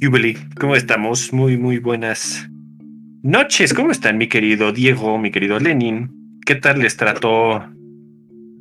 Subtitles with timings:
[0.00, 1.32] Jubilee, ¿cómo estamos?
[1.32, 2.48] Muy, muy buenas
[3.22, 3.74] noches.
[3.74, 6.38] ¿Cómo están, mi querido Diego, mi querido Lenin?
[6.46, 7.64] ¿Qué tal les trató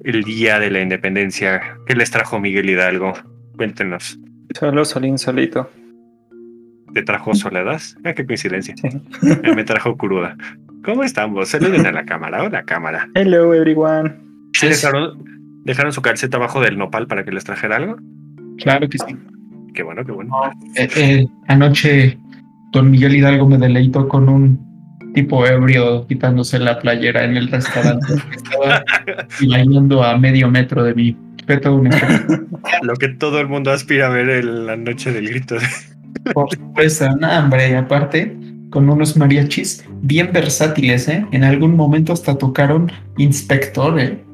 [0.03, 1.61] el día de la independencia?
[1.85, 3.13] ¿Qué les trajo Miguel Hidalgo?
[3.55, 4.19] Cuéntenos.
[4.57, 5.69] Solo, solín, solito.
[6.95, 7.81] ¿Te trajo soledad?
[8.03, 8.73] Ah, qué coincidencia.
[9.55, 10.35] Me trajo cruda.
[10.83, 11.49] ¿Cómo estamos?
[11.49, 12.41] Saluden a la cámara.
[12.41, 13.07] Hola, cámara.
[13.13, 14.15] Hello, everyone.
[14.53, 15.23] ¿Sí dejaron,
[15.65, 17.97] dejaron su calceta abajo del nopal para que les trajera algo?
[18.57, 19.15] Claro que sí.
[19.77, 20.33] Qué bueno, qué bueno.
[20.73, 22.17] Eh, eh, anoche
[22.71, 28.07] don Miguel Hidalgo me deleitó con un tipo ebrio quitándose la playera en el restaurante.
[28.35, 28.83] Estaba
[29.47, 31.15] bailando a medio metro de mí.
[31.65, 31.91] Un.
[32.81, 35.57] Lo que todo el mundo aspira a ver en la noche del grito.
[36.33, 38.35] Por supuesto, no, hombre, y aparte,
[38.71, 41.23] con unos mariachis bien versátiles, ¿eh?
[41.31, 44.25] En algún momento hasta tocaron Inspector, ¿eh?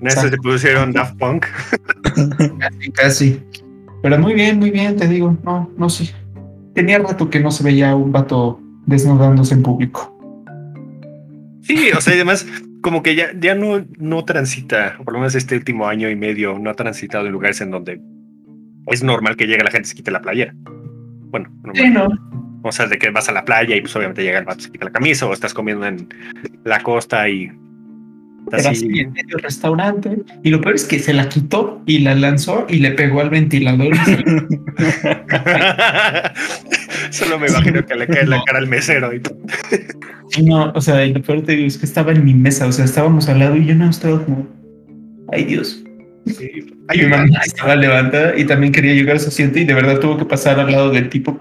[0.00, 1.46] En eso se pusieron Daft Punk.
[2.60, 3.42] Casi, casi.
[4.04, 6.14] Pero muy bien, muy bien, te digo, no, no sé.
[6.74, 10.14] Tenía rato que no se veía un vato desnudándose en público.
[11.62, 12.46] Sí, o sea, y además,
[12.82, 16.58] como que ya, ya no, no transita, por lo menos este último año y medio,
[16.58, 17.98] no ha transitado en lugares en donde
[18.88, 20.54] es normal que llegue la gente y se quite la playera.
[21.30, 21.74] Bueno, normal.
[21.74, 22.08] Sí, no.
[22.62, 24.70] o sea, de que vas a la playa y pues obviamente llega el vato, se
[24.70, 26.10] quita la camisa, o estás comiendo en
[26.64, 27.50] la costa y
[28.50, 30.18] Pero así en medio del restaurante.
[30.42, 33.30] Y lo peor es que se la quitó y la lanzó y le pegó al
[33.30, 33.94] ventilador.
[37.10, 39.20] Solo me imagino que le cae la cara al mesero y
[40.42, 42.72] no, o sea, y lo peor te digo es que estaba en mi mesa, o
[42.72, 44.48] sea, estábamos al lado y yo no estaba como,
[45.32, 45.84] ay Dios.
[46.88, 50.00] Ay, Mi mamá estaba levantada y también quería llegar a su asiento y de verdad
[50.00, 51.36] tuvo que pasar al lado del tipo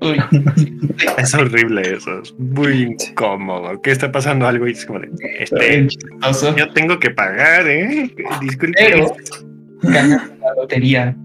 [0.00, 0.20] uy,
[1.18, 3.80] Es horrible eso, es muy incómodo.
[3.82, 4.66] ¿Qué está pasando algo?
[4.66, 5.88] Y es como de, este,
[6.56, 8.14] yo tengo que pagar, ¿eh?
[8.40, 8.74] Disculpe.
[8.78, 9.16] Pero
[9.82, 11.16] ganamos la lotería.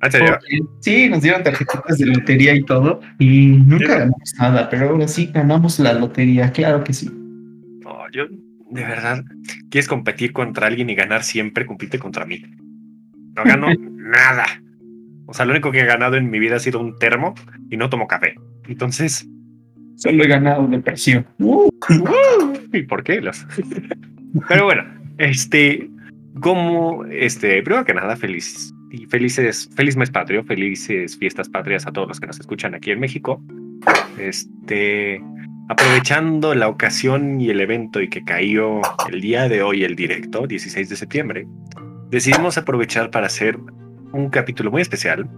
[0.00, 0.30] ¿En serio?
[0.30, 5.08] Porque, sí, nos dieron tarjetitas de lotería y todo y nunca ganamos nada, pero ahora
[5.08, 7.10] sí ganamos la lotería, claro que sí.
[7.10, 8.26] No, yo,
[8.70, 9.24] de verdad,
[9.70, 12.42] quieres competir contra alguien y ganar siempre, compite contra mí.
[13.34, 14.46] No gano nada.
[15.28, 17.34] O sea, lo único que he ganado en mi vida ha sido un termo
[17.70, 18.34] y no tomo café.
[18.66, 19.28] Entonces,
[19.98, 21.26] Solo he ganado depresión.
[21.38, 21.68] Uh,
[22.72, 23.20] ¿y por qué?
[23.20, 23.44] Los...
[24.48, 24.84] Pero bueno,
[25.18, 25.90] este,
[26.40, 31.92] como, este, primero que nada, feliz y felices, feliz mes patrio, felices fiestas patrias a
[31.92, 33.42] todos los que nos escuchan aquí en México.
[34.18, 35.20] Este,
[35.68, 38.80] aprovechando la ocasión y el evento y que cayó
[39.12, 41.46] el día de hoy el directo, 16 de septiembre,
[42.08, 43.58] decidimos aprovechar para hacer
[44.12, 45.28] un capítulo muy especial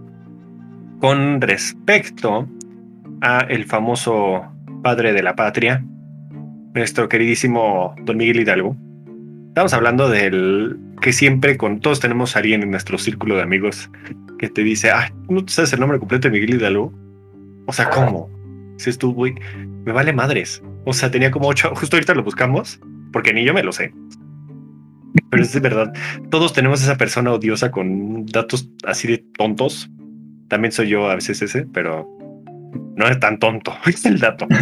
[0.99, 2.47] con respecto
[3.21, 4.45] a el famoso
[4.83, 5.83] padre de la patria,
[6.73, 8.75] nuestro queridísimo don Miguel Hidalgo.
[9.49, 13.89] Estamos hablando del que siempre con todos tenemos a alguien en nuestro círculo de amigos
[14.37, 16.93] que te dice, ah, ¿no sabes el nombre completo de Miguel Hidalgo?
[17.65, 18.29] O sea, ¿cómo?
[18.77, 19.35] Dices tú, güey,
[19.85, 20.63] me vale madres.
[20.85, 22.79] O sea, tenía como ocho, justo ahorita lo buscamos,
[23.11, 23.93] porque ni yo me lo sé.
[25.29, 25.93] Pero es de verdad,
[26.29, 29.89] todos tenemos esa persona odiosa con datos así de tontos.
[30.47, 32.07] También soy yo a veces ese, pero
[32.95, 34.47] no es tan tonto, es el dato.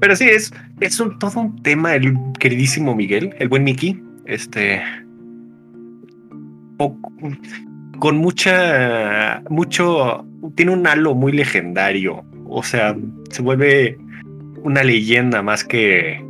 [0.00, 4.82] Pero sí, es, es un, todo un tema el queridísimo Miguel, el buen Mickey, este,
[6.76, 7.12] poco-
[7.98, 12.94] con mucha, mucho, tiene un halo muy legendario, o sea,
[13.30, 13.96] se vuelve
[14.62, 16.22] una leyenda más que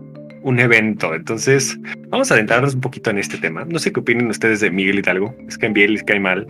[0.44, 1.76] un evento, entonces
[2.10, 3.64] vamos a adentrarnos un poquito en este tema.
[3.64, 6.46] No sé qué opinen ustedes de Miguel Hidalgo, es que en Biel les cae mal.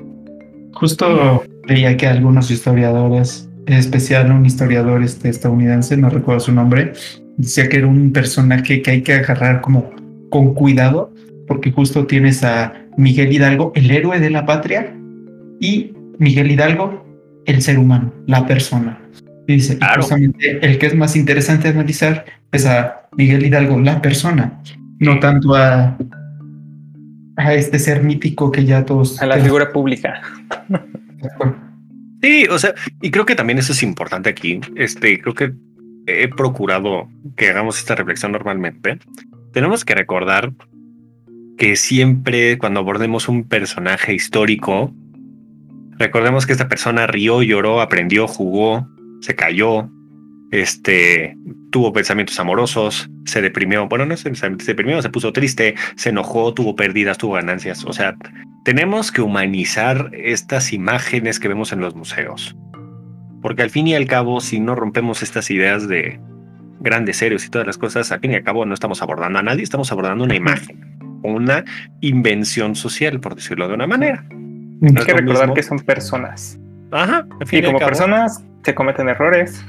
[0.72, 6.93] Justo veía que algunos historiadores, en especial un historiador este, estadounidense, no recuerdo su nombre,
[7.37, 9.91] decía que era un personaje que hay que agarrar como
[10.28, 11.15] con cuidado,
[11.47, 14.93] porque justo tienes a Miguel Hidalgo, el héroe de la patria,
[15.61, 17.06] y Miguel Hidalgo,
[17.47, 19.03] el ser humano, la persona.
[19.47, 20.03] Dice, Claro.
[20.03, 24.61] justamente el que es más interesante analizar es a Miguel Hidalgo, la persona,
[25.00, 25.96] no tanto a,
[27.37, 29.20] a este ser mítico que ya todos...
[29.20, 30.20] A la figura pública.
[32.23, 34.61] Sí, o sea, y creo que también eso es importante aquí.
[34.76, 35.52] Este, creo que
[36.06, 38.99] he procurado que hagamos esta reflexión normalmente.
[39.52, 40.52] Tenemos que recordar
[41.58, 44.93] que siempre cuando abordemos un personaje histórico,
[45.99, 48.88] recordemos que esta persona rió, lloró, aprendió, jugó,
[49.25, 49.88] se cayó,
[50.50, 51.35] este,
[51.71, 54.31] tuvo pensamientos amorosos, se deprimió, bueno, no se
[54.67, 57.87] deprimió, se puso triste, se enojó, tuvo pérdidas, tuvo ganancias.
[57.87, 58.17] O sea,
[58.65, 62.55] tenemos que humanizar estas imágenes que vemos en los museos.
[63.41, 66.21] Porque al fin y al cabo, si no rompemos estas ideas de
[66.81, 69.43] grandes héroes y todas las cosas, al fin y al cabo no estamos abordando a
[69.43, 71.65] nadie, estamos abordando una imagen, una
[72.03, 74.26] invención social, por decirlo de una manera.
[74.82, 75.55] Hay que recordar mismo.
[75.55, 76.61] que son personas.
[76.93, 77.26] Ajá.
[77.41, 77.88] al fin Y al como cabo.
[77.88, 79.64] personas se cometen errores.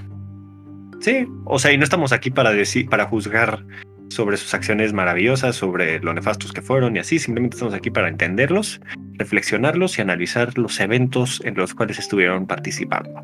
[1.02, 3.64] Sí, o sea, y no estamos aquí para decir, para juzgar
[4.10, 8.08] sobre sus acciones maravillosas, sobre lo nefastos que fueron y así, simplemente estamos aquí para
[8.08, 8.80] entenderlos,
[9.14, 13.22] reflexionarlos y analizar los eventos en los cuales estuvieron participando.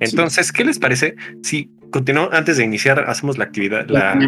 [0.00, 4.18] Entonces, ¿qué les parece si continuamos antes de iniciar, hacemos la actividad, la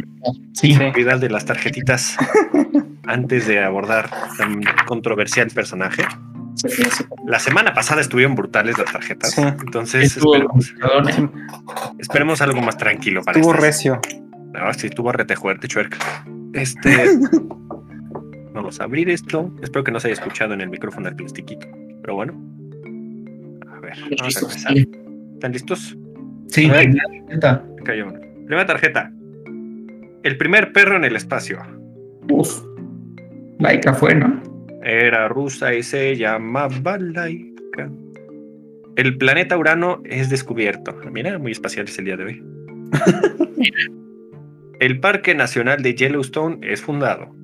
[0.53, 0.75] Sí.
[0.75, 2.17] actividad de las tarjetitas
[3.07, 4.09] antes de abordar
[4.39, 6.05] tan controversial personaje?
[7.27, 9.43] La semana pasada estuvieron brutales las tarjetas, Sí.
[9.43, 10.75] entonces estuvo esperemos,
[11.19, 11.29] ¿eh?
[11.99, 13.65] esperemos algo más tranquilo para Tuvo estas.
[13.67, 14.01] recio.
[14.53, 15.99] No, sí, tuvo rete fuerte, chuerca.
[16.55, 17.11] Este.
[18.55, 19.53] vamos a abrir esto.
[19.63, 21.67] Espero que no se haya escuchado en el micrófono el plastiquito.
[22.01, 22.33] Pero bueno.
[23.71, 24.73] A ver, vamos a empezar.
[25.35, 25.97] ¿Están listos?
[26.49, 26.95] Sí, A ver.
[27.29, 27.63] neta.
[27.81, 28.19] Acá hay uno.
[28.47, 29.13] Primera tarjeta.
[30.23, 31.59] El primer perro en el espacio.
[32.31, 32.63] Uf.
[33.59, 34.43] Laika fue, ¿no?
[34.87, 37.91] Era rusa y se llamaba Laika.
[38.95, 40.97] El planeta Urano es descubierto.
[41.13, 42.43] Mira, muy espacial es el día de hoy.
[44.79, 47.35] El Parque Nacional de Yellowstone es fundado.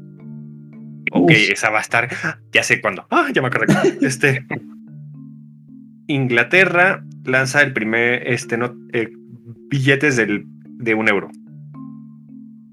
[1.12, 1.50] Ok, Uf.
[1.50, 2.08] esa va a estar.
[2.52, 3.06] Ya sé cuándo.
[3.10, 3.74] Ah, ya me acordé.
[4.06, 4.46] Este.
[6.06, 9.08] Inglaterra lanza el primer este no eh,
[9.70, 10.44] billetes del,
[10.78, 11.30] de un euro.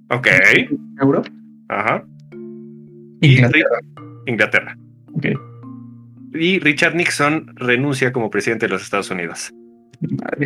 [0.09, 0.27] Ok.
[1.01, 1.21] ¿Euro?
[1.69, 2.03] Ajá.
[3.21, 3.65] Y Inglaterra.
[3.81, 4.77] Ri- Inglaterra.
[5.13, 5.27] Ok.
[6.33, 9.53] Y Richard Nixon renuncia como presidente de los Estados Unidos.
[10.01, 10.45] Madre.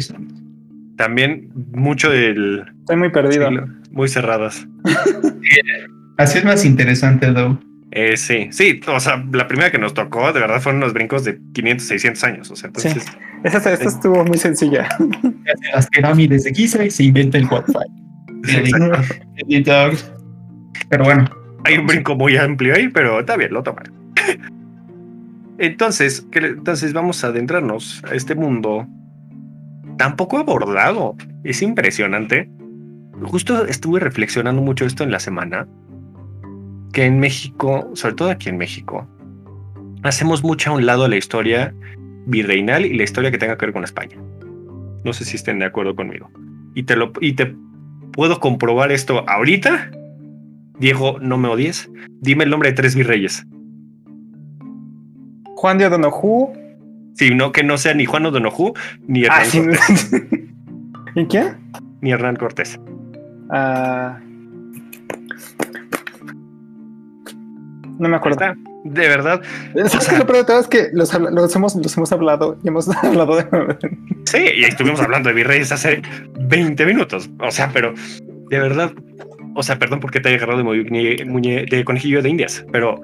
[0.97, 3.47] También mucho del Estoy muy perdido.
[3.47, 4.67] siglo, muy cerradas.
[6.17, 7.59] Así es más interesante, Dow.
[7.91, 11.23] Eh, sí, sí, o sea, la primera que nos tocó de verdad fueron unos brincos
[11.25, 12.51] de 500, 600 años.
[12.51, 13.05] O sea, entonces,
[13.43, 14.87] Esta, esta estuvo muy sencilla.
[15.73, 18.63] Las pirámides de Giza y se inventa el Wi-Fi.
[19.47, 19.93] Sí, Doug.
[20.89, 21.29] Pero bueno,
[21.65, 23.85] hay un brinco muy amplio ahí, pero está bien, lo toman.
[25.57, 28.87] Entonces, ¿qué le- entonces vamos a adentrarnos a este mundo
[29.97, 31.15] tan poco abordado.
[31.43, 32.49] Es impresionante.
[33.23, 35.67] Justo estuve reflexionando mucho esto en la semana,
[36.91, 39.07] que en México, sobre todo aquí en México,
[40.03, 41.73] hacemos mucho a un lado la historia
[42.25, 44.17] virreinal y la historia que tenga que ver con España.
[45.03, 46.29] No sé si estén de acuerdo conmigo.
[46.75, 47.55] Y te lo y te
[48.11, 49.91] puedo comprobar esto ahorita.
[50.79, 51.89] Diego, no me odies.
[52.21, 53.45] Dime el nombre de tres virreyes.
[55.55, 56.49] Juan de O'Donoghue.
[57.15, 58.73] Sí, no que no sea ni Juan O'Donoghue
[59.07, 59.59] ni Hernán Ah, sí.
[59.61, 60.11] Cortés.
[61.15, 61.57] ¿Y quién?
[62.01, 62.79] Ni Hernán Cortés.
[63.51, 64.19] Ah,
[67.99, 68.39] no me acuerdo.
[68.43, 68.55] Está.
[68.83, 69.41] De verdad.
[69.75, 70.59] ¿Sabes o sea- es lo peor de todo?
[70.59, 71.13] Es que los
[71.55, 73.77] hemos, los hemos hablado y hemos hablado de...
[74.25, 76.01] Sí, y estuvimos hablando de virreyes hace
[76.39, 77.29] 20 minutos.
[77.39, 77.93] O sea, pero
[78.49, 78.91] de verdad.
[79.55, 83.01] O sea, perdón porque te haya agarrado de, muñe- muñe- de conejillo de indias, pero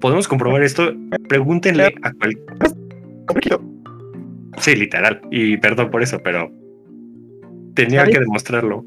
[0.00, 0.92] podemos comprobar esto.
[1.28, 2.38] Pregúntenle a cual.
[4.58, 5.20] Sí, literal.
[5.30, 6.50] Y perdón por eso, pero
[7.74, 8.84] tenía que demostrarlo.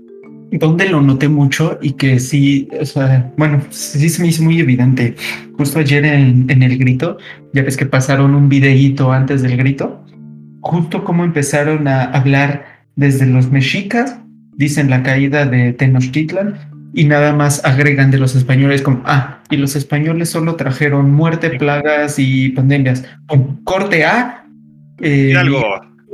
[0.52, 4.60] donde lo noté mucho y que sí, o sea, bueno, sí se me hizo muy
[4.60, 5.16] evidente.
[5.58, 7.18] Justo ayer en, en el grito,
[7.54, 10.06] ya ves que pasaron un videíto antes del grito,
[10.62, 12.66] justo como empezaron a hablar
[12.96, 14.20] desde los mexicas,
[14.54, 16.56] dicen la caída de Tenochtitlan
[16.96, 21.50] y nada más agregan de los españoles como, ah, y los españoles solo trajeron muerte,
[21.50, 23.06] plagas y pandemias.
[23.28, 24.48] Pum, corte A.
[25.02, 25.62] eh, algo.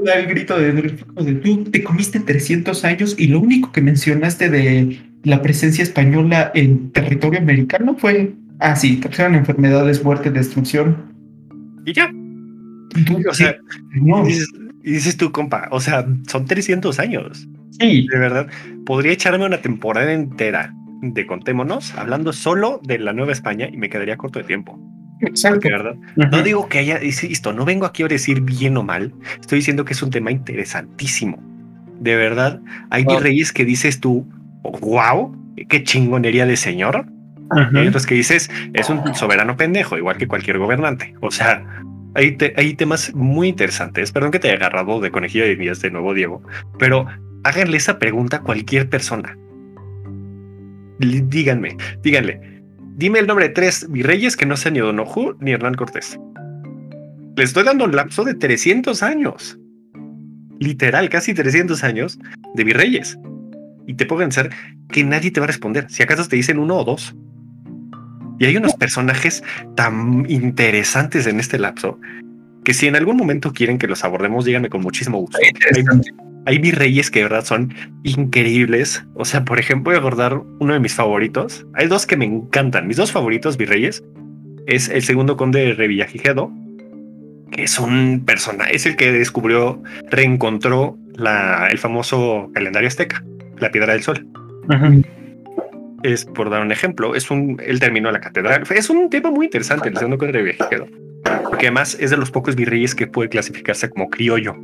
[0.03, 0.73] da el grito de,
[1.43, 6.91] tú te comiste 300 años y lo único que mencionaste de la presencia española en
[6.91, 11.13] territorio americano fue, ah, sí, trajeron enfermedades, muerte, destrucción.
[11.85, 12.11] Y ya.
[13.05, 13.55] Tú, O sea,
[13.93, 14.49] no, dices,
[14.81, 17.47] dices tú, compa, o sea, son 300 años.
[17.81, 18.47] Sí, De verdad,
[18.85, 23.89] podría echarme una temporada entera de Contémonos hablando solo de la Nueva España y me
[23.89, 24.79] quedaría corto de tiempo.
[25.21, 25.67] exacto.
[25.69, 25.95] Verdad.
[26.15, 29.13] No digo que haya, insisto, no vengo aquí a decir bien o mal.
[29.39, 31.37] Estoy diciendo que es un tema interesantísimo.
[31.99, 32.59] De verdad,
[32.89, 33.17] hay Wow.
[33.17, 34.27] virreyes que dices tú,
[34.81, 35.35] wow,
[35.69, 37.05] qué chingonería de señor.
[37.73, 41.13] Y hay otros que dices, es un soberano pendejo, igual que cualquier gobernante.
[41.21, 41.63] O sea,
[42.15, 44.11] hay, te- hay temas muy interesantes.
[44.13, 46.41] Perdón que te haya agarrado de conejillo de días de nuevo, Diego,
[46.79, 47.05] pero
[47.43, 49.37] háganle esa pregunta a cualquier persona.
[50.99, 52.61] Díganme, díganle,
[52.95, 56.19] dime el nombre de tres virreyes que no sean ni O'Donoghue ni Hernán Cortés.
[57.35, 59.57] Le estoy dando un lapso de 300 años.
[60.59, 62.19] Literal, casi 300 años
[62.53, 63.17] de virreyes.
[63.87, 64.51] Y te puedo pensar
[64.89, 65.87] que nadie te va a responder.
[65.89, 67.15] Si acaso te dicen uno o dos.
[68.37, 69.43] Y hay unos personajes
[69.75, 71.99] tan interesantes en este lapso
[72.63, 75.37] que si en algún momento quieren que los abordemos, díganme con muchísimo gusto.
[75.41, 75.83] Hay.
[76.45, 79.03] Hay virreyes que de verdad son increíbles.
[79.15, 81.65] O sea, por ejemplo, voy a abordar uno de mis favoritos.
[81.73, 82.87] Hay dos que me encantan.
[82.87, 84.03] Mis dos favoritos virreyes
[84.67, 86.51] es el segundo conde de Revillagigedo
[87.51, 93.23] que es un personaje, es el que descubrió, reencontró la, el famoso calendario azteca,
[93.59, 94.25] la piedra del sol.
[96.01, 98.63] Es por dar un ejemplo, es un, él terminó la catedral.
[98.73, 100.87] Es un tema muy interesante el segundo contra viajero,
[101.49, 104.55] porque además es de los pocos virreyes que puede clasificarse como criollo.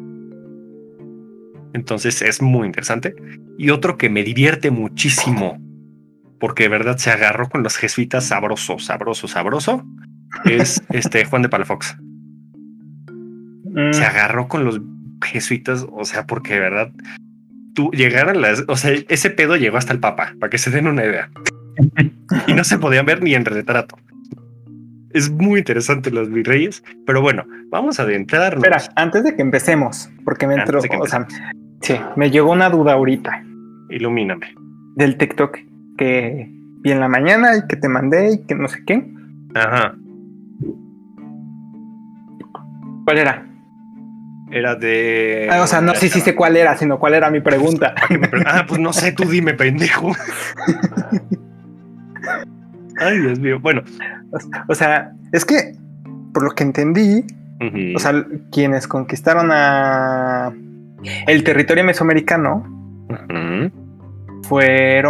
[1.73, 3.15] Entonces es muy interesante.
[3.57, 5.59] Y otro que me divierte muchísimo,
[6.39, 9.85] porque de verdad se agarró con los jesuitas sabroso, sabroso, sabroso,
[10.45, 11.97] es este Juan de Palafox.
[13.91, 14.81] Se agarró con los
[15.23, 16.91] jesuitas, o sea, porque de verdad
[17.75, 20.87] tú llegaron las, o sea, ese pedo llegó hasta el Papa, para que se den
[20.87, 21.29] una idea.
[22.47, 23.97] y no se podían ver ni en retrato.
[25.11, 28.63] Es muy interesante los virreyes, pero bueno, vamos a adentrarnos.
[28.63, 31.27] Espera, antes de que empecemos, porque me entró, o sea,
[31.81, 33.43] sí, me llegó una duda ahorita.
[33.89, 34.53] Ilumíname.
[34.95, 35.59] Del TikTok
[35.97, 36.49] que
[36.81, 39.07] vi en la mañana y que te mandé y que no sé qué.
[39.55, 39.95] Ajá.
[43.05, 43.47] ¿Cuál era?
[44.51, 45.47] Era de.
[45.51, 47.95] Ah, o sea, no sé si sé cuál era, sino cuál era mi pregunta.
[48.45, 50.11] ah, pues no sé, tú dime, pendejo.
[52.97, 53.59] Ay, Dios mío.
[53.59, 53.81] Bueno.
[54.67, 55.75] O sea, es que,
[56.33, 57.23] por lo que entendí,
[57.95, 60.53] o sea, quienes conquistaron a
[61.27, 62.65] el territorio mesoamericano
[64.43, 65.07] fueron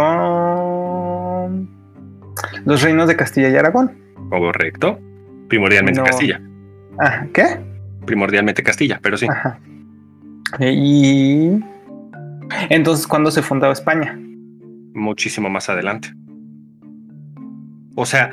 [2.64, 3.92] los reinos de Castilla y Aragón.
[4.30, 4.98] Correcto.
[5.48, 6.40] Primordialmente Castilla.
[7.00, 7.58] Ah, ¿qué?
[8.08, 9.26] primordialmente Castilla, pero sí.
[10.60, 11.60] Y
[12.70, 14.18] entonces, ¿cuándo se fundó España?
[14.94, 16.08] Muchísimo más adelante.
[18.00, 18.30] O sea,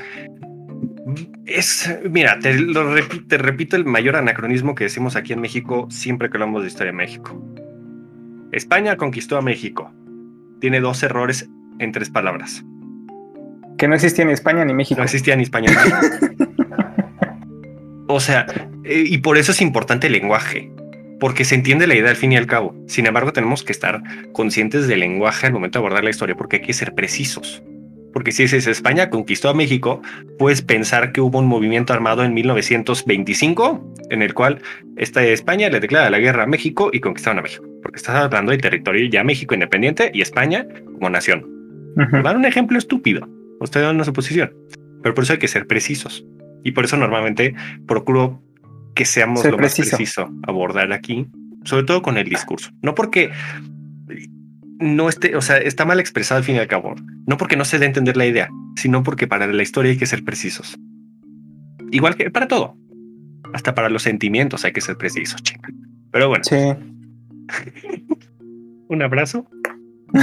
[1.48, 6.30] es, mira, te, lo repito, repito el mayor anacronismo que decimos aquí en México siempre
[6.30, 7.44] que hablamos de historia de México.
[8.52, 9.92] España conquistó a México.
[10.62, 12.64] Tiene dos errores en tres palabras.
[13.80, 15.00] Que no existía ni España ni México.
[15.00, 16.46] No existía ni España ni México.
[18.08, 18.46] O sea,
[18.84, 20.72] eh, y por eso es importante el lenguaje,
[21.20, 22.76] porque se entiende la idea al fin y al cabo.
[22.88, 26.58] Sin embargo, tenemos que estar conscientes del lenguaje al momento de abordar la historia, porque
[26.58, 27.64] hay que ser precisos.
[28.16, 30.02] Porque si dices España conquistó a México,
[30.40, 34.62] puedes pensar que hubo un movimiento armado en 1925 en el cual
[34.96, 37.66] esta España le declara la guerra a México y conquistaron a México.
[37.84, 41.46] Porque estás hablando de territorio ya México independiente y España como nación.
[42.24, 43.28] Dar un ejemplo estúpido.
[43.60, 44.54] Usted da una suposición.
[45.04, 46.26] Pero por eso hay que ser precisos.
[46.64, 47.54] Y por eso normalmente
[47.86, 48.42] procuro
[48.96, 51.28] que seamos lo más preciso abordar aquí,
[51.66, 52.72] sobre todo con el discurso.
[52.82, 53.32] No porque
[54.80, 56.96] no esté, o sea, está mal expresado al fin y al cabo.
[57.28, 59.98] No porque no se dé a entender la idea, sino porque para la historia hay
[59.98, 60.78] que ser precisos.
[61.92, 62.78] Igual que para todo.
[63.54, 65.70] Hasta para los sentimientos hay que ser precisos, chica.
[66.12, 66.44] Pero bueno.
[66.44, 66.56] Sí.
[68.90, 69.48] Un abrazo.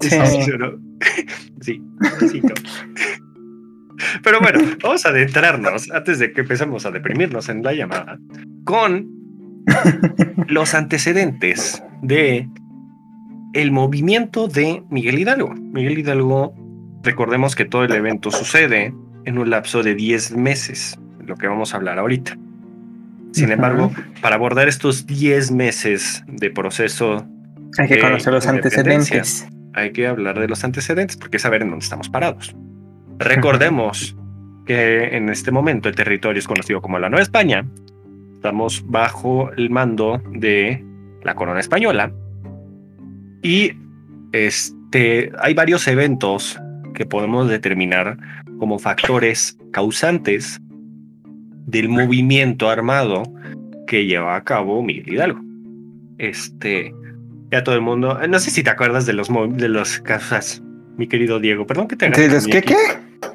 [0.00, 0.10] sí.
[1.60, 1.82] sí.
[2.30, 2.42] sí.
[4.22, 8.18] Pero bueno, vamos a adentrarnos antes de que empecemos a deprimirnos en la llamada
[8.64, 9.19] con
[10.46, 12.48] los antecedentes de
[13.52, 15.54] el movimiento de Miguel Hidalgo.
[15.54, 16.54] Miguel Hidalgo,
[17.02, 21.74] recordemos que todo el evento sucede en un lapso de 10 meses, lo que vamos
[21.74, 22.36] a hablar ahorita.
[23.32, 27.26] Sin embargo, para abordar estos 10 meses de proceso...
[27.78, 29.46] Hay que conocer los antecedentes.
[29.74, 32.56] Hay que hablar de los antecedentes porque saber en dónde estamos parados.
[33.18, 34.16] Recordemos
[34.66, 37.64] que en este momento el territorio es conocido como la Nueva España.
[38.40, 40.82] Estamos bajo el mando de
[41.24, 42.10] la corona española.
[43.42, 43.72] Y
[44.32, 46.58] este, hay varios eventos
[46.94, 48.16] que podemos determinar
[48.58, 50.58] como factores causantes
[51.66, 53.24] del movimiento armado
[53.86, 55.40] que lleva a cabo Miguel Hidalgo.
[56.16, 56.94] Este,
[57.50, 60.62] ya todo el mundo, no sé si te acuerdas de los de los casos,
[60.96, 62.74] mi querido Diego, perdón que te ¿De los qué qué?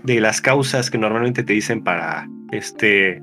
[0.02, 3.22] de las causas que normalmente te dicen para este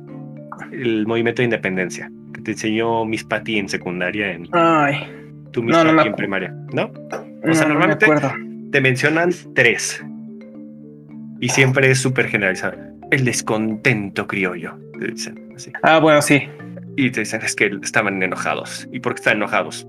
[0.73, 5.07] el movimiento de independencia que te enseñó Miss Patty en secundaria en Ay.
[5.53, 6.93] tu Miss Patty en primaria, ¿no?
[7.45, 8.07] O sea, normalmente
[8.71, 10.03] te mencionan tres
[11.41, 12.77] y siempre es súper generalizado.
[13.11, 15.73] El descontento criollo, te dicen así.
[15.83, 16.49] Ah, bueno, sí.
[16.97, 18.89] Y te dicen es que estaban enojados.
[18.93, 19.87] ¿Y por qué están enojados?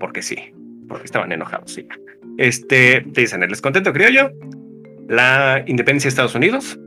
[0.00, 0.36] Porque sí,
[0.88, 1.86] porque estaban enojados, sí.
[2.36, 4.32] Este, te dicen el descontento criollo,
[5.08, 6.78] la independencia de Estados Unidos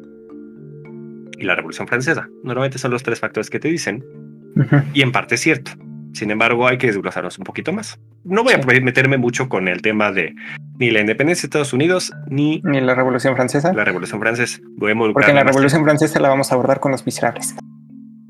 [1.41, 2.29] y la Revolución Francesa.
[2.43, 4.05] Normalmente son los tres factores que te dicen.
[4.93, 5.71] Y en parte es cierto.
[6.13, 7.99] Sin embargo, hay que desglosarnos un poquito más.
[8.23, 10.35] No voy a meterme mucho con el tema de
[10.77, 13.73] ni la independencia de Estados Unidos ni, ni la Revolución Francesa.
[13.73, 14.59] La Revolución Francesa.
[14.77, 17.55] Voy a Porque en la Revolución Francesa la vamos a abordar con los miserables.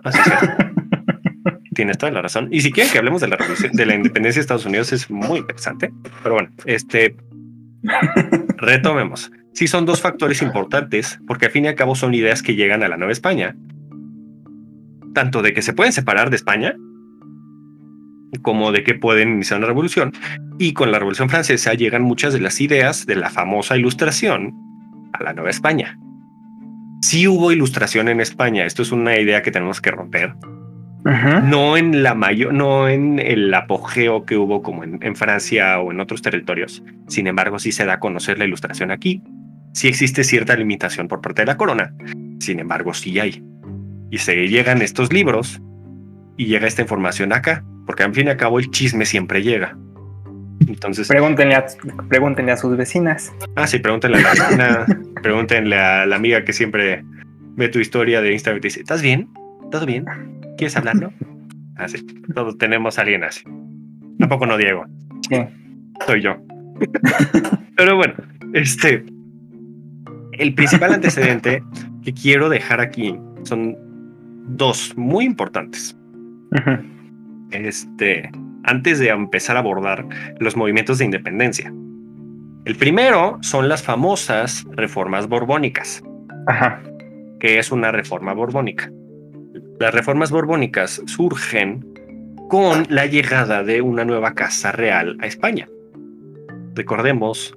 [0.03, 0.19] Así
[1.73, 2.49] Tienes toda la razón.
[2.51, 5.09] Y si quieren que hablemos de la revolución, de la independencia de Estados Unidos, es
[5.09, 5.91] muy interesante.
[6.21, 7.15] Pero bueno, este
[8.57, 9.31] retomemos.
[9.53, 12.83] Sí son dos factores importantes, porque al fin y al cabo son ideas que llegan
[12.83, 13.55] a la Nueva España
[15.13, 16.75] tanto de que se pueden separar de España
[18.41, 20.13] como de que pueden iniciar una revolución.
[20.57, 24.53] Y con la Revolución Francesa llegan muchas de las ideas de la famosa ilustración
[25.13, 25.99] a la Nueva España.
[27.01, 30.33] Sí hubo ilustración en España, esto es una idea que tenemos que romper.
[31.03, 35.91] No en la mayor, no en el apogeo que hubo como en, en, Francia o
[35.91, 36.83] en otros territorios.
[37.07, 39.23] Sin embargo, sí se da a conocer la ilustración aquí.
[39.73, 41.93] Sí existe cierta limitación por parte de la corona.
[42.39, 43.43] Sin embargo, sí hay.
[44.09, 45.61] Y se llegan estos libros
[46.37, 49.77] y llega esta información acá, porque al fin y al cabo el chisme siempre llega.
[50.67, 51.07] Entonces.
[51.07, 51.65] Pregúntenle a,
[52.09, 53.33] pregúntenle a sus vecinas.
[53.55, 54.85] Ah, sí, pregúntenle a la vecina,
[55.21, 57.03] pregúntenle a la amiga que siempre
[57.55, 59.29] ve tu historia de Instagram y dice: ¿Estás bien?
[59.71, 60.05] ¿Todo bien?
[60.57, 61.13] ¿Quieres hablarlo?
[61.77, 62.05] Así.
[62.05, 63.43] Ah, Todos tenemos a alguien así.
[64.19, 64.85] Tampoco no Diego.
[65.29, 65.37] Sí.
[66.05, 66.35] Soy yo.
[67.75, 68.13] Pero bueno,
[68.53, 69.05] este.
[70.41, 71.63] El principal antecedente
[72.03, 73.77] que quiero dejar aquí son
[74.57, 75.95] dos muy importantes.
[77.51, 78.27] Este,
[78.63, 80.03] antes de empezar a abordar
[80.39, 81.71] los movimientos de independencia.
[82.65, 86.03] El primero son las famosas reformas borbónicas.
[86.47, 86.81] Ajá.
[87.39, 88.91] Que es una reforma borbónica.
[89.79, 91.85] Las reformas borbónicas surgen
[92.49, 95.67] con la llegada de una nueva casa real a España.
[96.73, 97.55] Recordemos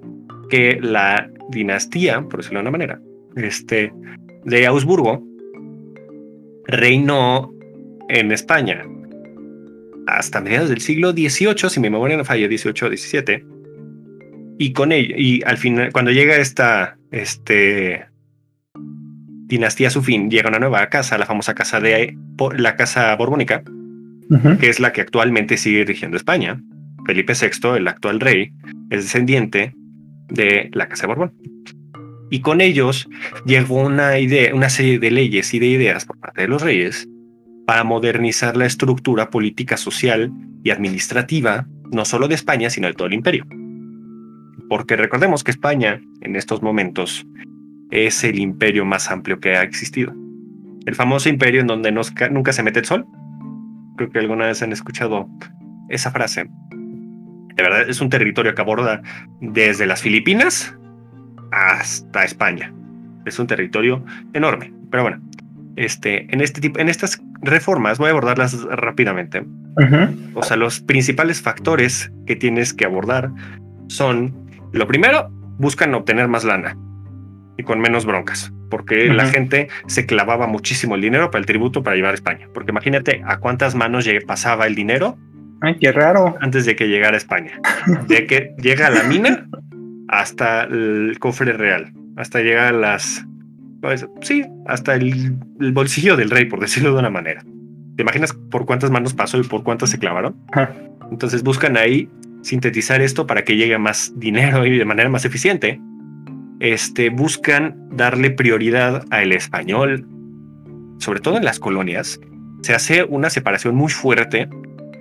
[0.51, 3.01] que la dinastía, por decirlo de una manera,
[3.37, 3.93] este,
[4.45, 5.23] de Augsburgo
[6.67, 7.53] reinó
[8.09, 8.85] en España
[10.07, 13.45] hasta mediados del siglo XVIII, si mi memoria no falla, XVIII o XVII.
[14.59, 18.07] Y con ello, y al final, cuando llega esta este,
[19.47, 22.17] dinastía a su fin, llega una nueva casa, la famosa casa de
[22.57, 23.63] la casa borbónica,
[24.61, 26.61] que es la que actualmente sigue rigiendo España.
[27.07, 28.53] Felipe VI, el actual rey,
[28.91, 29.75] es descendiente
[30.29, 31.33] de la casa de Borbón.
[32.31, 33.09] Y con ellos
[33.45, 37.09] llegó una idea, una serie de leyes y de ideas por parte de los reyes
[37.67, 40.33] para modernizar la estructura política, social
[40.63, 43.47] y administrativa, no solo de España, sino de todo el imperio.
[44.69, 47.27] Porque recordemos que España, en estos momentos,
[47.91, 50.13] es el imperio más amplio que ha existido.
[50.87, 53.07] El famoso imperio en donde nunca se mete el sol.
[53.97, 55.29] Creo que alguna vez han escuchado
[55.89, 56.51] esa frase.
[57.55, 59.03] De verdad, es un territorio que aborda
[59.41, 60.77] desde las Filipinas
[61.53, 62.73] hasta España.
[63.25, 64.73] Es un territorio enorme.
[64.91, 65.21] Pero bueno,
[65.77, 69.45] este, en, este tipo, en estas reformas, voy a abordarlas rápidamente.
[70.35, 73.31] O sea, los principales factores que tienes que abordar
[73.89, 76.77] son, lo primero, buscan obtener más lana
[77.57, 81.83] y con menos broncas, porque la gente se clavaba muchísimo el dinero para el tributo
[81.83, 82.49] para llevar a España.
[82.55, 85.17] Porque imagínate a cuántas manos pasaba el dinero.
[85.61, 86.37] Ay, qué raro.
[86.41, 87.61] Antes de que llegara a España.
[88.07, 89.47] De que llega a la mina
[90.09, 93.27] hasta el cofre real, hasta llegar a las
[93.85, 95.37] pues, sí, hasta el,
[95.75, 97.45] bolsillo del rey, por decirlo de una manera.
[97.97, 100.35] ¿Te imaginas por cuántas manos pasó y por cuántas se clavaron?
[101.11, 102.09] Entonces buscan ahí
[102.41, 105.83] sintetizar esto para que llegue más dinero y de manera más eficiente.
[106.61, 110.09] Este, buscan darle prioridad al español,
[110.97, 112.19] sobre todo en las colonias.
[112.63, 114.49] Se hace una separación muy fuerte,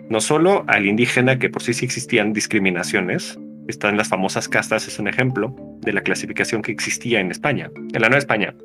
[0.09, 4.99] no solo al indígena, que por sí sí existían discriminaciones, están las famosas castas, es
[4.99, 8.55] un ejemplo de la clasificación que existía en España, en la Nueva España.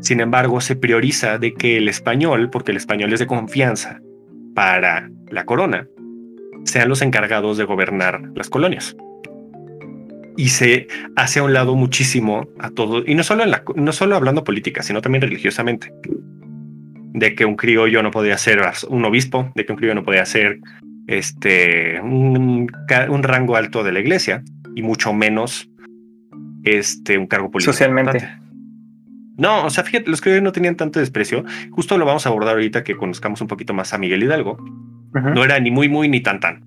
[0.00, 4.00] Sin embargo, se prioriza de que el español, porque el español es de confianza
[4.54, 5.88] para la corona,
[6.64, 8.96] sean los encargados de gobernar las colonias.
[10.36, 13.92] Y se hace a un lado muchísimo a todo, y no solo, en la, no
[13.92, 15.92] solo hablando política, sino también religiosamente,
[17.12, 20.24] de que un criollo no podía ser un obispo, de que un criollo no podía
[20.24, 20.58] ser
[21.06, 22.70] este, un,
[23.08, 24.42] un rango alto de la iglesia,
[24.74, 25.70] y mucho menos
[26.64, 27.72] este, un cargo político.
[27.72, 28.28] Socialmente.
[29.36, 31.44] No, o sea, fíjate, los criollos no tenían tanto desprecio.
[31.70, 34.58] Justo lo vamos a abordar ahorita que conozcamos un poquito más a Miguel Hidalgo.
[35.12, 36.64] No era ni muy, muy, ni tan, tan.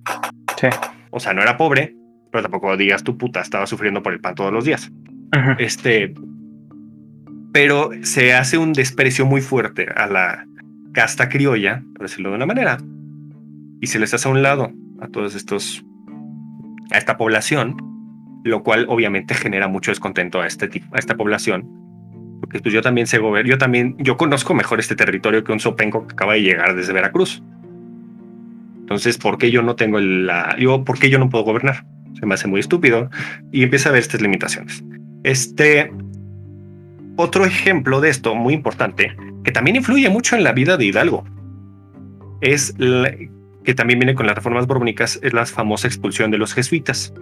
[0.60, 0.68] Sí.
[1.10, 1.96] O sea, no era pobre,
[2.32, 4.92] pero tampoco digas tu puta, estaba sufriendo por el pan todos los días.
[5.58, 6.14] Este.
[7.56, 10.46] Pero se hace un desprecio muy fuerte a la
[10.92, 12.80] casta criolla, por decirlo de una manera,
[13.80, 15.86] y se les hace a un lado a todos estos,
[16.92, 17.78] a esta población,
[18.44, 21.66] lo cual obviamente genera mucho descontento a este tipo, a esta población
[22.42, 25.62] porque pues yo también sé gobernar, yo también, yo conozco mejor este territorio que un
[25.62, 27.42] sopenco que acaba de llegar desde Veracruz.
[28.82, 31.86] Entonces, ¿por qué yo no tengo la, yo, por qué yo no puedo gobernar?
[32.20, 33.10] Se me hace muy estúpido
[33.54, 34.84] y empieza a ver estas limitaciones.
[35.24, 35.92] Este,
[37.16, 41.26] otro ejemplo de esto muy importante, que también influye mucho en la vida de Hidalgo,
[42.42, 42.76] es
[43.64, 47.14] que también viene con las reformas borbónicas, es la famosa expulsión de los jesuitas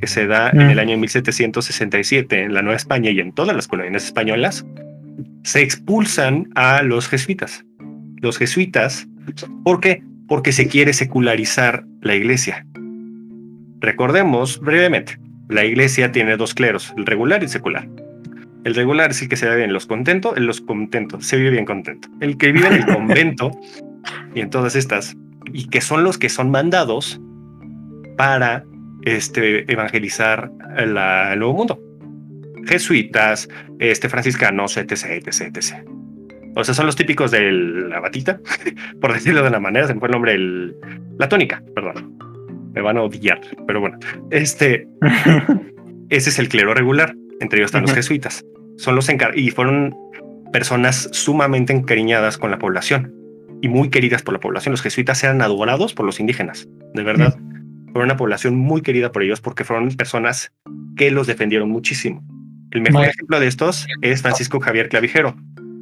[0.00, 0.80] que se da en el mm.
[0.80, 4.66] año 1767 en la Nueva España y en todas las colonias españolas,
[5.42, 7.64] se expulsan a los jesuitas.
[8.20, 9.06] los jesuitas.
[9.64, 10.02] ¿Por qué?
[10.28, 12.66] Porque se quiere secularizar la iglesia.
[13.80, 17.88] Recordemos brevemente, la iglesia tiene dos cleros, el regular y el secular.
[18.64, 21.50] El regular es el que se vive en los contentos, en los contentos, se vive
[21.50, 22.08] bien contento.
[22.20, 23.50] El que vive en el convento
[24.34, 25.16] y en todas estas,
[25.52, 27.20] y que son los que son mandados
[28.16, 28.64] para
[29.02, 31.80] este, evangelizar el nuevo mundo.
[32.66, 33.48] Jesuitas,
[33.78, 35.86] este, franciscanos, etc, etc, etc.
[36.56, 38.40] O sea, son los típicos de la batita,
[39.00, 40.74] por decirlo de una manera, se me fue el nombre, el,
[41.18, 42.16] la tónica, perdón.
[42.72, 43.98] Me van a odiar, pero bueno,
[44.30, 44.88] este,
[46.08, 47.14] ese es el clero regular.
[47.40, 48.44] Entre ellos están los jesuitas.
[48.76, 49.96] Son los y fueron
[50.52, 53.12] personas sumamente encariñadas con la población
[53.62, 54.72] y muy queridas por la población.
[54.72, 57.36] Los jesuitas eran adorados por los indígenas, de verdad.
[57.92, 60.52] Fueron una población muy querida por ellos porque fueron personas
[60.96, 62.22] que los defendieron muchísimo.
[62.70, 65.36] El mejor ejemplo de estos es Francisco Javier Clavijero,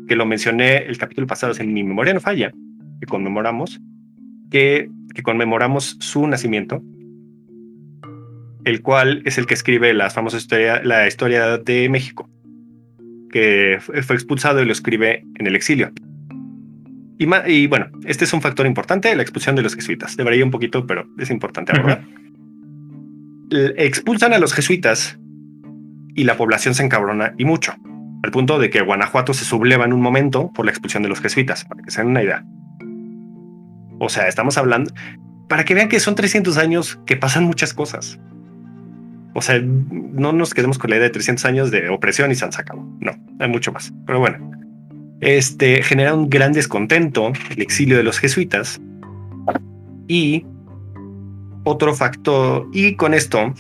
[0.09, 2.52] que lo mencioné el capítulo pasado, en Mi memoria no falla,
[3.00, 3.81] que conmemoramos,
[4.50, 6.83] que, que conmemoramos su nacimiento
[8.64, 12.28] el cual es el que escribe la famosa historia, la historia de México,
[13.33, 15.90] que fue expulsado y lo escribe en el exilio.
[17.18, 20.16] Y, bueno, este es un factor importante, la expulsión de los jesuitas.
[20.16, 22.05] Debería un poquito, pero es importante abordar.
[23.77, 25.21] Expulsan a los jesuitas
[26.14, 27.75] y la población se encabrona y mucho,
[28.25, 31.21] al punto de que Guanajuato se subleva en un momento por la expulsión de los
[31.21, 32.45] jesuitas, para que se den una idea.
[34.01, 34.92] O sea, estamos hablando,
[35.49, 38.18] para que vean que son 300 años que pasan muchas cosas.
[39.35, 42.45] O sea, no nos quedemos con la idea de 300 años de opresión y se
[42.45, 42.87] han sacado.
[43.01, 43.92] No, hay mucho más.
[44.07, 44.51] Pero bueno,
[45.21, 48.81] este genera un gran descontento el exilio de los jesuitas
[50.09, 50.45] y
[51.64, 53.55] otro factor, y con esto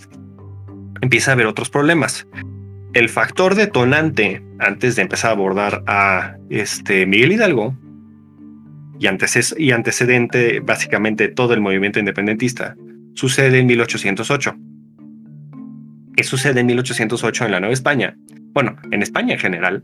[1.00, 2.26] empieza a haber otros problemas.
[2.94, 7.76] El factor detonante antes de empezar a abordar a este Miguel Hidalgo
[8.98, 12.76] y, antes, y antecedente básicamente todo el movimiento independentista
[13.14, 14.54] sucede en 1808
[16.16, 18.16] ¿Qué sucede en 1808 en la Nueva España?
[18.52, 19.82] Bueno, en España en general.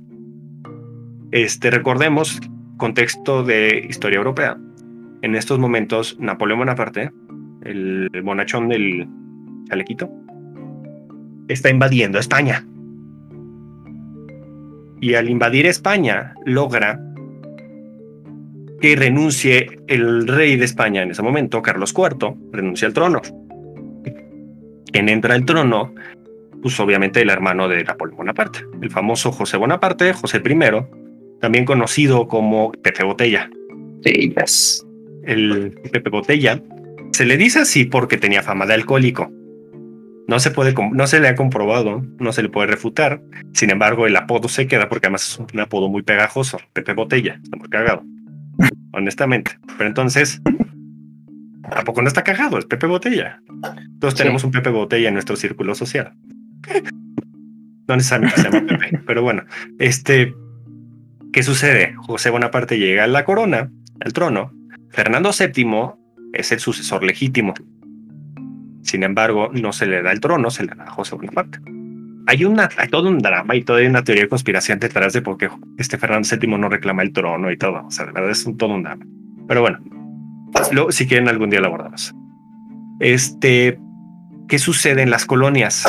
[1.30, 2.38] Este, recordemos,
[2.76, 4.58] contexto de historia europea.
[5.22, 7.10] En estos momentos, Napoleón Bonaparte,
[7.62, 9.08] el bonachón del
[9.68, 10.10] chalequito,
[11.48, 12.66] está invadiendo España.
[15.00, 17.00] Y al invadir España, logra
[18.80, 23.22] que renuncie el rey de España en ese momento, Carlos IV, renuncia al trono.
[24.92, 25.94] Quien entra al trono
[26.62, 32.28] pues obviamente el hermano de Napoleón Bonaparte, el famoso José Bonaparte, José I, también conocido
[32.28, 33.50] como Pepe Botella.
[34.04, 34.34] Sí,
[35.24, 36.60] El Pepe Botella
[37.12, 39.30] se le dice así porque tenía fama de alcohólico.
[40.28, 43.22] No se, puede, no se le ha comprobado, no se le puede refutar.
[43.54, 46.60] Sin embargo, el apodo se queda porque además es un apodo muy pegajoso.
[46.74, 48.04] Pepe Botella, está muy cagado.
[48.92, 49.52] Honestamente.
[49.78, 50.42] Pero entonces,
[51.64, 52.58] ¿a poco no está cagado?
[52.58, 53.40] Es Pepe Botella.
[53.78, 56.12] Entonces tenemos un Pepe Botella en nuestro círculo social.
[57.88, 59.44] No necesariamente se llama Pepe, pero bueno,
[59.78, 60.34] este,
[61.32, 61.94] ¿qué sucede?
[61.96, 64.52] José Bonaparte llega a la corona, al trono.
[64.90, 65.92] Fernando VII
[66.34, 67.54] es el sucesor legítimo.
[68.82, 71.60] Sin embargo, no se le da el trono, se le da a José Bonaparte.
[72.26, 75.38] Hay, una, hay todo un drama y toda una teoría de conspiración detrás de por
[75.38, 77.86] qué este Fernando VII no reclama el trono y todo.
[77.86, 79.06] O sea, de verdad es un, todo un drama.
[79.46, 79.78] Pero bueno,
[80.90, 82.14] si quieren algún día lo abordamos.
[83.00, 83.78] Este,
[84.46, 85.84] ¿qué sucede en las colonias?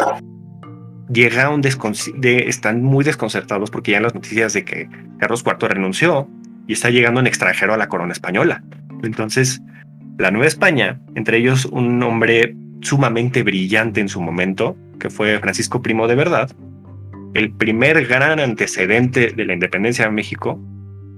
[1.12, 6.30] Llega un de, están muy desconcertados porque ya las noticias de que Carlos IV renunció
[6.68, 8.64] y está llegando un extranjero a la corona española.
[9.04, 9.62] Entonces,
[10.18, 15.82] la Nueva España, entre ellos un hombre sumamente brillante en su momento, que fue Francisco
[15.82, 16.52] Primo de Verdad,
[17.34, 20.60] el primer gran antecedente de la independencia de México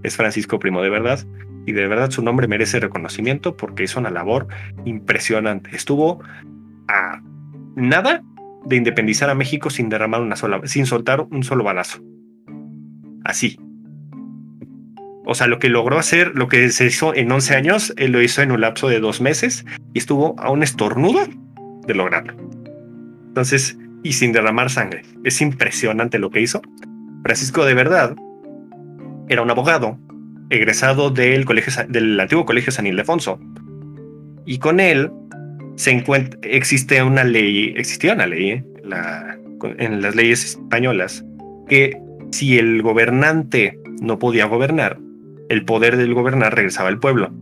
[0.03, 1.19] es Francisco Primo de Verdad,
[1.65, 4.47] y de verdad su nombre merece reconocimiento porque hizo una labor
[4.85, 5.75] impresionante.
[5.75, 6.19] Estuvo
[6.87, 7.21] a
[7.75, 8.23] nada
[8.65, 12.01] de independizar a México sin derramar una sola, sin soltar un solo balazo.
[13.23, 13.57] Así.
[15.25, 18.21] O sea, lo que logró hacer, lo que se hizo en 11 años, él lo
[18.21, 21.27] hizo en un lapso de dos meses y estuvo a un estornudo
[21.85, 22.33] de lograrlo.
[23.27, 25.03] Entonces, y sin derramar sangre.
[25.23, 26.61] Es impresionante lo que hizo.
[27.23, 28.15] Francisco de verdad
[29.29, 29.99] era un abogado
[30.49, 33.39] egresado del, colegio, del antiguo colegio San Ildefonso.
[34.45, 35.11] Y con él
[35.75, 38.63] se encuentra, existe una ley, existía una ley ¿eh?
[39.77, 41.25] en las leyes españolas
[41.67, 41.97] que
[42.31, 44.99] si el gobernante no podía gobernar,
[45.49, 47.33] el poder del gobernar regresaba al pueblo.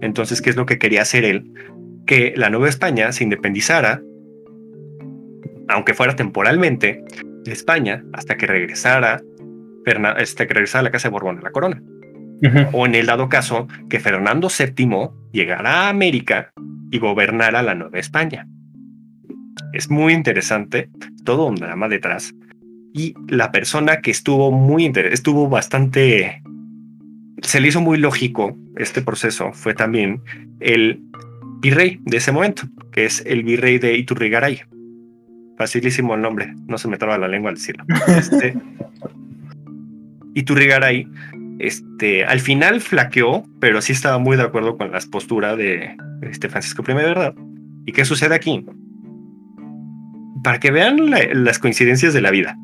[0.00, 1.44] Entonces, ¿qué es lo que quería hacer él?
[2.06, 4.02] Que la Nueva España se independizara,
[5.68, 7.02] aunque fuera temporalmente,
[7.44, 9.22] de España hasta que regresara,
[10.16, 11.82] hasta que regresara a la Casa de Borbón a la corona.
[12.72, 16.52] O en el dado caso que Fernando VII llegara a América
[16.90, 18.46] y gobernara la Nueva España.
[19.72, 20.90] Es muy interesante,
[21.24, 22.34] todo un drama detrás.
[22.92, 26.42] Y la persona que estuvo muy estuvo bastante
[27.42, 30.22] se le hizo muy lógico este proceso fue también
[30.60, 31.02] el
[31.60, 34.62] virrey de ese momento, que es el virrey de Iturrigaray.
[35.56, 37.84] Facilísimo el nombre, no se me traba la lengua al decirlo.
[38.08, 38.54] Este,
[40.34, 41.06] Iturrigaray,
[41.66, 46.48] este, al final flaqueó, pero sí estaba muy de acuerdo con las posturas de este
[46.48, 47.34] Francisco I, ¿verdad?
[47.86, 48.64] ¿Y qué sucede aquí?
[50.42, 52.56] Para que vean las coincidencias de la vida.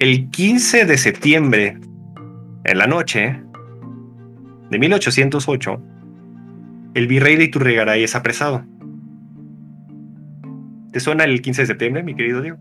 [0.00, 1.78] El 15 de septiembre
[2.64, 3.40] en la noche
[4.70, 5.82] de 1808,
[6.94, 8.64] el virrey de Iturrigaray es apresado.
[10.92, 12.58] ¿Te suena el 15 de septiembre, mi querido Diego?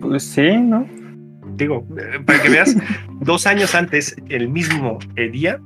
[0.00, 0.86] Pues sí, ¿no?
[1.58, 2.76] Digo, eh, para que veas,
[3.20, 4.98] dos años antes, el mismo
[5.32, 5.60] día,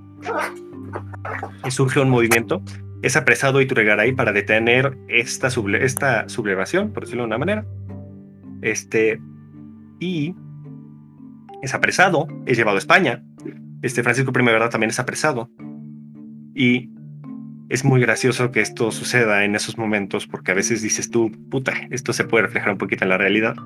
[1.69, 2.63] surge un movimiento,
[3.03, 5.49] es apresado Iturrigaray para detener esta,
[5.81, 7.67] esta sublevación, por decirlo de una manera.
[8.63, 9.21] Este,
[10.01, 10.35] y
[11.63, 13.23] es apresado, es llevado a España.
[13.83, 14.71] Este Francisco I, ¿verdad?
[14.71, 15.51] También es apresado.
[16.55, 16.91] Y
[17.69, 21.73] es muy gracioso que esto suceda en esos momentos porque a veces dices tú, puta,
[21.91, 23.57] esto se puede reflejar un poquito en la realidad.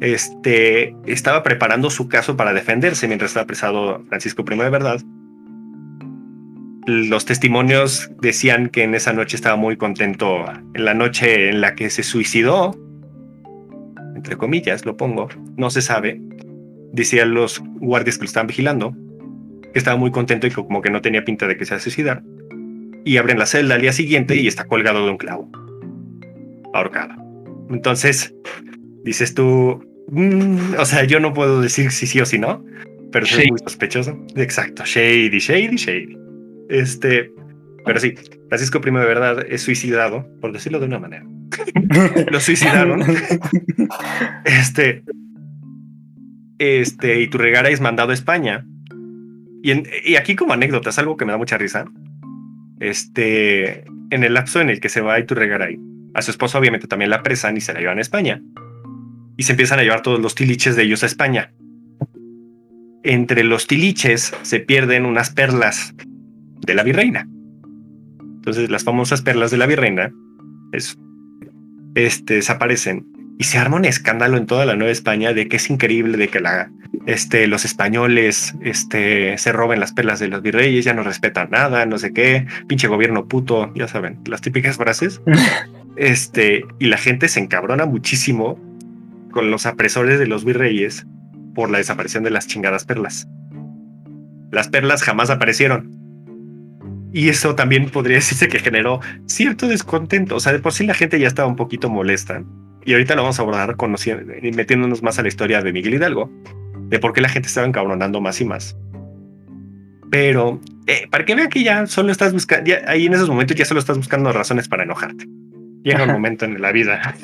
[0.00, 5.00] Este estaba preparando su caso para defenderse mientras estaba apresado Francisco I, de verdad.
[6.86, 11.74] Los testimonios decían que en esa noche estaba muy contento, en la noche en la
[11.74, 12.76] que se suicidó,
[14.14, 16.20] entre comillas lo pongo, no se sabe,
[16.92, 18.94] decían los guardias que lo estaban vigilando
[19.76, 21.76] que estaba muy contento y que como que no tenía pinta de que se iba
[21.76, 22.22] a suicidar.
[23.04, 25.50] Y abren la celda al día siguiente y está colgado de un clavo,
[26.72, 27.14] ahorcado.
[27.68, 28.34] Entonces,
[29.06, 32.62] dices tú, mm, o sea, yo no puedo decir si sí o si no,
[33.12, 34.20] pero soy muy sospechoso.
[34.34, 36.18] Exacto, shady, shady, shady.
[36.68, 37.30] Este,
[37.84, 38.14] pero sí,
[38.48, 41.24] Francisco I de verdad es suicidado, por decirlo de una manera.
[42.30, 43.02] Lo suicidaron.
[44.44, 45.04] este,
[46.58, 48.66] este, y tu regara es mandado a España.
[49.62, 51.86] Y, aquí como anécdota, es algo que me da mucha risa.
[52.80, 55.78] Este, en el lapso en el que se va a Iturregaray,
[56.14, 58.42] a su esposa obviamente también la apresan y se la llevan a España.
[59.36, 61.52] Y se empiezan a llevar todos los tiliches de ellos a España.
[63.02, 65.94] Entre los tiliches se pierden unas perlas
[66.60, 67.28] de la virreina.
[68.20, 70.12] Entonces las famosas perlas de la virreina
[70.72, 70.98] es,
[71.94, 73.06] este, desaparecen
[73.38, 76.28] y se arma un escándalo en toda la Nueva España de que es increíble, de
[76.28, 76.70] que la,
[77.06, 81.84] este, los españoles este, se roben las perlas de los virreyes, ya no respetan nada,
[81.86, 85.20] no sé qué, pinche gobierno puto, ya saben, las típicas frases.
[85.96, 88.58] este, y la gente se encabrona muchísimo
[89.36, 91.06] con los apresores de los virreyes
[91.54, 93.28] por la desaparición de las chingadas perlas.
[94.50, 95.90] Las perlas jamás aparecieron.
[97.12, 100.36] Y eso también podría decirse que generó cierto descontento.
[100.36, 102.42] O sea, de por sí la gente ya estaba un poquito molesta
[102.86, 105.92] y ahorita lo vamos a abordar conociendo y metiéndonos más a la historia de Miguel
[105.92, 106.32] Hidalgo,
[106.88, 108.74] de por qué la gente estaba encabronando más y más.
[110.10, 113.66] Pero eh, para que vean que ya solo estás buscando, ahí en esos momentos ya
[113.66, 115.26] solo estás buscando razones para enojarte.
[115.82, 117.14] Llega un momento en la vida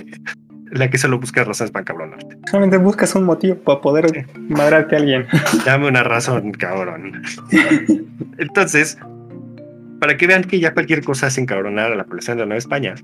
[0.72, 2.38] la que solo buscas razones para encabronarte.
[2.50, 5.26] Solamente buscas un motivo para poder madrarte a alguien.
[5.66, 7.22] Dame una razón, cabrón.
[8.38, 8.98] Entonces,
[10.00, 12.58] para que vean que ya cualquier cosa hace encabronar a la población de la Nueva
[12.58, 12.94] España,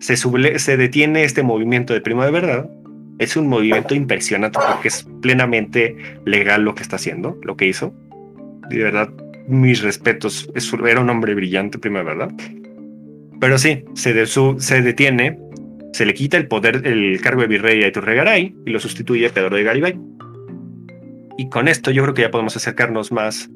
[0.00, 2.68] se, detiene este movimiento de primo de verdad,
[3.18, 7.94] es un movimiento impresionante porque es plenamente legal lo que está haciendo, lo que hizo.
[8.68, 9.10] De verdad,
[9.46, 10.50] mis respetos.
[10.86, 12.32] era un hombre brillante, primo de verdad.
[13.38, 15.38] Pero sí, se, se detiene,
[15.92, 19.56] se le quita el poder, el cargo de virrey a Iturregaray y lo sustituye Pedro
[19.56, 20.00] de Garibay.
[21.38, 23.50] Y con esto yo creo que ya podemos acercarnos más.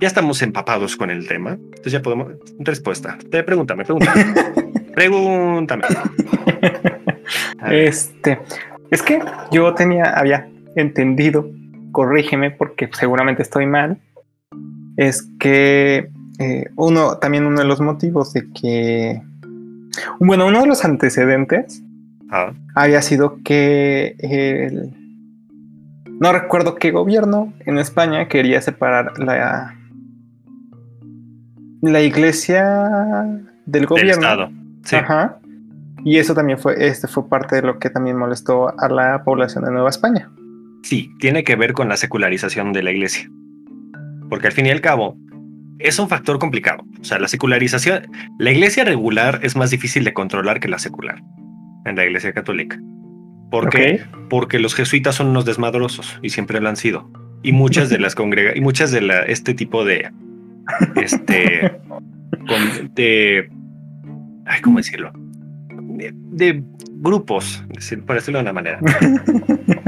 [0.00, 1.52] Ya estamos empapados con el tema.
[1.52, 2.34] Entonces ya podemos.
[2.60, 3.18] Respuesta.
[3.30, 4.24] Te pregúntame, pregúntame.
[4.94, 5.84] Pregúntame.
[7.70, 8.38] Este,
[8.90, 11.50] es que yo tenía, había entendido,
[11.92, 14.00] corrígeme porque seguramente estoy mal,
[14.96, 19.20] es que eh, uno, también uno de los motivos de que,
[20.20, 21.82] bueno, uno de los antecedentes
[22.30, 22.52] ah.
[22.74, 24.94] había sido que el,
[26.20, 29.74] no recuerdo qué gobierno en España quería separar la,
[31.82, 34.50] la iglesia del gobierno.
[34.92, 35.38] Ajá.
[36.04, 39.64] Y eso también fue, este fue parte de lo que también molestó a la población
[39.64, 40.30] de Nueva España.
[40.82, 43.28] Sí, tiene que ver con la secularización de la iglesia.
[44.30, 45.16] Porque al fin y al cabo,
[45.78, 46.84] es un factor complicado.
[47.00, 51.22] O sea, la secularización, la iglesia regular es más difícil de controlar que la secular
[51.84, 52.78] en la iglesia católica.
[53.50, 54.02] ¿Por qué?
[54.28, 57.10] Porque los jesuitas son unos desmadrosos y siempre lo han sido.
[57.42, 60.10] y muchas de las congrega y muchas de la, este tipo de
[60.96, 61.70] este
[62.48, 63.48] con- de
[64.46, 65.12] ay, ¿cómo decirlo?
[65.14, 66.62] De, de
[66.96, 67.64] grupos,
[68.06, 68.80] por decirlo de una manera,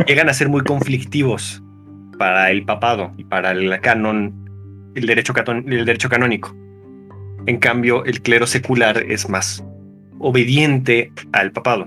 [0.06, 1.62] llegan a ser muy conflictivos
[2.18, 4.39] para el papado y para el canon,
[4.94, 5.32] el derecho,
[5.66, 6.54] el derecho canónico.
[7.46, 9.64] En cambio, el clero secular es más
[10.18, 11.86] obediente al papado,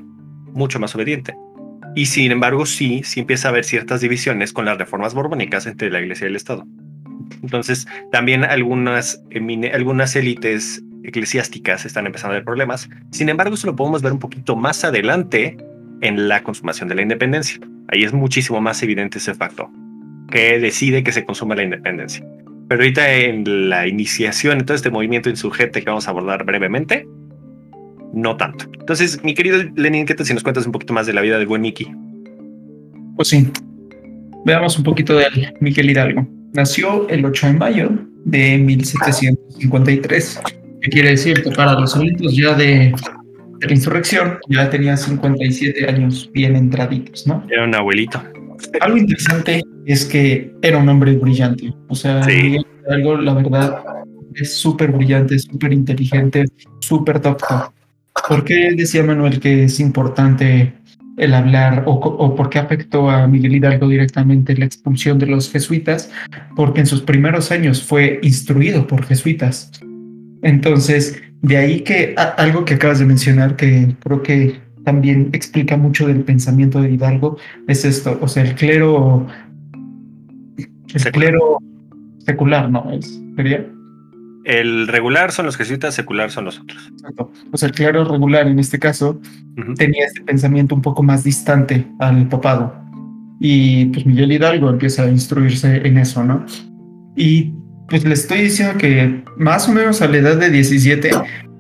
[0.54, 1.36] mucho más obediente.
[1.96, 5.92] Y sin embargo, sí, sí empieza a haber ciertas divisiones con las reformas borbónicas entre
[5.92, 6.66] la iglesia y el Estado.
[7.44, 9.24] Entonces, también algunas,
[9.74, 12.90] algunas élites eclesiásticas están empezando a ver problemas.
[13.12, 15.58] Sin embargo, eso lo podemos ver un poquito más adelante
[16.02, 17.60] en la consumación de la independencia.
[17.90, 19.68] Ahí es muchísimo más evidente ese factor,
[20.32, 22.26] que decide que se consuma la independencia.
[22.74, 27.08] Pero ahorita en la iniciación de todo este movimiento insurgente que vamos a abordar brevemente,
[28.16, 28.66] no tanto.
[28.80, 31.38] Entonces, mi querido Lenin, ¿qué tal si nos cuentas un poquito más de la vida
[31.38, 31.94] del buen Mickey?
[33.16, 33.48] Pues sí.
[34.44, 36.28] Veamos un poquito de él, Miguel Hidalgo.
[36.54, 37.92] Nació el 8 de mayo
[38.26, 40.42] de 1753.
[40.82, 41.44] ¿Qué quiere decir?
[41.44, 42.92] Que para los eventos ya de,
[43.60, 47.46] de la insurrección ya tenía 57 años bien entraditos, ¿no?
[47.52, 48.20] Era un abuelito.
[48.82, 51.74] Algo interesante es que era un hombre brillante.
[51.88, 52.32] O sea, Sí.
[52.44, 53.84] Miguel Hidalgo, la verdad,
[54.36, 56.46] es súper brillante, súper inteligente,
[56.80, 57.74] súper docto.
[58.28, 60.74] ¿Por qué decía Manuel que es importante
[61.18, 65.52] el hablar o, o por qué afectó a Miguel Hidalgo directamente la expulsión de los
[65.52, 66.10] jesuitas?
[66.56, 69.72] Porque en sus primeros años fue instruido por jesuitas.
[70.42, 75.78] Entonces, de ahí que a- algo que acabas de mencionar que creo que también explica
[75.78, 79.26] mucho del pensamiento de Hidalgo es esto, o sea, el clero,
[80.94, 81.30] el Secular.
[81.32, 81.58] clero
[82.26, 82.92] secular, ¿no?
[82.92, 83.66] Es, sería,
[84.46, 86.90] El regular son los jesuitas, secular son los otros.
[86.92, 87.32] exacto.
[87.52, 89.20] O sea, el clero regular en este caso
[89.58, 89.74] Ujú.
[89.76, 92.74] tenía este pensamiento un poco más distante al papado.
[93.40, 96.46] Y pues Miguel Hidalgo empieza a instruirse en eso, ¿no?
[97.16, 97.54] Y
[97.90, 101.12] pues le estoy diciendo que más o menos a la edad de 17,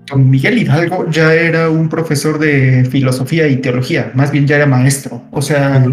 [0.09, 4.65] don Miguel Hidalgo ya era un profesor de filosofía y teología, más bien ya era
[4.65, 5.21] maestro.
[5.31, 5.83] O sea,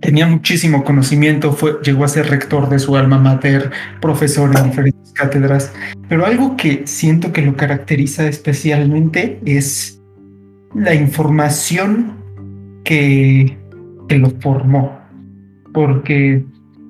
[0.00, 5.12] tenía muchísimo conocimiento, fue, llegó a ser rector de su alma mater, profesor en diferentes
[5.12, 5.72] cátedras.
[6.08, 10.00] Pero algo que siento que lo caracteriza especialmente es
[10.74, 12.16] la información
[12.84, 13.56] que,
[14.08, 14.98] que lo formó.
[15.72, 16.44] Porque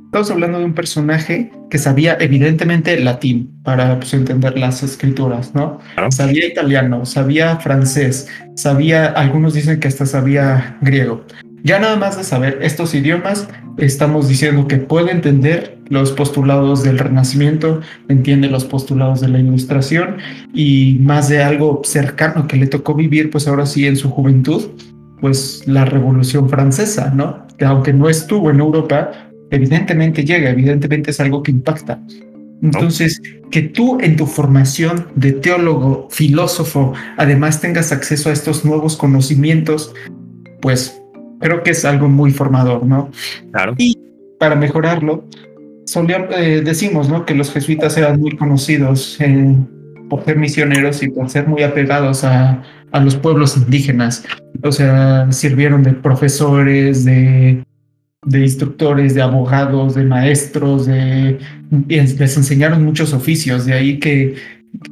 [0.07, 5.81] estamos hablando de un personaje que sabía evidentemente latín para pues, entender las escrituras, ¿no?
[5.95, 6.11] Claro.
[6.11, 11.25] Sabía italiano, sabía francés, sabía, algunos dicen que hasta sabía griego.
[11.65, 16.99] Ya nada más de saber estos idiomas, estamos diciendo que puede entender los postulados del
[16.99, 20.19] Renacimiento, entiende los postulados de la Ilustración
[20.55, 24.67] y más de algo cercano que le tocó vivir, pues ahora sí en su juventud,
[25.21, 27.47] pues la Revolución Francesa, ¿no?
[27.57, 29.11] Que aunque no estuvo en Europa,
[29.51, 32.01] evidentemente llega, evidentemente es algo que impacta.
[32.63, 38.97] Entonces, que tú en tu formación de teólogo, filósofo, además tengas acceso a estos nuevos
[38.97, 39.95] conocimientos,
[40.61, 40.98] pues
[41.41, 43.11] creo que es algo muy formador, ¿no?
[43.53, 43.75] Claro.
[44.39, 45.25] Para mejorarlo,
[45.85, 47.25] solíamos, eh, decimos, ¿no?
[47.25, 49.57] Que los jesuitas eran muy conocidos eh,
[50.09, 54.25] por ser misioneros y por ser muy apegados a, a los pueblos indígenas.
[54.63, 57.65] O sea, sirvieron de profesores, de,
[58.25, 61.39] de instructores, de abogados, de maestros, de,
[61.89, 63.67] y les enseñaron muchos oficios.
[63.67, 64.37] De ahí que,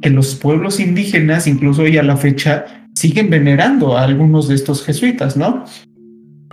[0.01, 4.83] que los pueblos indígenas, incluso hoy a la fecha, siguen venerando a algunos de estos
[4.83, 5.65] jesuitas, ¿no?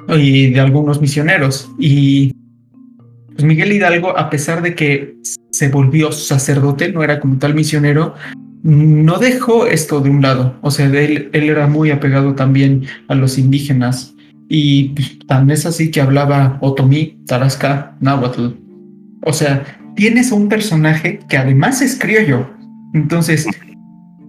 [0.08, 1.70] Y de algunos misioneros.
[1.78, 2.32] Y
[3.32, 5.16] pues Miguel Hidalgo, a pesar de que
[5.50, 8.14] se volvió sacerdote, no era como tal misionero,
[8.62, 10.56] no dejó esto de un lado.
[10.62, 14.14] O sea, él, él era muy apegado también a los indígenas.
[14.48, 18.48] Y pues, tan es así que hablaba otomí, tarasca, náhuatl.
[19.22, 19.64] O sea,
[19.96, 22.50] tienes un personaje que además es criollo.
[22.94, 23.46] Entonces,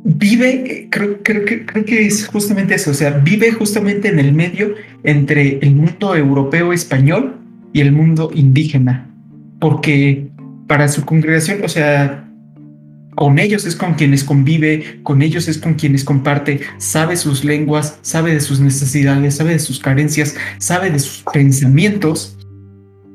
[0.06, 2.92] vive, creo, creo, creo que es justamente eso.
[2.92, 7.36] O sea, vive justamente en el medio entre el mundo europeo español
[7.74, 9.10] y el mundo indígena.
[9.60, 10.28] Porque
[10.68, 12.30] para su congregación, o sea,
[13.16, 17.98] con ellos es con quienes convive, con ellos es con quienes comparte, sabe sus lenguas,
[18.02, 22.38] sabe de sus necesidades, sabe de sus carencias, sabe de sus pensamientos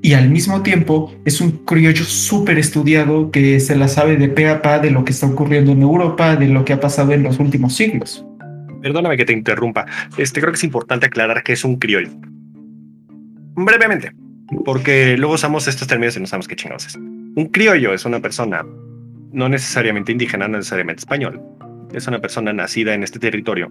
[0.02, 4.48] y al mismo tiempo es un criollo súper estudiado que se la sabe de pe
[4.48, 7.22] a pa de lo que está ocurriendo en Europa, de lo que ha pasado en
[7.22, 8.24] los últimos siglos.
[8.80, 9.86] Perdóname que te interrumpa.
[10.16, 12.10] Este creo que es importante aclarar que es un criollo.
[13.54, 14.12] Brevemente,
[14.64, 16.96] porque luego usamos estos términos y no sabemos qué chingados es.
[16.96, 18.64] Un criollo es una persona
[19.32, 21.40] no necesariamente indígena, no necesariamente español.
[21.92, 23.70] Es una persona nacida en este territorio.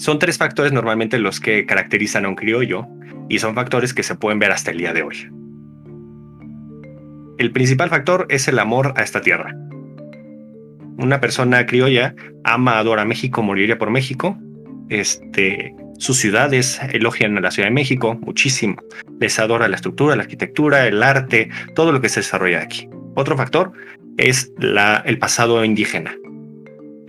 [0.00, 2.86] Son tres factores normalmente los que caracterizan a un criollo
[3.28, 5.28] y son factores que se pueden ver hasta el día de hoy.
[7.36, 9.54] el principal factor es el amor a esta tierra.
[10.96, 14.38] Una persona criolla ama, adora México, moriría por México.
[14.88, 18.76] Este, sus ciudades elogian a la Ciudad de México muchísimo.
[19.20, 22.88] Les adora la estructura, la arquitectura, el arte, todo lo que se desarrolla aquí.
[23.16, 23.72] Otro factor
[24.16, 24.50] es
[25.04, 26.14] el pasado indígena.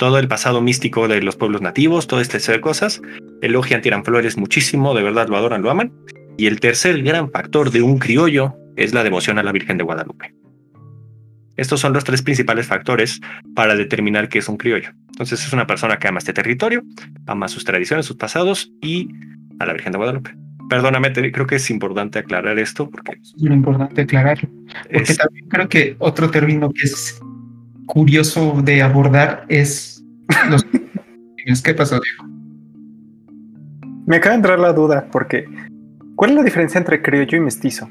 [0.02, 3.04] Todo el pasado místico de los pueblos nativos, todo este tipo de cosas.
[3.44, 5.94] Elogian, tiran flores muchísimo, de verdad lo adoran, lo aman.
[6.40, 9.84] Y el tercer gran factor de un criollo es la devoción a la Virgen de
[9.84, 10.34] Guadalupe.
[11.56, 13.22] Estos son los tres principales factores
[13.54, 14.90] para determinar qué es un criollo.
[15.10, 16.82] Entonces es una persona que ama este territorio,
[17.28, 19.08] ama sus tradiciones, sus pasados y
[19.60, 20.36] a la Virgen de Guadalupe.
[20.68, 24.50] Perdóname, creo que es importante aclarar esto porque es muy importante aclararlo.
[24.92, 27.22] Porque también creo que otro término que es
[27.92, 30.02] curioso de abordar es
[30.50, 30.66] los
[31.62, 32.34] ¿Qué pasó, Diego?
[34.06, 35.44] Me acaba de entrar la duda porque
[36.16, 37.90] ¿cuál es la diferencia entre criollo y mestizo?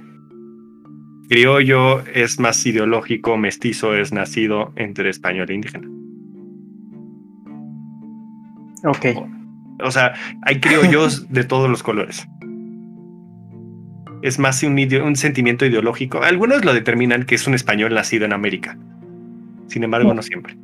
[1.29, 5.89] Criollo es más ideológico, mestizo es nacido entre español e indígena.
[8.85, 9.07] Ok.
[9.85, 12.27] O sea, hay criollos de todos los colores.
[14.23, 16.23] Es más un, un sentimiento ideológico.
[16.23, 18.79] Algunos lo determinan que es un español nacido en América.
[19.71, 20.57] Sin embargo, no siempre.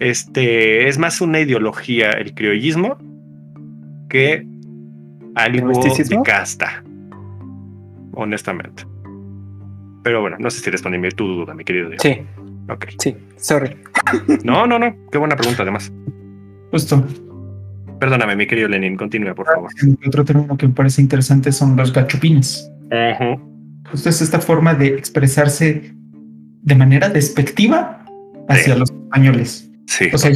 [0.00, 2.98] Este es más una ideología, el criollismo,
[4.08, 4.44] que
[5.36, 6.82] algo de casta.
[8.12, 8.84] Honestamente.
[10.02, 12.02] Pero bueno, no sé si respondí tu duda, mi querido Diego.
[12.02, 12.18] Sí.
[12.68, 12.86] Ok.
[12.98, 13.76] Sí, sorry.
[14.42, 14.94] No, no, no.
[15.12, 15.92] Qué buena pregunta, además.
[16.72, 17.04] Justo.
[18.00, 19.70] Perdóname, mi querido Lenin, continúe, por favor.
[20.06, 22.68] Otro término que me parece interesante son los gachupines.
[23.90, 25.94] Justo es esta forma de expresarse
[26.62, 28.04] de manera despectiva
[28.48, 29.70] hacia los españoles.
[29.86, 30.30] Sí, o sea,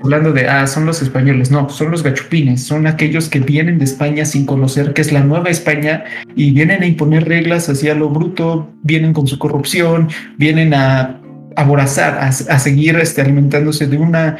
[0.00, 3.84] hablando de, ah, son los españoles, no, son los gachupines, son aquellos que vienen de
[3.84, 6.04] España sin conocer que es la nueva España
[6.36, 10.08] y vienen a imponer reglas hacia lo bruto, vienen con su corrupción,
[10.38, 11.20] vienen a
[11.56, 14.36] aborazar, a, seguir este, alimentándose de una,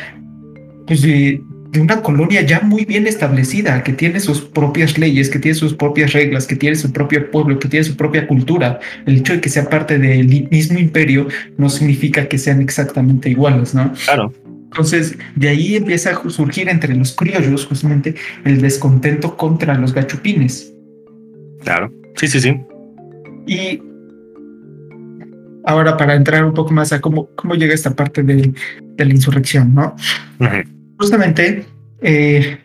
[0.86, 1.42] pues de,
[1.72, 5.72] de una colonia ya muy bien establecida, que tiene sus propias leyes, que tiene sus
[5.72, 8.78] propias reglas, que tiene su propio pueblo, que tiene su propia cultura.
[9.06, 13.74] El hecho de que sea parte del mismo imperio no significa que sean exactamente iguales,
[13.74, 13.90] ¿no?
[14.04, 14.34] Claro.
[14.64, 20.74] Entonces, de ahí empieza a surgir entre los criollos justamente el descontento contra los gachupines.
[21.64, 22.60] Claro, sí, sí, sí.
[23.46, 23.82] Y
[25.64, 28.52] ahora para entrar un poco más a cómo, cómo llega esta parte de,
[28.98, 29.96] la insurrección, ¿no?
[31.02, 31.66] Justamente,
[32.00, 32.58] eh,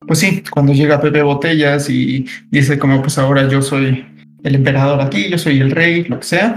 [0.00, 4.04] pues sí, cuando llega Pepe Botellas y dice como pues ahora yo soy
[4.42, 6.56] el emperador aquí, yo soy el rey, lo que sea,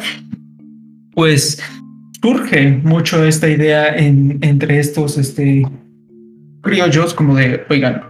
[1.14, 1.62] pues
[2.20, 5.62] surge mucho esta idea en, entre estos este,
[6.64, 8.02] criollos como de, oigan,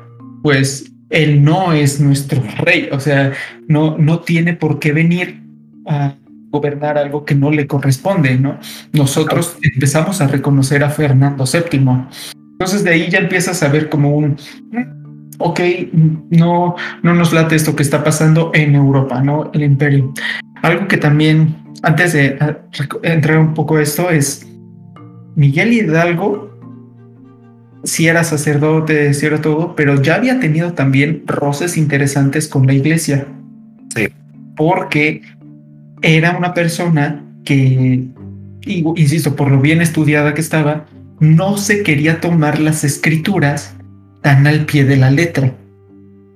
[0.42, 3.34] pues él no es nuestro rey, o sea,
[3.68, 5.44] no, no tiene por qué venir
[5.86, 6.16] a
[6.52, 8.58] gobernar algo que no le corresponde, ¿no?
[8.94, 12.39] Nosotros empezamos a reconocer a Fernando VII.
[12.60, 14.36] Entonces de ahí ya empiezas a ver como un,
[15.38, 15.60] ok,
[16.30, 19.50] no, no nos late esto que está pasando en Europa, ¿no?
[19.54, 20.14] El imperio.
[20.62, 22.38] Algo que también antes de
[23.04, 24.46] entrar un poco a esto, es
[25.36, 26.50] Miguel Hidalgo,
[27.86, 32.74] si era sacerdote, si era todo, pero ya había tenido también roces interesantes con la
[32.74, 33.26] iglesia.
[33.96, 34.10] Sí.
[34.58, 35.22] Porque
[36.02, 38.04] era una persona que,
[38.66, 40.88] insisto, por lo bien estudiada que estaba,
[41.20, 43.76] no se quería tomar las escrituras
[44.22, 45.54] tan al pie de la letra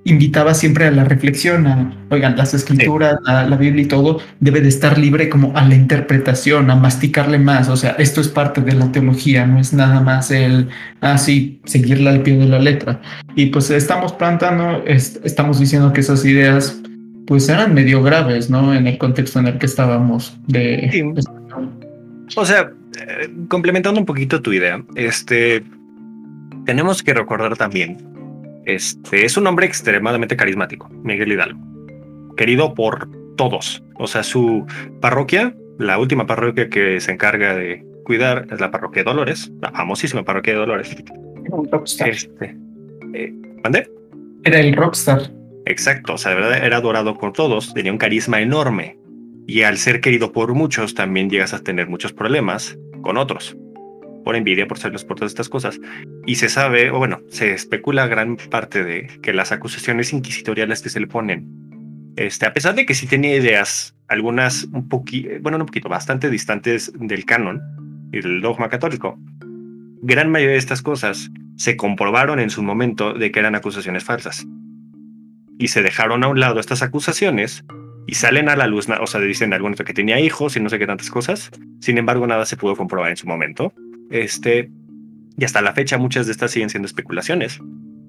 [0.04, 4.68] invitaba siempre a la reflexión, a, oigan, las escrituras, la, Biblia y todo, debe de
[4.68, 8.74] estar libre como a la interpretación, a masticarle más, o sea, esto es parte de
[8.74, 10.68] la teología, no es nada más el,
[11.00, 13.00] así, ah, seguirla al pie de la letra.
[13.34, 16.80] Y pues estamos plantando, estamos diciendo que esas ideas
[17.26, 18.74] pues eran medio graves, ¿no?
[18.74, 21.14] En el contexto en el que estábamos de...
[22.36, 25.64] O sea, eh, complementando un poquito tu idea, este,
[26.64, 28.14] tenemos que recordar también
[28.66, 31.60] este es un hombre extremadamente carismático, Miguel Hidalgo,
[32.36, 33.82] querido por todos.
[33.98, 34.66] O sea, su
[35.00, 39.70] parroquia, la última parroquia que se encarga de cuidar es la parroquia de Dolores, la
[39.70, 40.96] famosísima parroquia de Dolores.
[41.70, 42.08] rockstar.
[42.08, 42.56] Este,
[43.12, 43.90] eh, ¿Mande?
[44.44, 45.30] Era el rockstar.
[45.66, 48.98] Exacto, o sea, de verdad era adorado por todos, tenía un carisma enorme.
[49.46, 53.56] Y al ser querido por muchos, también llegas a tener muchos problemas con otros
[54.24, 55.78] por envidia, por serlos por todas estas cosas.
[56.26, 60.88] Y se sabe, o bueno, se especula gran parte de que las acusaciones inquisitoriales que
[60.88, 61.46] se le ponen,
[62.16, 66.30] este, a pesar de que sí tenía ideas, algunas un poquito, bueno, un poquito, bastante
[66.30, 67.60] distantes del canon
[68.12, 69.18] y del dogma católico,
[70.02, 74.46] gran mayoría de estas cosas se comprobaron en su momento de que eran acusaciones falsas.
[75.58, 77.64] Y se dejaron a un lado estas acusaciones
[78.06, 80.78] y salen a la luz, o sea, dicen algunos que tenía hijos y no sé
[80.78, 81.50] qué tantas cosas.
[81.80, 83.72] Sin embargo, nada se pudo comprobar en su momento.
[84.10, 84.70] Este,
[85.36, 87.60] y hasta la fecha muchas de estas siguen siendo especulaciones.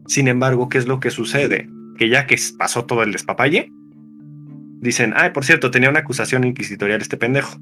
[0.08, 1.70] Sin embargo, ¿qué es lo que sucede?
[1.98, 3.72] Que ya que pasó todo el despapalle,
[4.82, 7.58] dicen, ay, por cierto, tenía una acusación inquisitorial este pendejo.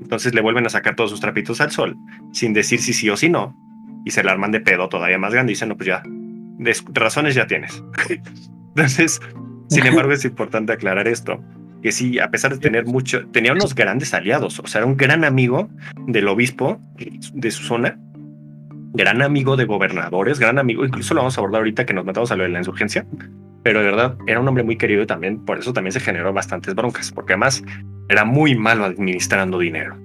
[0.00, 1.96] Entonces le vuelven a sacar todos sus trapitos al sol,
[2.32, 3.56] sin decir si sí o si no,
[4.04, 6.02] y se la arman de pedo todavía más grande dicen, no, pues ya,
[6.92, 7.82] razones ya tienes.
[8.74, 9.20] Entonces,
[9.72, 11.42] sin embargo, es importante aclarar esto,
[11.82, 14.96] que sí, a pesar de tener mucho, tenía unos grandes aliados, o sea, era un
[14.96, 15.68] gran amigo
[16.06, 16.80] del obispo
[17.34, 17.98] de su zona,
[18.94, 22.30] gran amigo de gobernadores, gran amigo, incluso lo vamos a abordar ahorita que nos matamos
[22.30, 23.06] a lo de la insurgencia,
[23.62, 26.32] pero de verdad era un hombre muy querido y también por eso también se generó
[26.32, 27.62] bastantes broncas, porque además
[28.08, 29.96] era muy malo administrando dinero.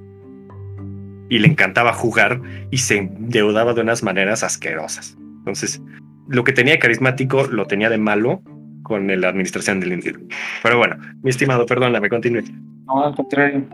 [1.30, 2.42] Y le encantaba jugar
[2.72, 5.18] y se endeudaba de unas maneras asquerosas.
[5.40, 5.82] Entonces,
[6.30, 8.42] lo que tenía de carismático lo tenía de malo
[8.88, 10.20] con la administración del dinero.
[10.64, 12.44] Pero bueno, mi estimado, perdóname, continúe.
[12.86, 13.66] No, al contrario.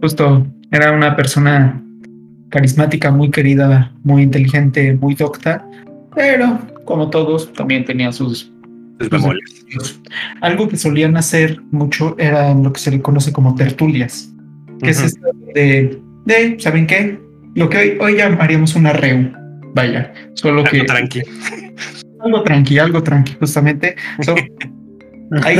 [0.00, 1.82] Justo era una persona
[2.50, 5.66] carismática, muy querida, muy inteligente, muy docta,
[6.14, 8.52] pero como todos, también tenía sus,
[10.40, 14.32] Algo que solían hacer mucho era lo que se le conoce como tertulias,
[14.80, 17.18] que es esto de, de, ¿saben qué?
[17.56, 19.32] Lo que hoy, hoy llamaríamos una reu,
[19.74, 20.84] vaya, solo algo que...
[20.84, 21.22] Tranqui.
[22.22, 23.96] Algo tranqui, algo tranqui, justamente.
[25.42, 25.58] hay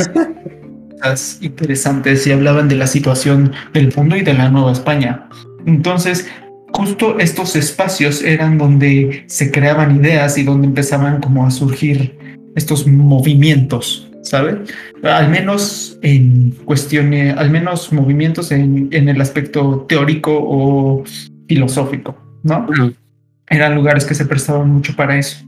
[1.01, 5.29] cosas interesantes y hablaban de la situación del mundo y de la Nueva España.
[5.67, 6.29] Entonces,
[6.73, 12.19] justo estos espacios eran donde se creaban ideas y donde empezaban como a surgir
[12.57, 14.57] estos movimientos, ¿sabes?
[15.03, 21.05] Al menos en cuestiones, al menos movimientos en, en el aspecto teórico o
[21.49, 22.67] filosófico, ¿no?
[23.49, 25.39] Eran lugares que se prestaban mucho para eso.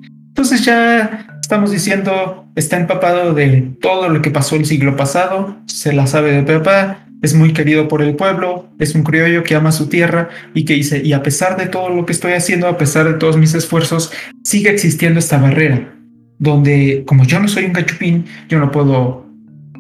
[0.42, 5.92] Entonces ya estamos diciendo, está empapado de todo lo que pasó el siglo pasado, se
[5.92, 9.70] la sabe de Pepa, es muy querido por el pueblo, es un criollo que ama
[9.70, 12.76] su tierra y que dice, y a pesar de todo lo que estoy haciendo, a
[12.76, 14.12] pesar de todos mis esfuerzos,
[14.42, 15.94] sigue existiendo esta barrera,
[16.40, 19.24] donde como yo no soy un cachupín, yo no puedo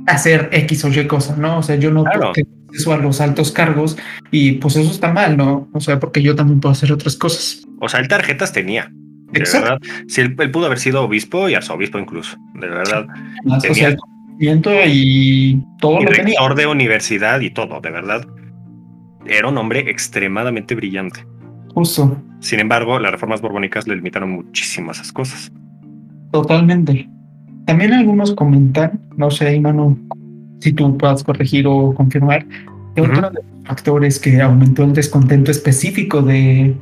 [0.06, 1.58] hacer X o Y cosa, ¿no?
[1.58, 3.98] O sea, yo no puedo tener acceso a los altos cargos
[4.30, 5.68] y pues eso está mal, ¿no?
[5.72, 7.64] O sea, porque yo también puedo hacer otras cosas.
[7.80, 8.92] O sea, el tarjetas tenía.
[9.32, 9.78] De verdad,
[10.08, 13.06] si él, pudo haber sido obispo y arzobispo incluso, de verdad.
[13.62, 13.96] tenía,
[14.86, 16.38] y todo lo tenía.
[16.54, 18.26] de universidad y todo, de verdad.
[19.24, 21.24] Era un hombre extremadamente brillante.
[21.74, 22.20] Justo.
[22.40, 25.52] Sin embargo, las reformas borbónicas le limitaron muchísimo esas cosas.
[26.32, 27.08] Totalmente.
[27.66, 29.96] También algunos comentan, no sé, Manu,
[30.60, 32.44] si tú puedas corregir o confirmar,
[32.94, 36.76] que otro de los factores que aumentó el descontento específico de,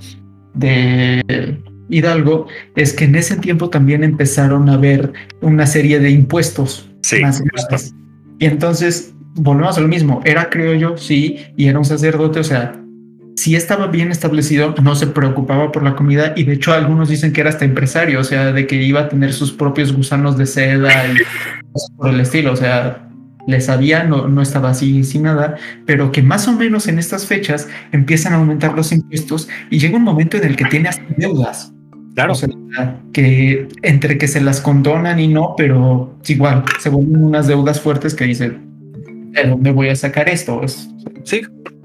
[0.54, 1.60] de
[1.90, 7.22] Hidalgo es que en ese tiempo también empezaron a haber una serie de impuestos Sí,
[8.38, 10.20] Y entonces volvemos a lo mismo.
[10.24, 12.76] Era creo yo, sí, y era un sacerdote, o sea,
[13.36, 17.32] si estaba bien establecido, no se preocupaba por la comida y de hecho algunos dicen
[17.32, 20.46] que era hasta empresario, o sea, de que iba a tener sus propios gusanos de
[20.46, 21.16] seda y
[21.96, 23.08] por el estilo, o sea,
[23.46, 27.26] le sabía, no, no estaba así sin nada, pero que más o menos en estas
[27.26, 31.04] fechas empiezan a aumentar los impuestos y llega un momento en el que tiene hasta
[31.16, 31.72] deudas.
[32.14, 32.34] Claro.
[33.12, 38.14] que entre que se las condonan y no, pero igual se vuelven unas deudas fuertes
[38.14, 38.60] que dicen,
[39.32, 40.60] ¿de dónde voy a sacar esto?
[41.24, 41.42] Sí,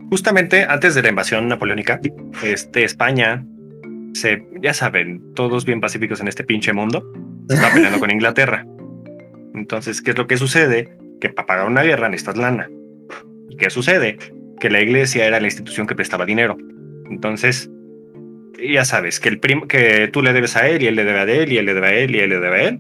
[0.10, 2.00] justamente antes de la invasión napoleónica,
[2.44, 3.46] este, España,
[4.14, 7.04] se, ya saben, todos bien pacíficos en este pinche mundo,
[7.48, 8.66] se está peleando con Inglaterra.
[9.54, 10.98] Entonces, ¿qué es lo que sucede?
[11.22, 12.70] Que para pagar una guerra necesitas lana.
[13.50, 14.18] ¿Y qué sucede?
[14.60, 16.58] Que la iglesia era la institución que prestaba dinero.
[17.10, 17.70] Entonces,
[18.60, 21.20] ya sabes, que el primo, que tú le debes a él y él le debe
[21.20, 22.80] a él y él le debe a él y él le debe a él.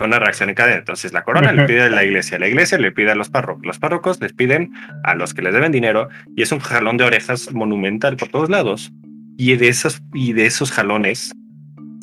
[0.00, 0.78] Una reacción en cadena.
[0.78, 3.64] Entonces la corona le pide a la iglesia, la iglesia le pide a los párrocos,
[3.64, 4.72] los párrocos les piden
[5.04, 8.50] a los que les deben dinero y es un jalón de orejas monumental por todos
[8.50, 8.92] lados.
[9.36, 11.32] Y de esos, y de esos jalones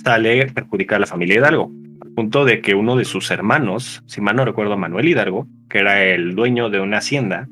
[0.04, 4.22] sale perjudicar a la familia Hidalgo, al punto de que uno de sus hermanos, si
[4.22, 7.48] mal no recuerdo, Manuel Hidalgo, que era el dueño de una hacienda,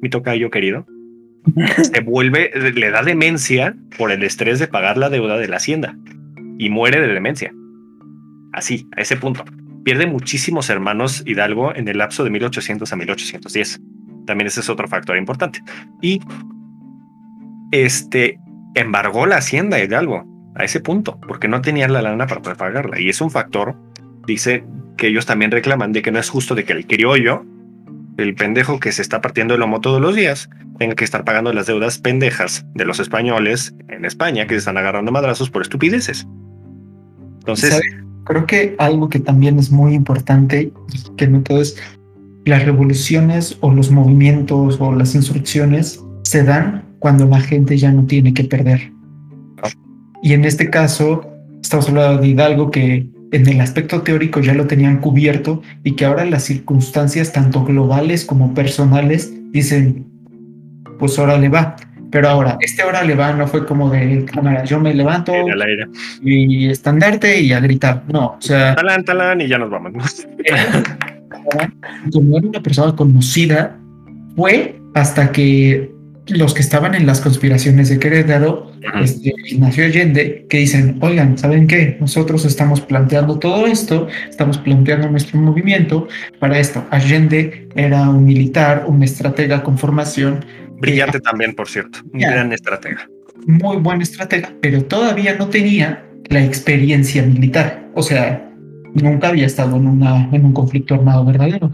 [0.00, 0.86] mi tocayo querido,
[1.82, 5.96] se vuelve, le da demencia por el estrés de pagar la deuda de la hacienda
[6.58, 7.52] y muere de demencia.
[8.52, 9.44] Así, a ese punto.
[9.84, 13.80] Pierde muchísimos hermanos Hidalgo en el lapso de 1800 a 1810.
[14.26, 15.60] También ese es otro factor importante.
[16.00, 16.20] Y
[17.72, 18.38] este
[18.74, 20.24] embargó la hacienda Hidalgo
[20.54, 23.00] a ese punto, porque no tenían la lana para poder pagarla.
[23.00, 23.76] Y es un factor,
[24.26, 24.64] dice,
[24.96, 27.44] que ellos también reclaman de que no es justo de que el criollo
[28.16, 30.48] el pendejo que se está partiendo el lomo todos los días
[30.78, 34.76] tenga que estar pagando las deudas pendejas de los españoles en España que se están
[34.76, 36.26] agarrando madrazos por estupideces.
[37.40, 37.80] Entonces,
[38.24, 41.76] creo que algo que también es muy importante y que no todo es
[42.44, 48.06] las revoluciones o los movimientos o las instrucciones se dan cuando la gente ya no
[48.06, 48.92] tiene que perder.
[50.22, 51.30] Y en este caso,
[51.62, 56.04] estamos hablando de Hidalgo que en el aspecto teórico ya lo tenían cubierto y que
[56.04, 60.06] ahora las circunstancias, tanto globales como personales, dicen,
[60.98, 61.74] pues ahora le va.
[62.12, 65.32] Pero ahora, este hora le va no fue como de cámara, yo me levanto
[66.22, 68.04] y estandarte y a gritar.
[68.06, 68.76] No, o sea.
[68.76, 69.92] Talán, talán y ya nos vamos.
[72.12, 73.76] como era una persona conocida,
[74.36, 75.93] fue hasta que
[76.28, 78.72] los que estaban en las conspiraciones de Querétaro,
[79.02, 81.96] este, Ignacio Allende, que dicen, oigan, ¿saben qué?
[82.00, 86.08] Nosotros estamos planteando todo esto, estamos planteando nuestro movimiento
[86.38, 86.84] para esto.
[86.90, 90.44] Allende era un militar, un estratega con formación.
[90.78, 93.08] Brillante también, por cierto, un gran estratega.
[93.46, 97.90] Muy buen estratega, pero todavía no tenía la experiencia militar.
[97.94, 98.50] O sea,
[98.94, 101.70] nunca había estado en, una, en un conflicto armado verdadero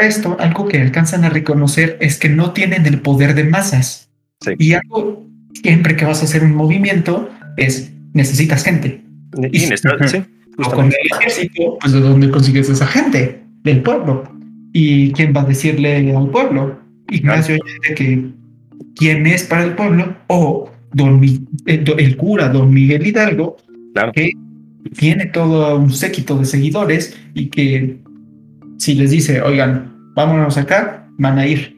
[0.00, 4.10] esto, algo que alcanzan a reconocer es que no tienen el poder de masas.
[4.58, 5.26] Y algo,
[5.62, 9.02] siempre que vas a hacer un movimiento, es necesitas gente.
[9.52, 9.74] Y, sí,
[10.56, 14.24] con el ejército, pues de dónde consigues esa gente, del pueblo.
[14.72, 16.80] ¿Y quién va a decirle al pueblo?
[17.10, 17.94] Ignacio claro.
[17.96, 18.30] que
[18.96, 21.22] quién es para el pueblo o don,
[21.66, 23.56] eh, el, cura don Miguel Hidalgo,
[24.14, 24.30] que
[24.96, 27.98] tiene todo un séquito de seguidores y que
[28.78, 31.74] si les dice, oigan, vámonos acá, van a ir.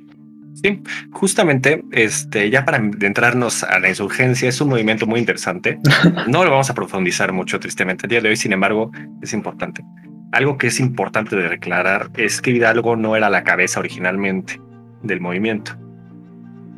[0.62, 5.78] Sí, justamente, este, ya para adentrarnos a la insurgencia, es un movimiento muy interesante.
[6.28, 8.90] No lo vamos a profundizar mucho, tristemente, el día de hoy, sin embargo,
[9.22, 9.84] es importante.
[10.32, 14.60] Algo que es importante de declarar es que Hidalgo no era la cabeza originalmente
[15.02, 15.72] del movimiento.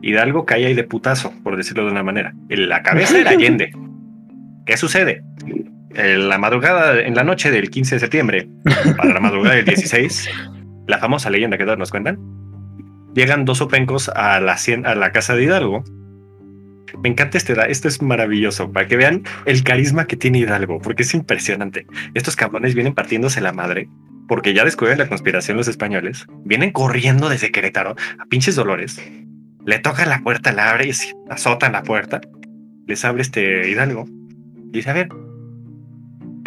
[0.02, 2.34] Hidalgo cae ahí de putazo, por decirlo de una manera.
[2.48, 3.72] La cabeza era Allende.
[4.66, 5.22] ¿Qué sucede?
[5.94, 8.48] En la madrugada, en la noche del 15 de septiembre,
[8.96, 10.28] para la madrugada del 16,
[10.86, 12.18] la famosa leyenda que todos nos cuentan,
[13.14, 15.84] llegan dos opencos a la, casa de Hidalgo.
[17.02, 21.02] Me encanta este, esto es maravilloso, para que vean el carisma que tiene Hidalgo, porque
[21.02, 21.86] es impresionante.
[22.14, 23.88] Estos cabrones vienen partiéndose la madre,
[24.26, 29.00] porque ya descubren la conspiración los españoles, vienen corriendo desde Querétaro a pinches dolores,
[29.66, 30.92] le toca la puerta, la abre y
[31.30, 32.20] azotan la puerta,
[32.86, 34.06] les abre este Hidalgo,
[34.70, 35.08] dice, a ver,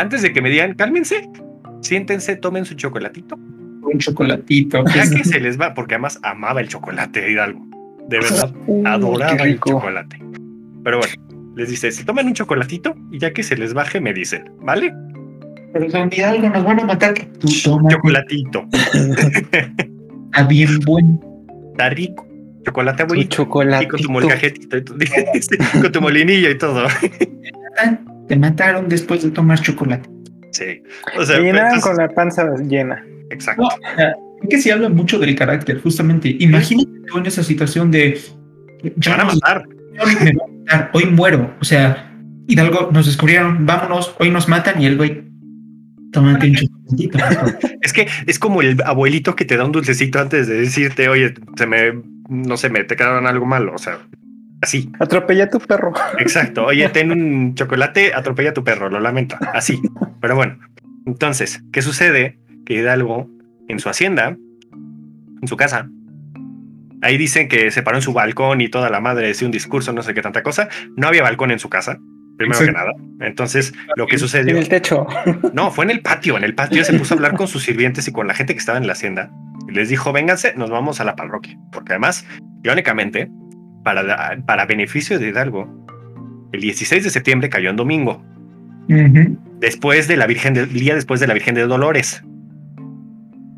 [0.01, 1.29] antes de que me digan, cálmense,
[1.81, 3.35] siéntense, tomen su chocolatito.
[3.35, 4.83] Un chocolatito.
[4.95, 7.65] Ya que se les va, porque además amaba el chocolate Hidalgo.
[8.07, 8.53] De verdad,
[8.85, 10.21] adoraba el chocolate.
[10.83, 11.13] Pero bueno,
[11.55, 14.93] les dice, si toman un chocolatito y ya que se les baje, me dicen, ¿vale?
[15.73, 17.13] Pero son Hidalgo, nos van a matar.
[17.39, 18.67] Tú Chocolatito.
[18.73, 21.19] Está bien bueno.
[21.71, 22.27] Está rico.
[22.65, 23.35] Chocolate bonito.
[23.37, 23.85] Chocolate.
[23.85, 24.77] Y con tu molcajetito,
[25.81, 26.87] con tu molinillo y todo
[28.28, 30.09] te mataron después de tomar chocolate.
[30.51, 30.82] Sí.
[31.17, 33.03] O sea, llenaban con la panza llena.
[33.30, 33.67] Exacto.
[34.43, 36.36] es que se habla mucho del carácter, justamente.
[36.39, 38.19] Imagínate tú en esa situación de.
[38.97, 39.63] Ya van a matar.
[40.93, 41.55] Hoy muero.
[41.61, 42.11] O sea,
[42.47, 45.24] Hidalgo nos descubrieron, vámonos, hoy nos matan y el güey.
[46.11, 47.17] Tómate un chocolatito.
[47.82, 51.34] es que es como el abuelito que te da un dulcecito antes de decirte, oye,
[51.55, 51.93] se me,
[52.28, 53.74] no sé, me te quedaron algo malo.
[53.74, 53.99] O sea,
[54.62, 54.91] Así.
[54.99, 55.91] Atropella a tu perro.
[56.20, 56.66] Exacto.
[56.66, 59.36] Oye, ten un chocolate, atropella a tu perro, lo lamento.
[59.53, 59.82] Así.
[60.20, 60.59] Pero bueno,
[61.05, 62.39] entonces, ¿qué sucede?
[62.66, 63.28] Que Hidalgo,
[63.68, 64.38] en su hacienda,
[65.41, 65.89] en su casa,
[67.01, 69.93] ahí dicen que se paró en su balcón y toda la madre decía un discurso,
[69.93, 70.70] no sé qué tanta cosa.
[70.95, 71.97] No había balcón en su casa,
[72.38, 72.93] primero que nada.
[73.20, 74.51] Entonces, lo que sucedió.
[74.51, 75.07] En el techo.
[75.53, 76.38] No, fue en el patio.
[76.38, 78.59] En el patio se puso a hablar con sus sirvientes y con la gente que
[78.59, 79.32] estaba en la hacienda.
[79.68, 81.57] Y les dijo, vénganse, nos vamos a la parroquia.
[81.72, 82.26] Porque además,
[82.64, 83.30] irónicamente,
[83.84, 85.82] para, para beneficio de Hidalgo,
[86.51, 88.23] el 16 de septiembre cayó en domingo.
[89.59, 92.23] Después de la Virgen del día después de la Virgen de Dolores.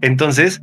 [0.01, 0.61] Entonces,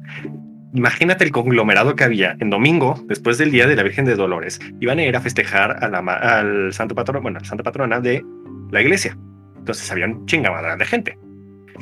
[0.75, 4.61] imagínate el conglomerado que había en domingo, después del día de la Virgen de Dolores.
[4.81, 8.25] Iban a ir a festejar a la, al santo patrono, bueno, santa patrona de
[8.71, 9.17] la iglesia.
[9.59, 11.19] Entonces había un chingamadral de gente.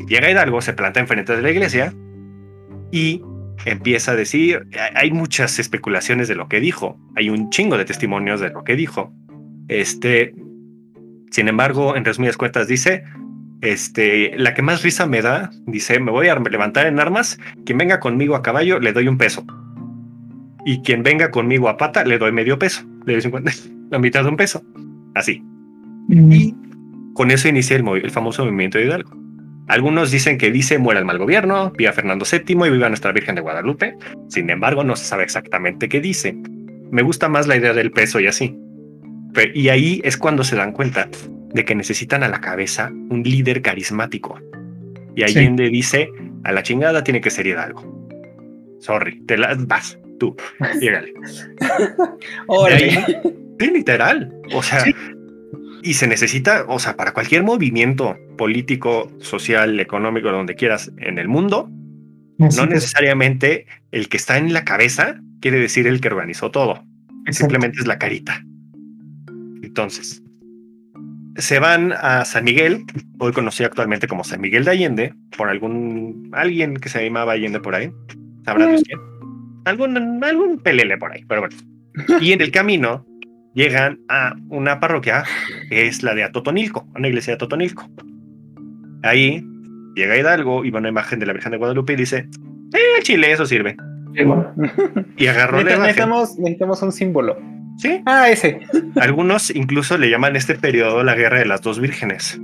[0.07, 1.93] Llega Hidalgo, se planta enfrente de la iglesia
[2.93, 3.23] y
[3.65, 8.41] empieza a decir, hay muchas especulaciones de lo que dijo, hay un chingo de testimonios
[8.41, 9.13] de lo que dijo.
[9.69, 10.35] Este,
[11.31, 13.05] sin embargo, en resumidas cuentas dice,
[13.61, 17.79] este, la que más risa me da, dice, me voy a levantar en armas, quien
[17.79, 19.45] venga conmigo a caballo le doy un peso.
[20.65, 23.51] Y quien venga conmigo a pata le doy medio peso, le doy 50,
[23.91, 24.63] la mitad de un peso.
[25.15, 25.43] Así.
[26.09, 26.55] Y
[27.15, 29.18] con eso inicia el, el famoso movimiento de Hidalgo.
[29.69, 33.35] Algunos dicen que dice muera el mal gobierno, viva Fernando VII y viva nuestra Virgen
[33.35, 33.95] de Guadalupe.
[34.29, 36.37] Sin embargo, no se sabe exactamente qué dice.
[36.91, 38.57] Me gusta más la idea del peso y así.
[39.55, 41.09] y ahí es cuando se dan cuenta
[41.53, 44.41] de que necesitan a la cabeza un líder carismático.
[45.15, 46.09] Y Allende dice,
[46.45, 47.83] a la chingada tiene que ser Hidalgo.
[48.81, 50.37] Sorry, te la vas, tú,
[50.81, 51.13] llégale.
[53.59, 54.33] Sí, literal.
[54.55, 54.95] O sea, Sí.
[55.83, 61.29] Y se necesita, o sea, para cualquier movimiento político, social, económico, donde quieras en el
[61.29, 61.71] mundo,
[62.39, 66.85] no necesariamente el que está en la cabeza quiere decir el que organizó todo.
[67.27, 67.33] Exacto.
[67.33, 68.45] Simplemente es la carita.
[69.63, 70.23] Entonces,
[71.37, 72.85] se van a San Miguel,
[73.19, 77.61] hoy conocido actualmente como San Miguel de Allende, por algún alguien que se llamaba Allende
[77.61, 77.93] por ahí.
[78.45, 78.99] Sabrá Dios quién.
[79.65, 81.57] Algún, algún pelele por ahí, pero bueno.
[82.21, 83.05] Y en el camino
[83.59, 85.25] llegan a una parroquia
[85.69, 87.91] que es la de Atotonilco, una iglesia de Atotonilco.
[89.03, 89.45] Ahí
[89.97, 92.29] llega Hidalgo y va una imagen de la Virgen de Guadalupe y dice:
[92.73, 93.77] Eh, Chile, eso sirve.
[95.17, 97.37] Y agarró la necesitamos, necesitamos un símbolo.
[97.79, 98.61] Sí, Ah, ese.
[99.01, 102.41] Algunos incluso le llaman este periodo la guerra de las dos vírgenes.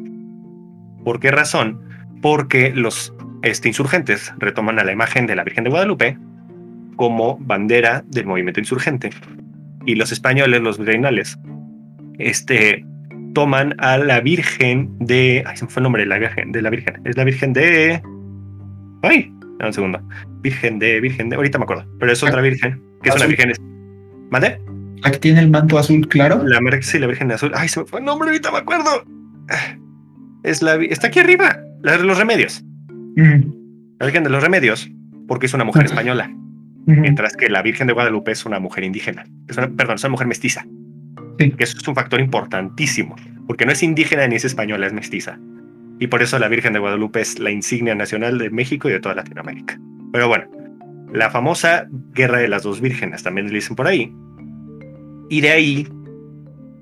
[1.04, 1.80] ¿Por qué razón?
[2.22, 6.18] Porque los este, insurgentes retoman a la imagen de la Virgen de Guadalupe
[6.96, 9.10] como bandera del movimiento insurgente.
[9.86, 11.38] Y los españoles, los virreinales,
[12.18, 12.84] este,
[13.34, 15.42] toman a la Virgen de...
[15.46, 16.52] Ay, se me fue el nombre de la Virgen.
[16.52, 17.00] De la Virgen.
[17.04, 18.02] Es la Virgen de...
[19.02, 20.00] Ay, dame un segundo.
[20.40, 21.00] Virgen de...
[21.00, 21.36] Virgen de...
[21.36, 21.86] Ahorita me acuerdo.
[21.98, 22.82] Pero es otra Virgen.
[23.02, 23.26] Que es una.
[23.26, 23.52] Virgen...
[24.30, 24.58] ¿Mande?
[25.02, 26.42] La que tiene el manto azul claro.
[26.44, 27.52] La sí, la Virgen de Azul.
[27.54, 29.04] Ay, se me fue el nombre, ahorita me acuerdo.
[30.42, 32.64] Es la, está aquí arriba, la de los remedios.
[33.16, 34.90] Mm, La Virgen de los Remedios,
[35.28, 35.94] porque es una mujer Ujú.
[36.86, 39.24] Mientras que la Virgen de Guadalupe es una mujer indígena.
[39.48, 40.66] Es una, perdón, es una mujer mestiza.
[41.38, 41.50] Sí.
[41.50, 43.16] Que eso es un factor importantísimo,
[43.46, 45.38] porque no es indígena ni es española, es mestiza.
[45.98, 49.00] Y por eso la Virgen de Guadalupe es la insignia nacional de México y de
[49.00, 49.78] toda Latinoamérica.
[50.12, 50.44] Pero bueno,
[51.12, 54.12] la famosa Guerra de las Dos Vírgenes, también le dicen por ahí.
[55.30, 55.88] Y de ahí,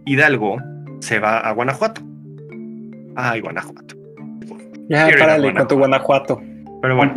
[0.06, 0.58] Hidalgo
[1.00, 2.02] se va a Guanajuato.
[3.16, 3.94] Ay, Guanajuato.
[4.88, 6.40] Ya, párale con tu Guanajuato.
[6.80, 7.14] Pero bueno,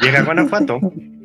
[0.00, 0.80] llega a Guanajuato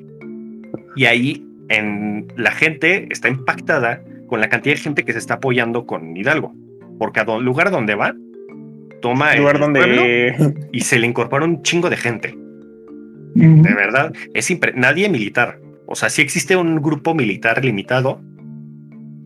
[0.95, 5.35] y ahí en, la gente está impactada con la cantidad de gente que se está
[5.35, 6.53] apoyando con Hidalgo.
[6.99, 8.13] Porque a do- lugar donde va,
[9.01, 10.55] toma lugar el pueblo donde.
[10.71, 12.37] y se le incorpora un chingo de gente.
[13.33, 15.59] De verdad, es impre- nadie militar.
[15.85, 18.21] O sea, sí existe un grupo militar limitado,